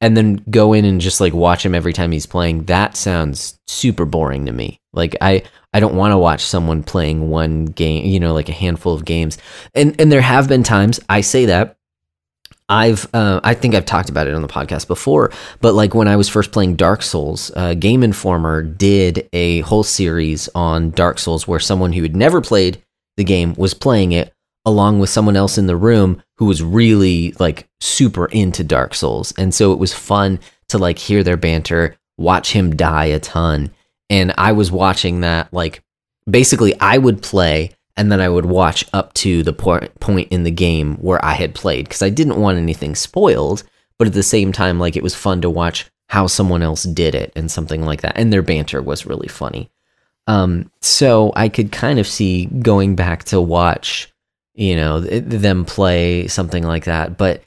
[0.00, 3.58] and then go in and just like watch him every time he's playing, that sounds
[3.66, 4.80] super boring to me.
[4.92, 5.42] Like I
[5.72, 9.04] I don't want to watch someone playing one game, you know, like a handful of
[9.04, 9.38] games.
[9.74, 11.76] And and there have been times I say that
[12.68, 16.08] I've uh, I think I've talked about it on the podcast before, but like when
[16.08, 21.18] I was first playing Dark Souls, uh, Game Informer did a whole series on Dark
[21.18, 22.82] Souls where someone who had never played
[23.16, 24.32] the game was playing it
[24.64, 29.32] along with someone else in the room who was really like super into Dark Souls,
[29.38, 30.38] and so it was fun
[30.68, 33.70] to like hear their banter, watch him die a ton,
[34.10, 35.82] and I was watching that like
[36.28, 40.50] basically I would play and then I would watch up to the point in the
[40.50, 43.62] game where I had played because I didn't want anything spoiled,
[43.98, 47.14] but at the same time, like it was fun to watch how someone else did
[47.14, 49.70] it and something like that, and their banter was really funny.
[50.26, 54.12] Um, so I could kind of see going back to watch,
[54.56, 57.42] you know, them play something like that, but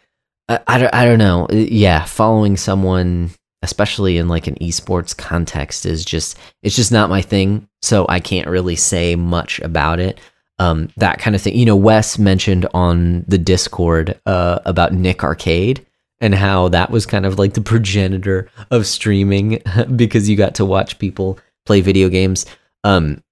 [0.48, 1.48] I, I, don't, I don't know.
[1.52, 3.31] Yeah, following someone,
[3.61, 7.68] especially in like an esports context, is just it's just not my thing.
[7.81, 10.19] So I can't really say much about it
[10.60, 11.56] um, that kind of thing.
[11.56, 15.86] You know, Wes mentioned on the Discord uh, about Nick Arcade
[16.19, 19.61] and how that was kind of like the progenitor of streaming
[19.95, 22.45] because you got to watch people play video games.
[22.84, 23.23] Um,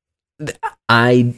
[0.88, 1.36] I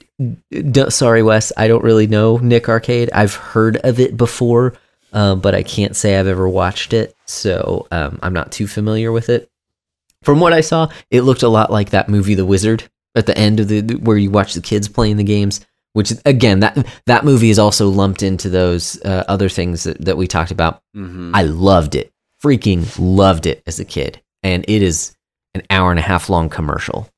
[0.89, 3.09] sorry, Wes, I don't really know Nick Arcade.
[3.13, 4.73] I've heard of it before,
[5.13, 9.11] uh, but I can't say I've ever watched it, so um, I'm not too familiar
[9.11, 9.49] with it.
[10.23, 13.37] From what I saw, it looked a lot like that movie, The Wizard, at the
[13.37, 17.25] end of the where you watch the kids playing the games which again that that
[17.25, 21.31] movie is also lumped into those uh, other things that, that we talked about Mm-hmm.
[21.33, 22.13] i loved it
[22.43, 25.15] freaking loved it as a kid and it is
[25.55, 27.09] an hour and a half long commercial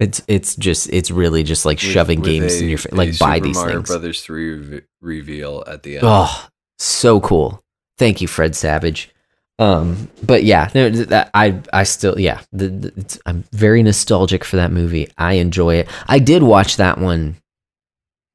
[0.00, 2.92] it's it's just it's really just like With- shoving with games a- in your face
[2.92, 3.88] like buy Super these Mario things.
[3.88, 6.04] Brothers three re- reveal at the end.
[6.06, 6.48] oh
[6.78, 7.62] so cool.
[7.98, 9.10] Thank you fred savage.
[9.58, 14.44] Um but yeah no, that i i still yeah the, the, it's, i'm very nostalgic
[14.44, 15.10] for that movie.
[15.18, 15.88] I enjoy it.
[16.06, 17.36] I did watch that one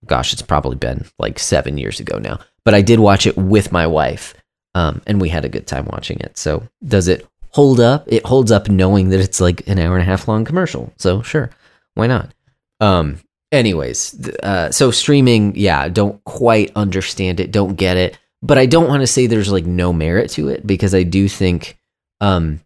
[0.05, 3.71] gosh it's probably been like seven years ago now but i did watch it with
[3.71, 4.33] my wife
[4.75, 6.37] um and we had a good time watching it.
[6.37, 10.01] So does it hold up it holds up knowing that it's like an hour and
[10.01, 10.91] a half long commercial.
[10.97, 11.49] So sure.
[11.95, 12.33] Why not?
[12.79, 13.19] Um
[13.51, 18.17] anyways uh so streaming yeah don't quite understand it don't get it.
[18.43, 21.29] But I don't want to say there's like no merit to it because I do
[21.29, 21.77] think,
[22.19, 22.59] um,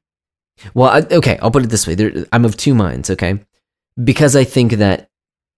[0.74, 3.12] well, I, okay, I'll put it this way: there, I'm of two minds.
[3.12, 3.40] Okay,
[4.04, 5.08] because I think that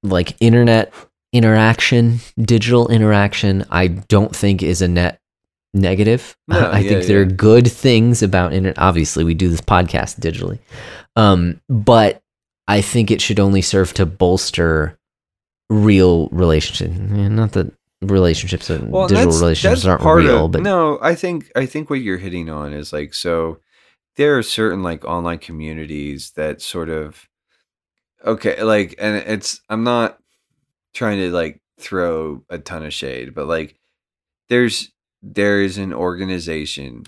[0.03, 0.93] like internet
[1.31, 5.21] interaction, digital interaction, I don't think is a net
[5.73, 6.35] negative.
[6.47, 8.77] No, I yeah, think there are good things about internet.
[8.79, 10.59] Obviously, we do this podcast digitally,
[11.15, 12.21] um, but
[12.67, 14.97] I think it should only serve to bolster
[15.69, 16.91] real relationships.
[16.97, 17.71] Not that
[18.01, 21.65] relationships and Well, digital that's- relationships that's aren't real, of, but no, I think I
[21.65, 23.59] think what you're hitting on is like so.
[24.15, 27.27] There are certain like online communities that sort of
[28.25, 30.17] okay, like, and it's I'm not
[30.93, 33.79] trying to like throw a ton of shade, but like
[34.49, 34.91] there's
[35.21, 37.05] there is an organization,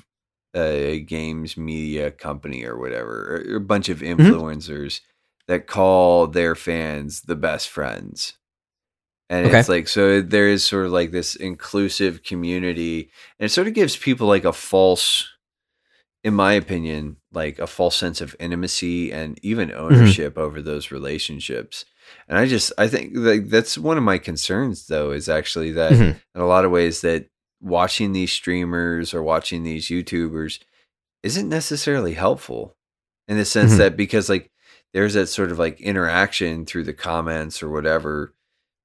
[0.55, 4.21] a games media company or whatever, or a bunch of Mm-hmm.
[4.21, 5.01] influencers
[5.47, 8.33] that call their fans the best friends.
[9.29, 9.59] And Okay.
[9.59, 13.73] it's like so there is sort of like this inclusive community and it sort of
[13.73, 15.27] gives people like a false
[16.23, 19.85] in my opinion, like a false sense of intimacy and even Mm-hmm.
[19.85, 21.85] ownership over those relationships.
[22.27, 25.93] And I just I think like that's one of my concerns though is actually that
[25.93, 26.21] Mhm.
[26.35, 27.27] in a lot of ways that
[27.61, 30.59] watching these streamers or watching these YouTubers
[31.23, 32.75] isn't necessarily helpful
[33.27, 33.77] in the sense Mhm.
[33.77, 34.51] that because like
[34.93, 38.33] there's that sort of like interaction through the comments or whatever,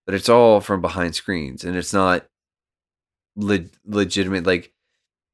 [0.05, 2.27] but it's all from behind screens and it's not
[3.37, 4.73] le- legitimate like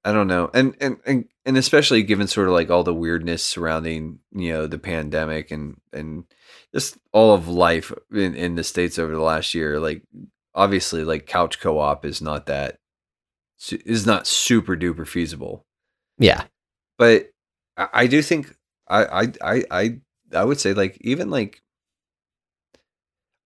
[0.04, 0.50] I don't know.
[0.52, 4.66] And, and and and especially given sort of like all the weirdness surrounding, you know,
[4.66, 6.24] the pandemic and and
[6.74, 10.02] just all of life in, in the states over the last year, like
[10.56, 12.78] obviously like couch co-op is not that
[13.72, 15.64] is not super duper feasible.
[16.18, 16.44] yeah,
[16.98, 17.30] But
[17.76, 18.54] I, I do think
[18.88, 20.00] I, I I I
[20.34, 21.62] I would say like even like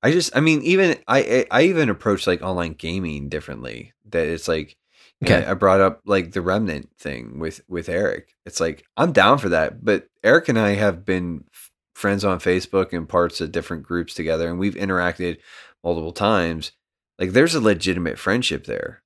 [0.03, 3.93] I just I mean even I I, even approach like online gaming differently.
[4.11, 4.77] That it's like
[5.25, 5.45] Okay.
[5.47, 8.35] I brought up like the remnant thing with with Eric.
[8.45, 12.39] It's like I'm down for that, but Eric and I have been f- friends on
[12.39, 15.39] Facebook and parts of different groups together, and we've interacted
[15.83, 16.73] multiple times.
[17.19, 19.03] Like there's a legitimate friendship there.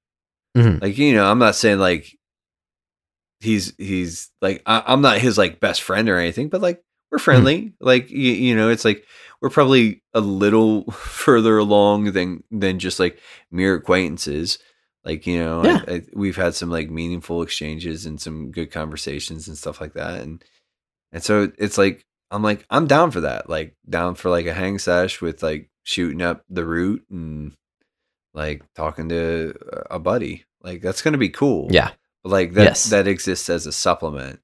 [0.56, 0.82] Mhm.
[0.82, 2.16] Like you know, I'm not saying like
[3.40, 7.18] he's he's like I, I'm not his like best friend or anything, but like we're
[7.18, 7.72] friendly.
[7.80, 9.04] Like you, you know, it's like
[9.40, 13.18] we're probably a little further along than than just like
[13.50, 14.58] mere acquaintances.
[15.04, 15.82] Like you know, Yeah.
[15.88, 19.94] I, I, we've had some like meaningful exchanges and some good conversations and stuff like
[19.94, 20.44] that, and
[21.12, 23.48] and so it's like I'm like I'm down for that.
[23.48, 27.52] Like down for like a hang sesh with like shooting up the Root and
[28.34, 29.54] like talking to
[29.90, 30.44] a buddy.
[30.62, 31.68] Like that's gonna be cool.
[31.70, 31.90] Yeah.
[32.22, 32.84] But like that Yes.
[32.90, 34.40] that exists as a supplement.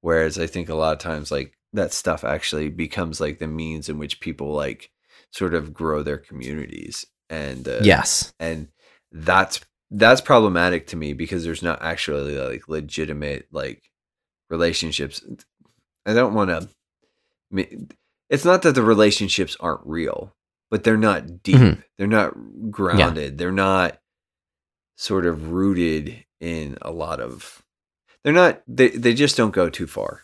[0.00, 3.88] Whereas I think a lot of times like that stuff actually becomes like the means
[3.88, 4.90] in which people like
[5.30, 7.06] sort of grow their communities.
[7.28, 8.32] And uh, Yes.
[8.40, 8.68] and
[9.12, 9.60] that's
[9.92, 13.82] that's problematic to me because there's not actually like legitimate like
[14.48, 15.22] relationships.
[16.06, 16.68] I don't want to.
[18.28, 20.32] It's not that the relationships aren't real,
[20.70, 21.56] but they're not deep.
[21.56, 21.82] Mhm.
[21.98, 22.34] They're not
[22.70, 23.38] grounded.
[23.38, 23.98] They're not
[24.96, 27.62] sort of rooted in a lot of.
[28.24, 28.62] They're not.
[28.66, 30.22] They they just don't go too far.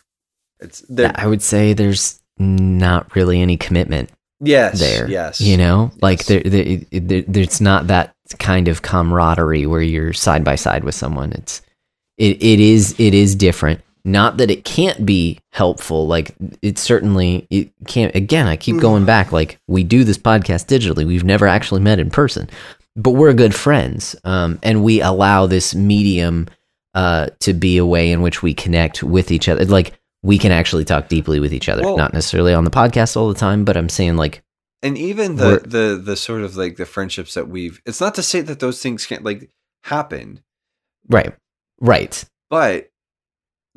[0.59, 5.09] It's Yeah, I would say there's not really any commitment yes there.
[5.09, 10.13] yes You know, like there, there, there, there's not that kind of camaraderie where you're
[10.13, 11.31] side by side with someone.
[11.31, 11.61] It's,
[12.17, 13.81] it, it is, it is different.
[14.07, 16.07] Not that it can't be helpful.
[16.07, 18.15] Like it certainly, it can't.
[18.15, 19.31] Again, I keep going back.
[19.33, 21.05] Like we do this podcast digitally.
[21.05, 22.49] We've never actually met in person,
[22.95, 24.15] but we're good friends.
[24.23, 26.47] Um, and we allow this medium,
[26.95, 29.65] uh, to be a way in which we connect with each other.
[29.65, 29.93] Like
[30.23, 31.83] we can actually talk deeply with each other.
[31.83, 34.41] Well- Not necessarily on the podcast all the time, but I'm saying like
[34.81, 38.23] and even the the the sort of like the friendships that we've it's not to
[38.23, 39.49] say that those things can't like
[39.83, 40.41] happen
[41.09, 41.33] Right.
[41.81, 42.23] Right.
[42.49, 42.89] but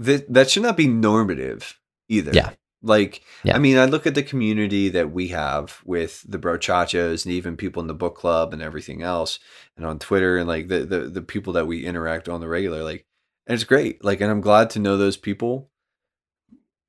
[0.03, 1.79] th- that should not be normative
[2.09, 2.33] either.
[2.33, 2.51] Yeah.
[2.83, 3.57] like Yeah.
[3.57, 7.57] i mean i look at the community that we have with the brochachos and even
[7.57, 9.39] people in the book club and everything else
[9.77, 12.83] and on twitter and like the the, the people that we interact on the regular
[12.83, 13.05] like
[13.47, 14.03] and it's great.
[14.05, 15.71] Like and i'm glad to know those people.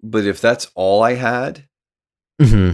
[0.03, 1.67] But if that's all i had
[2.41, 2.71] hmm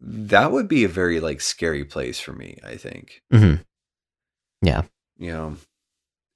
[0.00, 3.22] that would be a very like scary place for me i think.
[3.32, 3.54] Hmm
[5.18, 5.56] you know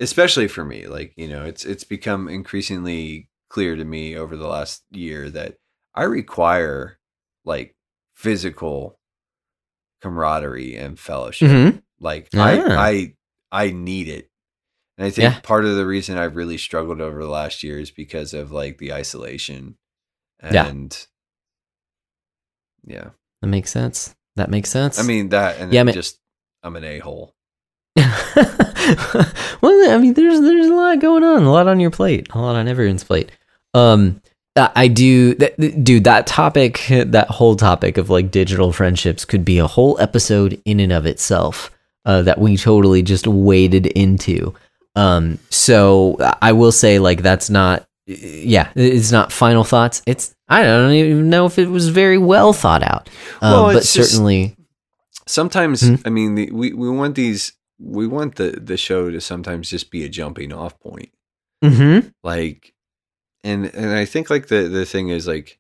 [0.03, 4.47] especially for me like you know it's it's become increasingly clear to me over the
[4.47, 5.57] last year that
[5.95, 6.99] i require
[7.45, 7.75] like
[8.15, 8.99] physical
[10.01, 12.43] camaraderie and fellowship hmm like Ah.
[12.43, 13.15] i i
[13.67, 14.29] i need it
[14.99, 15.41] and i think Yeah.
[15.41, 18.79] part of the reason i've really struggled over the last year is because of like
[18.79, 19.77] the isolation
[20.43, 20.67] Yeah.
[20.67, 21.07] and
[22.85, 23.11] yeah
[23.41, 24.15] That makes sense.
[24.37, 24.99] That makes sense.
[24.99, 26.19] i mean that and Yeah, yeah, man- just
[26.65, 27.35] i'm an a-hole
[29.63, 32.39] well, I mean, there's there's a lot going on, a lot on your plate, a
[32.39, 33.31] lot on everyone's plate.
[33.75, 34.21] Um,
[34.57, 36.05] I do, that, dude.
[36.05, 40.79] That topic, that whole topic of like digital friendships, could be a whole episode in
[40.81, 41.71] and of itself.
[42.05, 44.53] Uh, that we totally just waded into.
[44.97, 50.03] Um, so I will say, like, that's not, yeah, it's not final thoughts.
[50.05, 53.09] It's I don't even know if it was very well thought out.
[53.41, 54.57] Um, Well, but it's just- certainly,
[55.27, 56.03] sometimes Mhm.
[56.05, 57.53] i mean the, we we want these
[57.83, 61.11] we want the the show to sometimes just be a jumping off point
[61.63, 62.09] mm-hmm.
[62.23, 62.75] like
[63.43, 65.59] and and i think like the the thing is like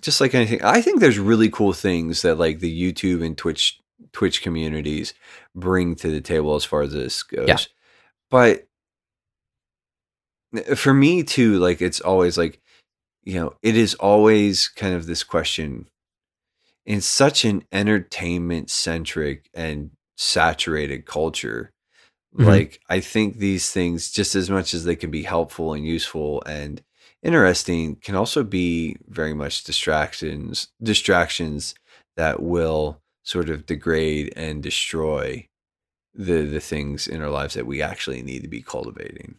[0.00, 3.78] just like anything i think there's really cool things that like the youtube and twitch
[4.12, 5.14] twitch communities
[5.54, 7.58] bring to the table as far as this goes Yeah.
[8.30, 8.66] but
[10.76, 12.60] for me too like it's always like
[13.22, 15.88] you know it is always kind of this question
[16.84, 21.70] in such an entertainment centric and saturated culture
[22.36, 22.46] Mhm.
[22.46, 26.42] like i think these things just as much as they can be helpful and useful
[26.46, 26.82] and
[27.22, 31.74] interesting can also be very much distractions distractions
[32.16, 35.46] that will sort of degrade and destroy
[36.14, 39.36] the the things in our lives that we actually need to be cultivating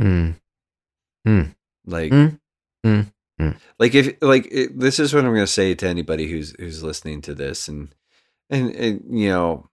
[0.00, 1.54] Mm.
[1.86, 2.38] like Mm.
[2.84, 3.12] Mm.
[3.40, 3.56] Mm.
[3.78, 6.82] like if like it, this is what i'm going to say to anybody who's who's
[6.82, 7.94] listening to this and,
[8.50, 9.68] and and you know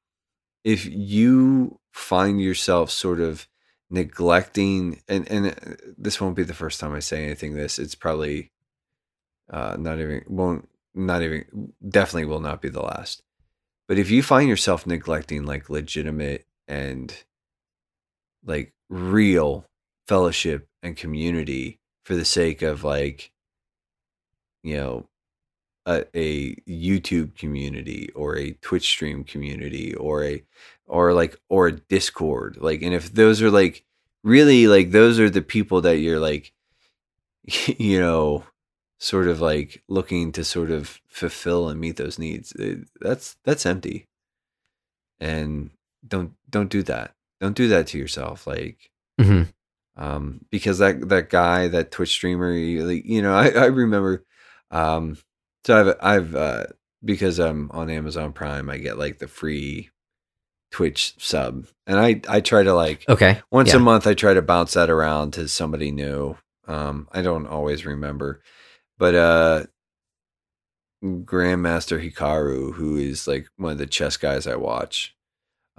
[0.64, 3.48] if you find yourself sort of
[3.90, 7.96] neglecting and and uh, this won't be the first time i say anything this it's
[7.96, 8.50] probably
[9.50, 13.24] uh not even won't not even definitely will not be the last.
[13.88, 17.14] But if you find yourself neglecting like legitimate and
[18.46, 19.66] like real
[20.08, 23.32] fellowship and community for the sake of like
[24.64, 25.08] you know
[25.88, 30.44] a, a youtube community or a twitch stream community or a
[30.88, 33.84] or like or a discord like and if those are like
[34.24, 36.53] really like those are the people that you're like
[37.78, 38.44] you know
[38.99, 43.66] sort of like looking to sort of fulfill and meet those needs it- that's that's
[43.66, 44.08] empty
[45.20, 45.70] and
[46.08, 48.90] don't don't do that don't do that to yourself like
[49.20, 49.44] hmm
[49.98, 54.24] um, because that that guy, that Twitch streamer, he, like, you know, I, I remember.
[54.72, 55.18] Um,
[55.66, 56.64] so I've I've uh,
[57.04, 59.90] because I'm on Amazon Prime, I get like the free
[60.72, 63.42] Twitch sub, and I I try to like Okay.
[63.52, 63.78] once yeah.
[63.78, 66.38] a month I try to bounce that around to somebody new.
[66.68, 68.42] Um, I don't always remember,
[68.98, 69.64] but uh,
[71.04, 75.16] Grandmaster Hikaru, who is like one of the chess guys I watch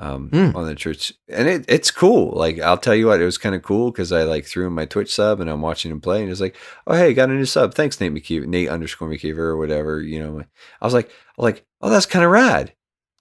[0.02, 0.54] um, Mm.
[0.56, 2.32] on the church, and it, it's cool.
[2.36, 4.74] Like I'll tell you what, it was kind of cool because I like threw him
[4.74, 6.56] my Twitch sub and I'm watching him play, and it's like,
[6.86, 10.00] oh hey, got a new sub, thanks Nate McKeever, Nate underscore McKeever or whatever.
[10.02, 10.42] You know,
[10.80, 12.72] I was like, like, oh that's kind of rad.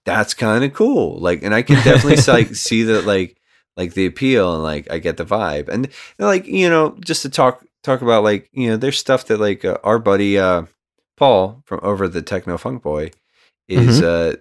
[0.04, 1.20] That's kind of cool.
[1.20, 3.36] Like, and I can definitely like see that like
[3.76, 5.86] like the appeal and like I get the vibe and,
[6.18, 9.38] and, like you know just to talk talk about like you know there's stuff that
[9.40, 10.64] like uh, our buddy uh
[11.16, 13.12] Paul from over the Techno Funk Boy
[13.68, 14.34] is uh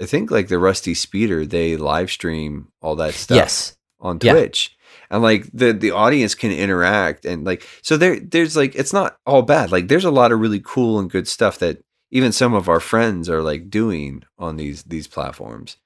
[0.00, 3.76] I think like the Rusty Speeder they live stream all that stuff Yes.
[4.00, 4.32] on Yeah.
[4.32, 4.76] Twitch.
[5.10, 9.16] And like the the audience can interact and like so there there's like it's not
[9.26, 9.72] all bad.
[9.72, 12.80] Like there's a lot of really cool and good stuff that even some of our
[12.80, 15.76] friends are like doing on these these platforms.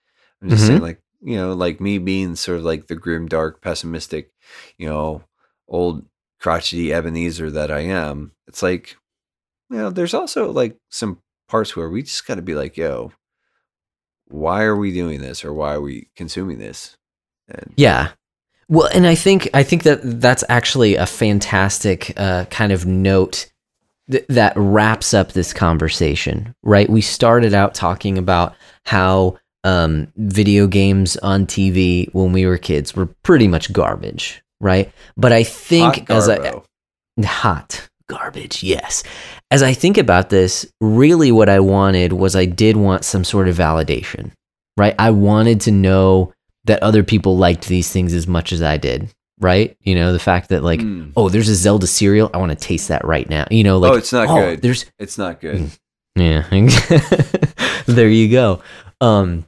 [0.42, 0.66] I'm just Mhm.
[0.66, 4.30] saying like, you know, like me being sort of like the grim dark pessimistic,
[4.76, 5.22] you know,
[5.68, 6.04] old
[6.40, 8.32] crotchety Ebenezer that I am.
[8.48, 8.96] It's like
[9.70, 11.18] you know, there's also like some
[11.48, 13.12] parts where we just got to be like, yo,
[14.32, 16.96] why are we doing this or why are we consuming this?
[17.48, 18.10] And Yeah.
[18.68, 23.50] Well, and I think I think that that's actually a fantastic uh, kind of note
[24.10, 26.54] th- that wraps up this conversation.
[26.62, 26.88] Right?
[26.88, 28.54] We started out talking about
[28.86, 34.90] how um, video games on TV when we were kids were pretty much garbage, right?
[35.16, 36.62] But I think as a
[37.24, 39.02] hot garbage yes
[39.52, 43.46] as i think about this really what i wanted was i did want some sort
[43.48, 44.30] of validation
[44.76, 46.32] right i wanted to know
[46.64, 49.08] that other people liked these things as much as i did
[49.40, 51.12] right you know the fact that like Mm.
[51.16, 53.92] oh there's a zelda cereal i want to taste that right now you know like
[53.92, 54.62] oh, it's not oh, good.
[54.62, 55.70] there's It's not good.
[56.16, 56.44] yeah
[57.86, 58.62] there you go
[59.00, 59.44] um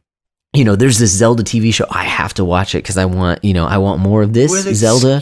[0.55, 3.45] you know there's this zelda tv show i have to watch it because i want
[3.45, 5.21] you know i want more of this zelda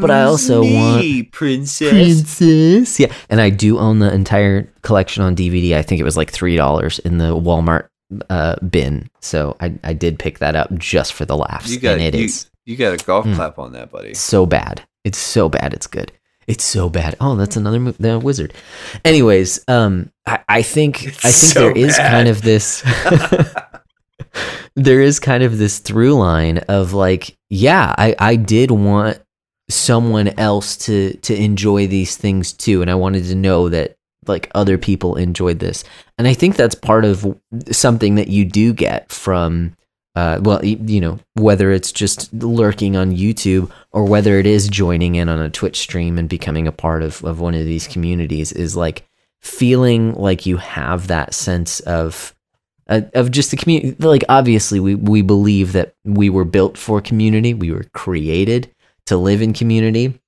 [0.00, 1.90] but I also want- princess.
[1.90, 3.00] princess.
[3.00, 5.74] Yeah, and I do own the entire collection on DVD.
[5.76, 7.88] I think it was like three dollars in the Walmart
[8.28, 11.70] uh, bin, so I I did pick that up just for the laughs.
[11.70, 13.34] You got and it you, is you got a golf Mm.
[13.36, 14.12] clap on that, buddy.
[14.14, 14.82] so bad.
[15.04, 15.72] It's so bad.
[15.72, 16.12] It's good.
[16.46, 17.16] It's so bad.
[17.20, 18.52] Oh, that's another mo- the wizard.
[19.06, 22.10] Anyways, um, I, I think It's I think so there is bad.
[22.10, 22.82] kind of this.
[24.76, 29.20] there is kind of this through line of like, yeah, I I did want
[29.70, 33.96] someone else to to enjoy these things too, and I wanted to know that
[34.26, 35.84] like other people enjoyed this,
[36.18, 37.38] and I think that's part of
[37.70, 39.76] something that you do get from.
[40.16, 45.16] Uh, well, you know, whether it's just lurking on YouTube or whether it is joining
[45.16, 48.52] in on a Twitch stream and becoming a part of, of one of these communities
[48.52, 49.04] is like
[49.42, 52.33] feeling like you have that sense of
[52.88, 53.96] uh, of just the community.
[53.98, 57.54] Like obviously, we we believe that we were built for community.
[57.54, 58.70] We were created
[59.06, 60.20] to live in community,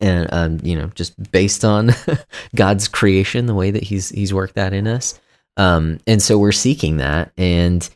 [0.00, 1.90] and um, you know, just based on
[2.54, 5.20] God's creation, the way that He's He's worked that in us.
[5.56, 7.88] Um, and so we're seeking that, and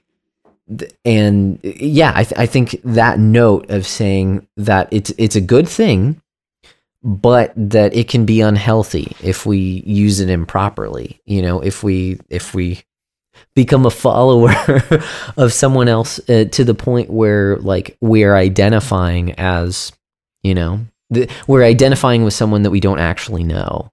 [1.05, 5.69] and yeah, I, th- I think that note of saying that it's it's a good
[5.69, 6.21] thing,
[7.03, 11.21] but that it can be unhealthy if we use it improperly.
[11.25, 12.83] You know, if we if we
[13.55, 14.53] become a follower
[15.37, 19.93] of someone else uh, to the point where like we're identifying as
[20.43, 20.81] you know
[21.13, 23.91] th- we're identifying with someone that we don't actually know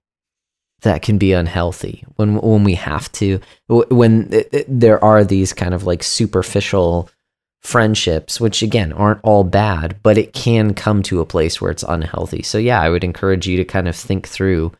[0.82, 2.04] that can be unhealthy.
[2.16, 7.10] When when we have to when it, it- there are these kind of like superficial
[7.60, 11.82] friendships which again aren't all bad but it can come to a place where it's
[11.82, 12.42] unhealthy.
[12.42, 14.70] So yeah i would encourage you to kind of think through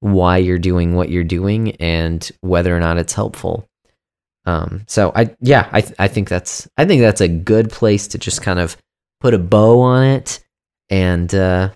[0.00, 3.66] why you're doing what you're doing and whether or not it's helpful
[4.46, 8.18] um so i yeah i i think that's i think that's a good place to
[8.18, 8.76] just kind of
[9.20, 10.44] put a bow on it
[10.88, 11.68] and uh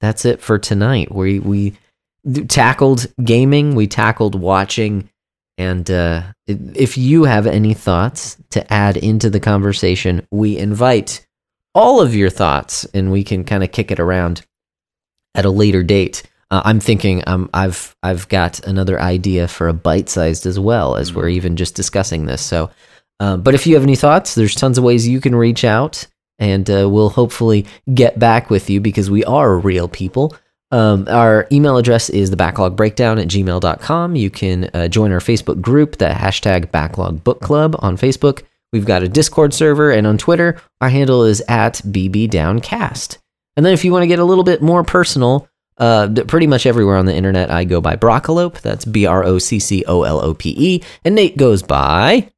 [0.00, 1.76] that's it for tonight we we
[2.48, 5.08] tackled gaming, we tackled watching,
[5.56, 11.26] and uh, if you have any thoughts to add into the conversation, we invite
[11.74, 14.42] all of your thoughts, and we can kind of kick it around
[15.34, 16.22] at a later date.
[16.50, 20.96] Uh, I'm thinking um, I've I've got another idea for a bite sized as well
[20.96, 22.42] as we're even just discussing this.
[22.42, 22.70] So,
[23.20, 26.06] uh, but if you have any thoughts, there's tons of ways you can reach out,
[26.38, 30.34] and uh, we'll hopefully get back with you because we are real people.
[30.70, 34.16] Um, our email address is the backlog breakdown at gmail.com.
[34.16, 38.42] You can uh, join our Facebook group, the hashtag backlog book club on Facebook.
[38.72, 43.18] We've got a Discord server, and on Twitter, our handle is at bbdowncast.
[43.56, 45.48] And then if you want to get a little bit more personal,
[45.78, 48.60] uh, pretty much everywhere on the internet, I go by Broccolope.
[48.60, 50.82] That's B R O C C O L O P E.
[51.04, 52.30] And Nate goes by.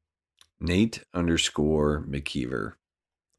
[0.61, 2.75] Nate underscore McKeever.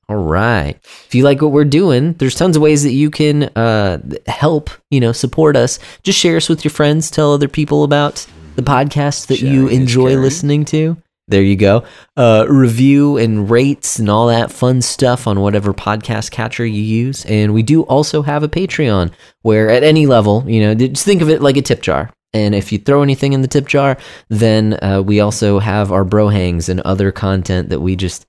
[0.10, 0.78] All right.
[1.06, 4.70] If you like what we're doing, there's tons of ways that you can uh, help,
[4.90, 5.80] you know, support us.
[6.04, 7.10] Just share us with your friends.
[7.10, 10.98] Tell other people about the podcast that you Sharing is enjoy listening to.
[11.32, 11.86] There you go.
[12.16, 17.26] Uh, review and rates and all that fun stuff on whatever podcast catcher you use.
[17.26, 21.22] And we do also have a Patreon where, at any level, you know, just think
[21.22, 22.12] of it like a tip jar.
[22.34, 23.98] And if you throw anything in the tip jar,
[24.30, 28.26] then uh, we also have our bro hangs and other content that we just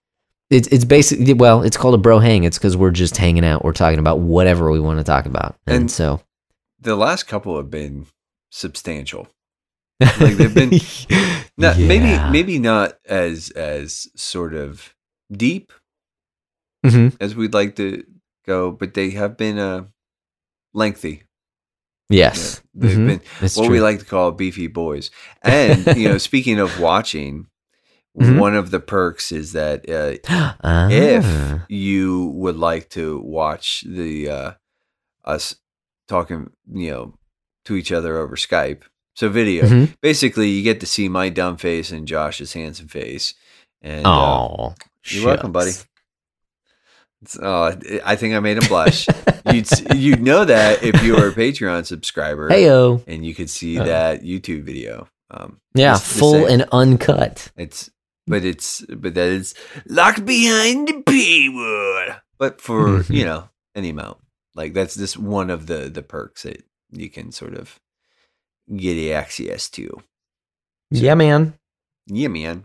[0.51, 2.45] it's it's basically well, it's called a bro hang.
[2.45, 3.65] It's because we're just hanging out.
[3.65, 6.21] We're talking about whatever we want to talk about, and, And- so
[6.81, 8.07] The last couple have been
[8.51, 9.29] substantial.
[10.21, 10.71] Like they've been
[11.57, 12.31] not, maybe Yeah.
[12.31, 14.95] maybe not as as sort of
[15.31, 15.73] deep
[16.85, 17.17] Mhm.
[17.21, 18.05] as we'd like to
[18.47, 19.85] go, but they have been uh
[20.75, 21.23] lengthy.
[22.11, 23.07] yes, Yeah, they've Mhm.
[23.07, 23.73] been It's what true.
[23.75, 25.11] we like to call beefy boys.
[25.43, 27.47] And you know, speaking of watching,
[28.21, 28.39] Mhm.
[28.39, 30.19] one of the perks is that uh,
[30.63, 30.89] Ah.
[30.91, 31.25] if
[31.71, 34.51] you would like to watch the uh,
[35.25, 35.57] us
[36.09, 37.15] talking, you know,
[37.65, 38.83] to each other over Skype,
[39.15, 39.95] so video, Mhm.
[40.01, 43.35] basically you get to see my dumb face and Josh's handsome face.
[43.83, 44.11] And uh,
[44.47, 44.75] oh,
[45.07, 45.73] you're welcome, buddy.
[47.41, 49.07] uh, I think I made him blush.
[49.53, 53.79] you'd you'd know that if you were a Patreon subscriber, Heyo, and you could see
[53.79, 53.85] Uh.
[53.85, 55.09] that YouTube video.
[55.31, 57.51] Um, yeah, just full and uncut.
[57.57, 57.91] It's
[58.27, 59.55] but it's but that is
[59.87, 62.21] locked behind the paywall.
[62.39, 63.15] But for Mhm.
[63.17, 64.19] you know any amount,
[64.55, 67.81] like that's just one of the the perks that you can sort of
[68.77, 70.03] get access to.
[70.91, 71.55] Yeah, man.
[72.07, 72.65] Yeah, man.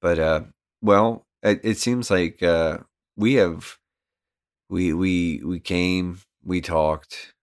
[0.00, 0.40] But uh,
[0.80, 2.78] well, it, it seems like uh,
[3.16, 3.78] we have
[4.70, 7.34] we we we came, we talked,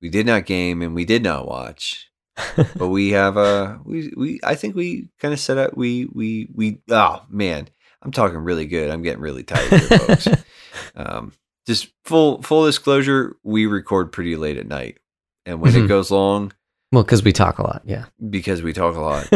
[0.00, 2.10] we did not game, and we did not watch.
[2.76, 6.48] but we have uh we we I think we kind of set up we we
[6.54, 7.66] we oh man
[8.02, 10.28] I'm talking really good I'm getting really tired here folks
[10.96, 11.32] um
[11.66, 14.98] just full full disclosure we record pretty late at night
[15.46, 15.84] and when Mhm.
[15.84, 16.52] it goes long
[16.96, 17.82] well, because we talk a lot.
[17.84, 18.06] Yeah.
[18.30, 19.28] because we talk a lot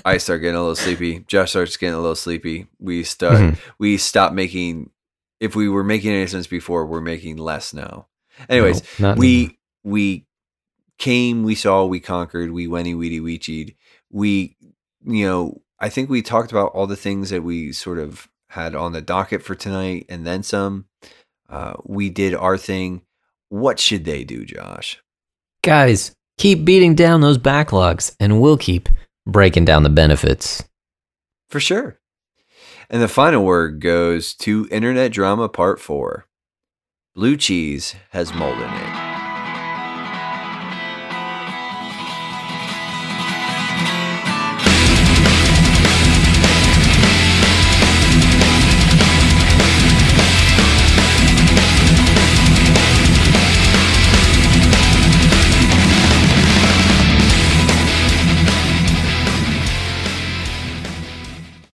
[0.04, 3.58] I start getting a little sleepy Josh starts getting a little sleepy we start Mhm.
[3.78, 4.90] we stop making
[5.40, 8.06] if we were making any sense before we're making less now
[8.48, 9.20] anyways No, not anymore.
[9.20, 10.26] we we
[10.98, 13.76] came, we saw, we conquered, we wenny weedy weechied.
[14.10, 14.56] We,
[15.06, 18.74] you know, I think we talked about all the things that we sort of had
[18.74, 20.86] on the docket for tonight, and then some.
[21.48, 23.02] Uh, we did our thing.
[23.48, 25.00] What should they do, Josh?
[25.62, 28.88] guys keep beating down those backlogs, and we'll keep
[29.26, 30.64] breaking down the benefits.
[31.50, 31.98] For sure.
[32.88, 36.26] And the final word goes to Internet Drama Part 4.
[37.14, 39.07] Blue cheese has mold in it.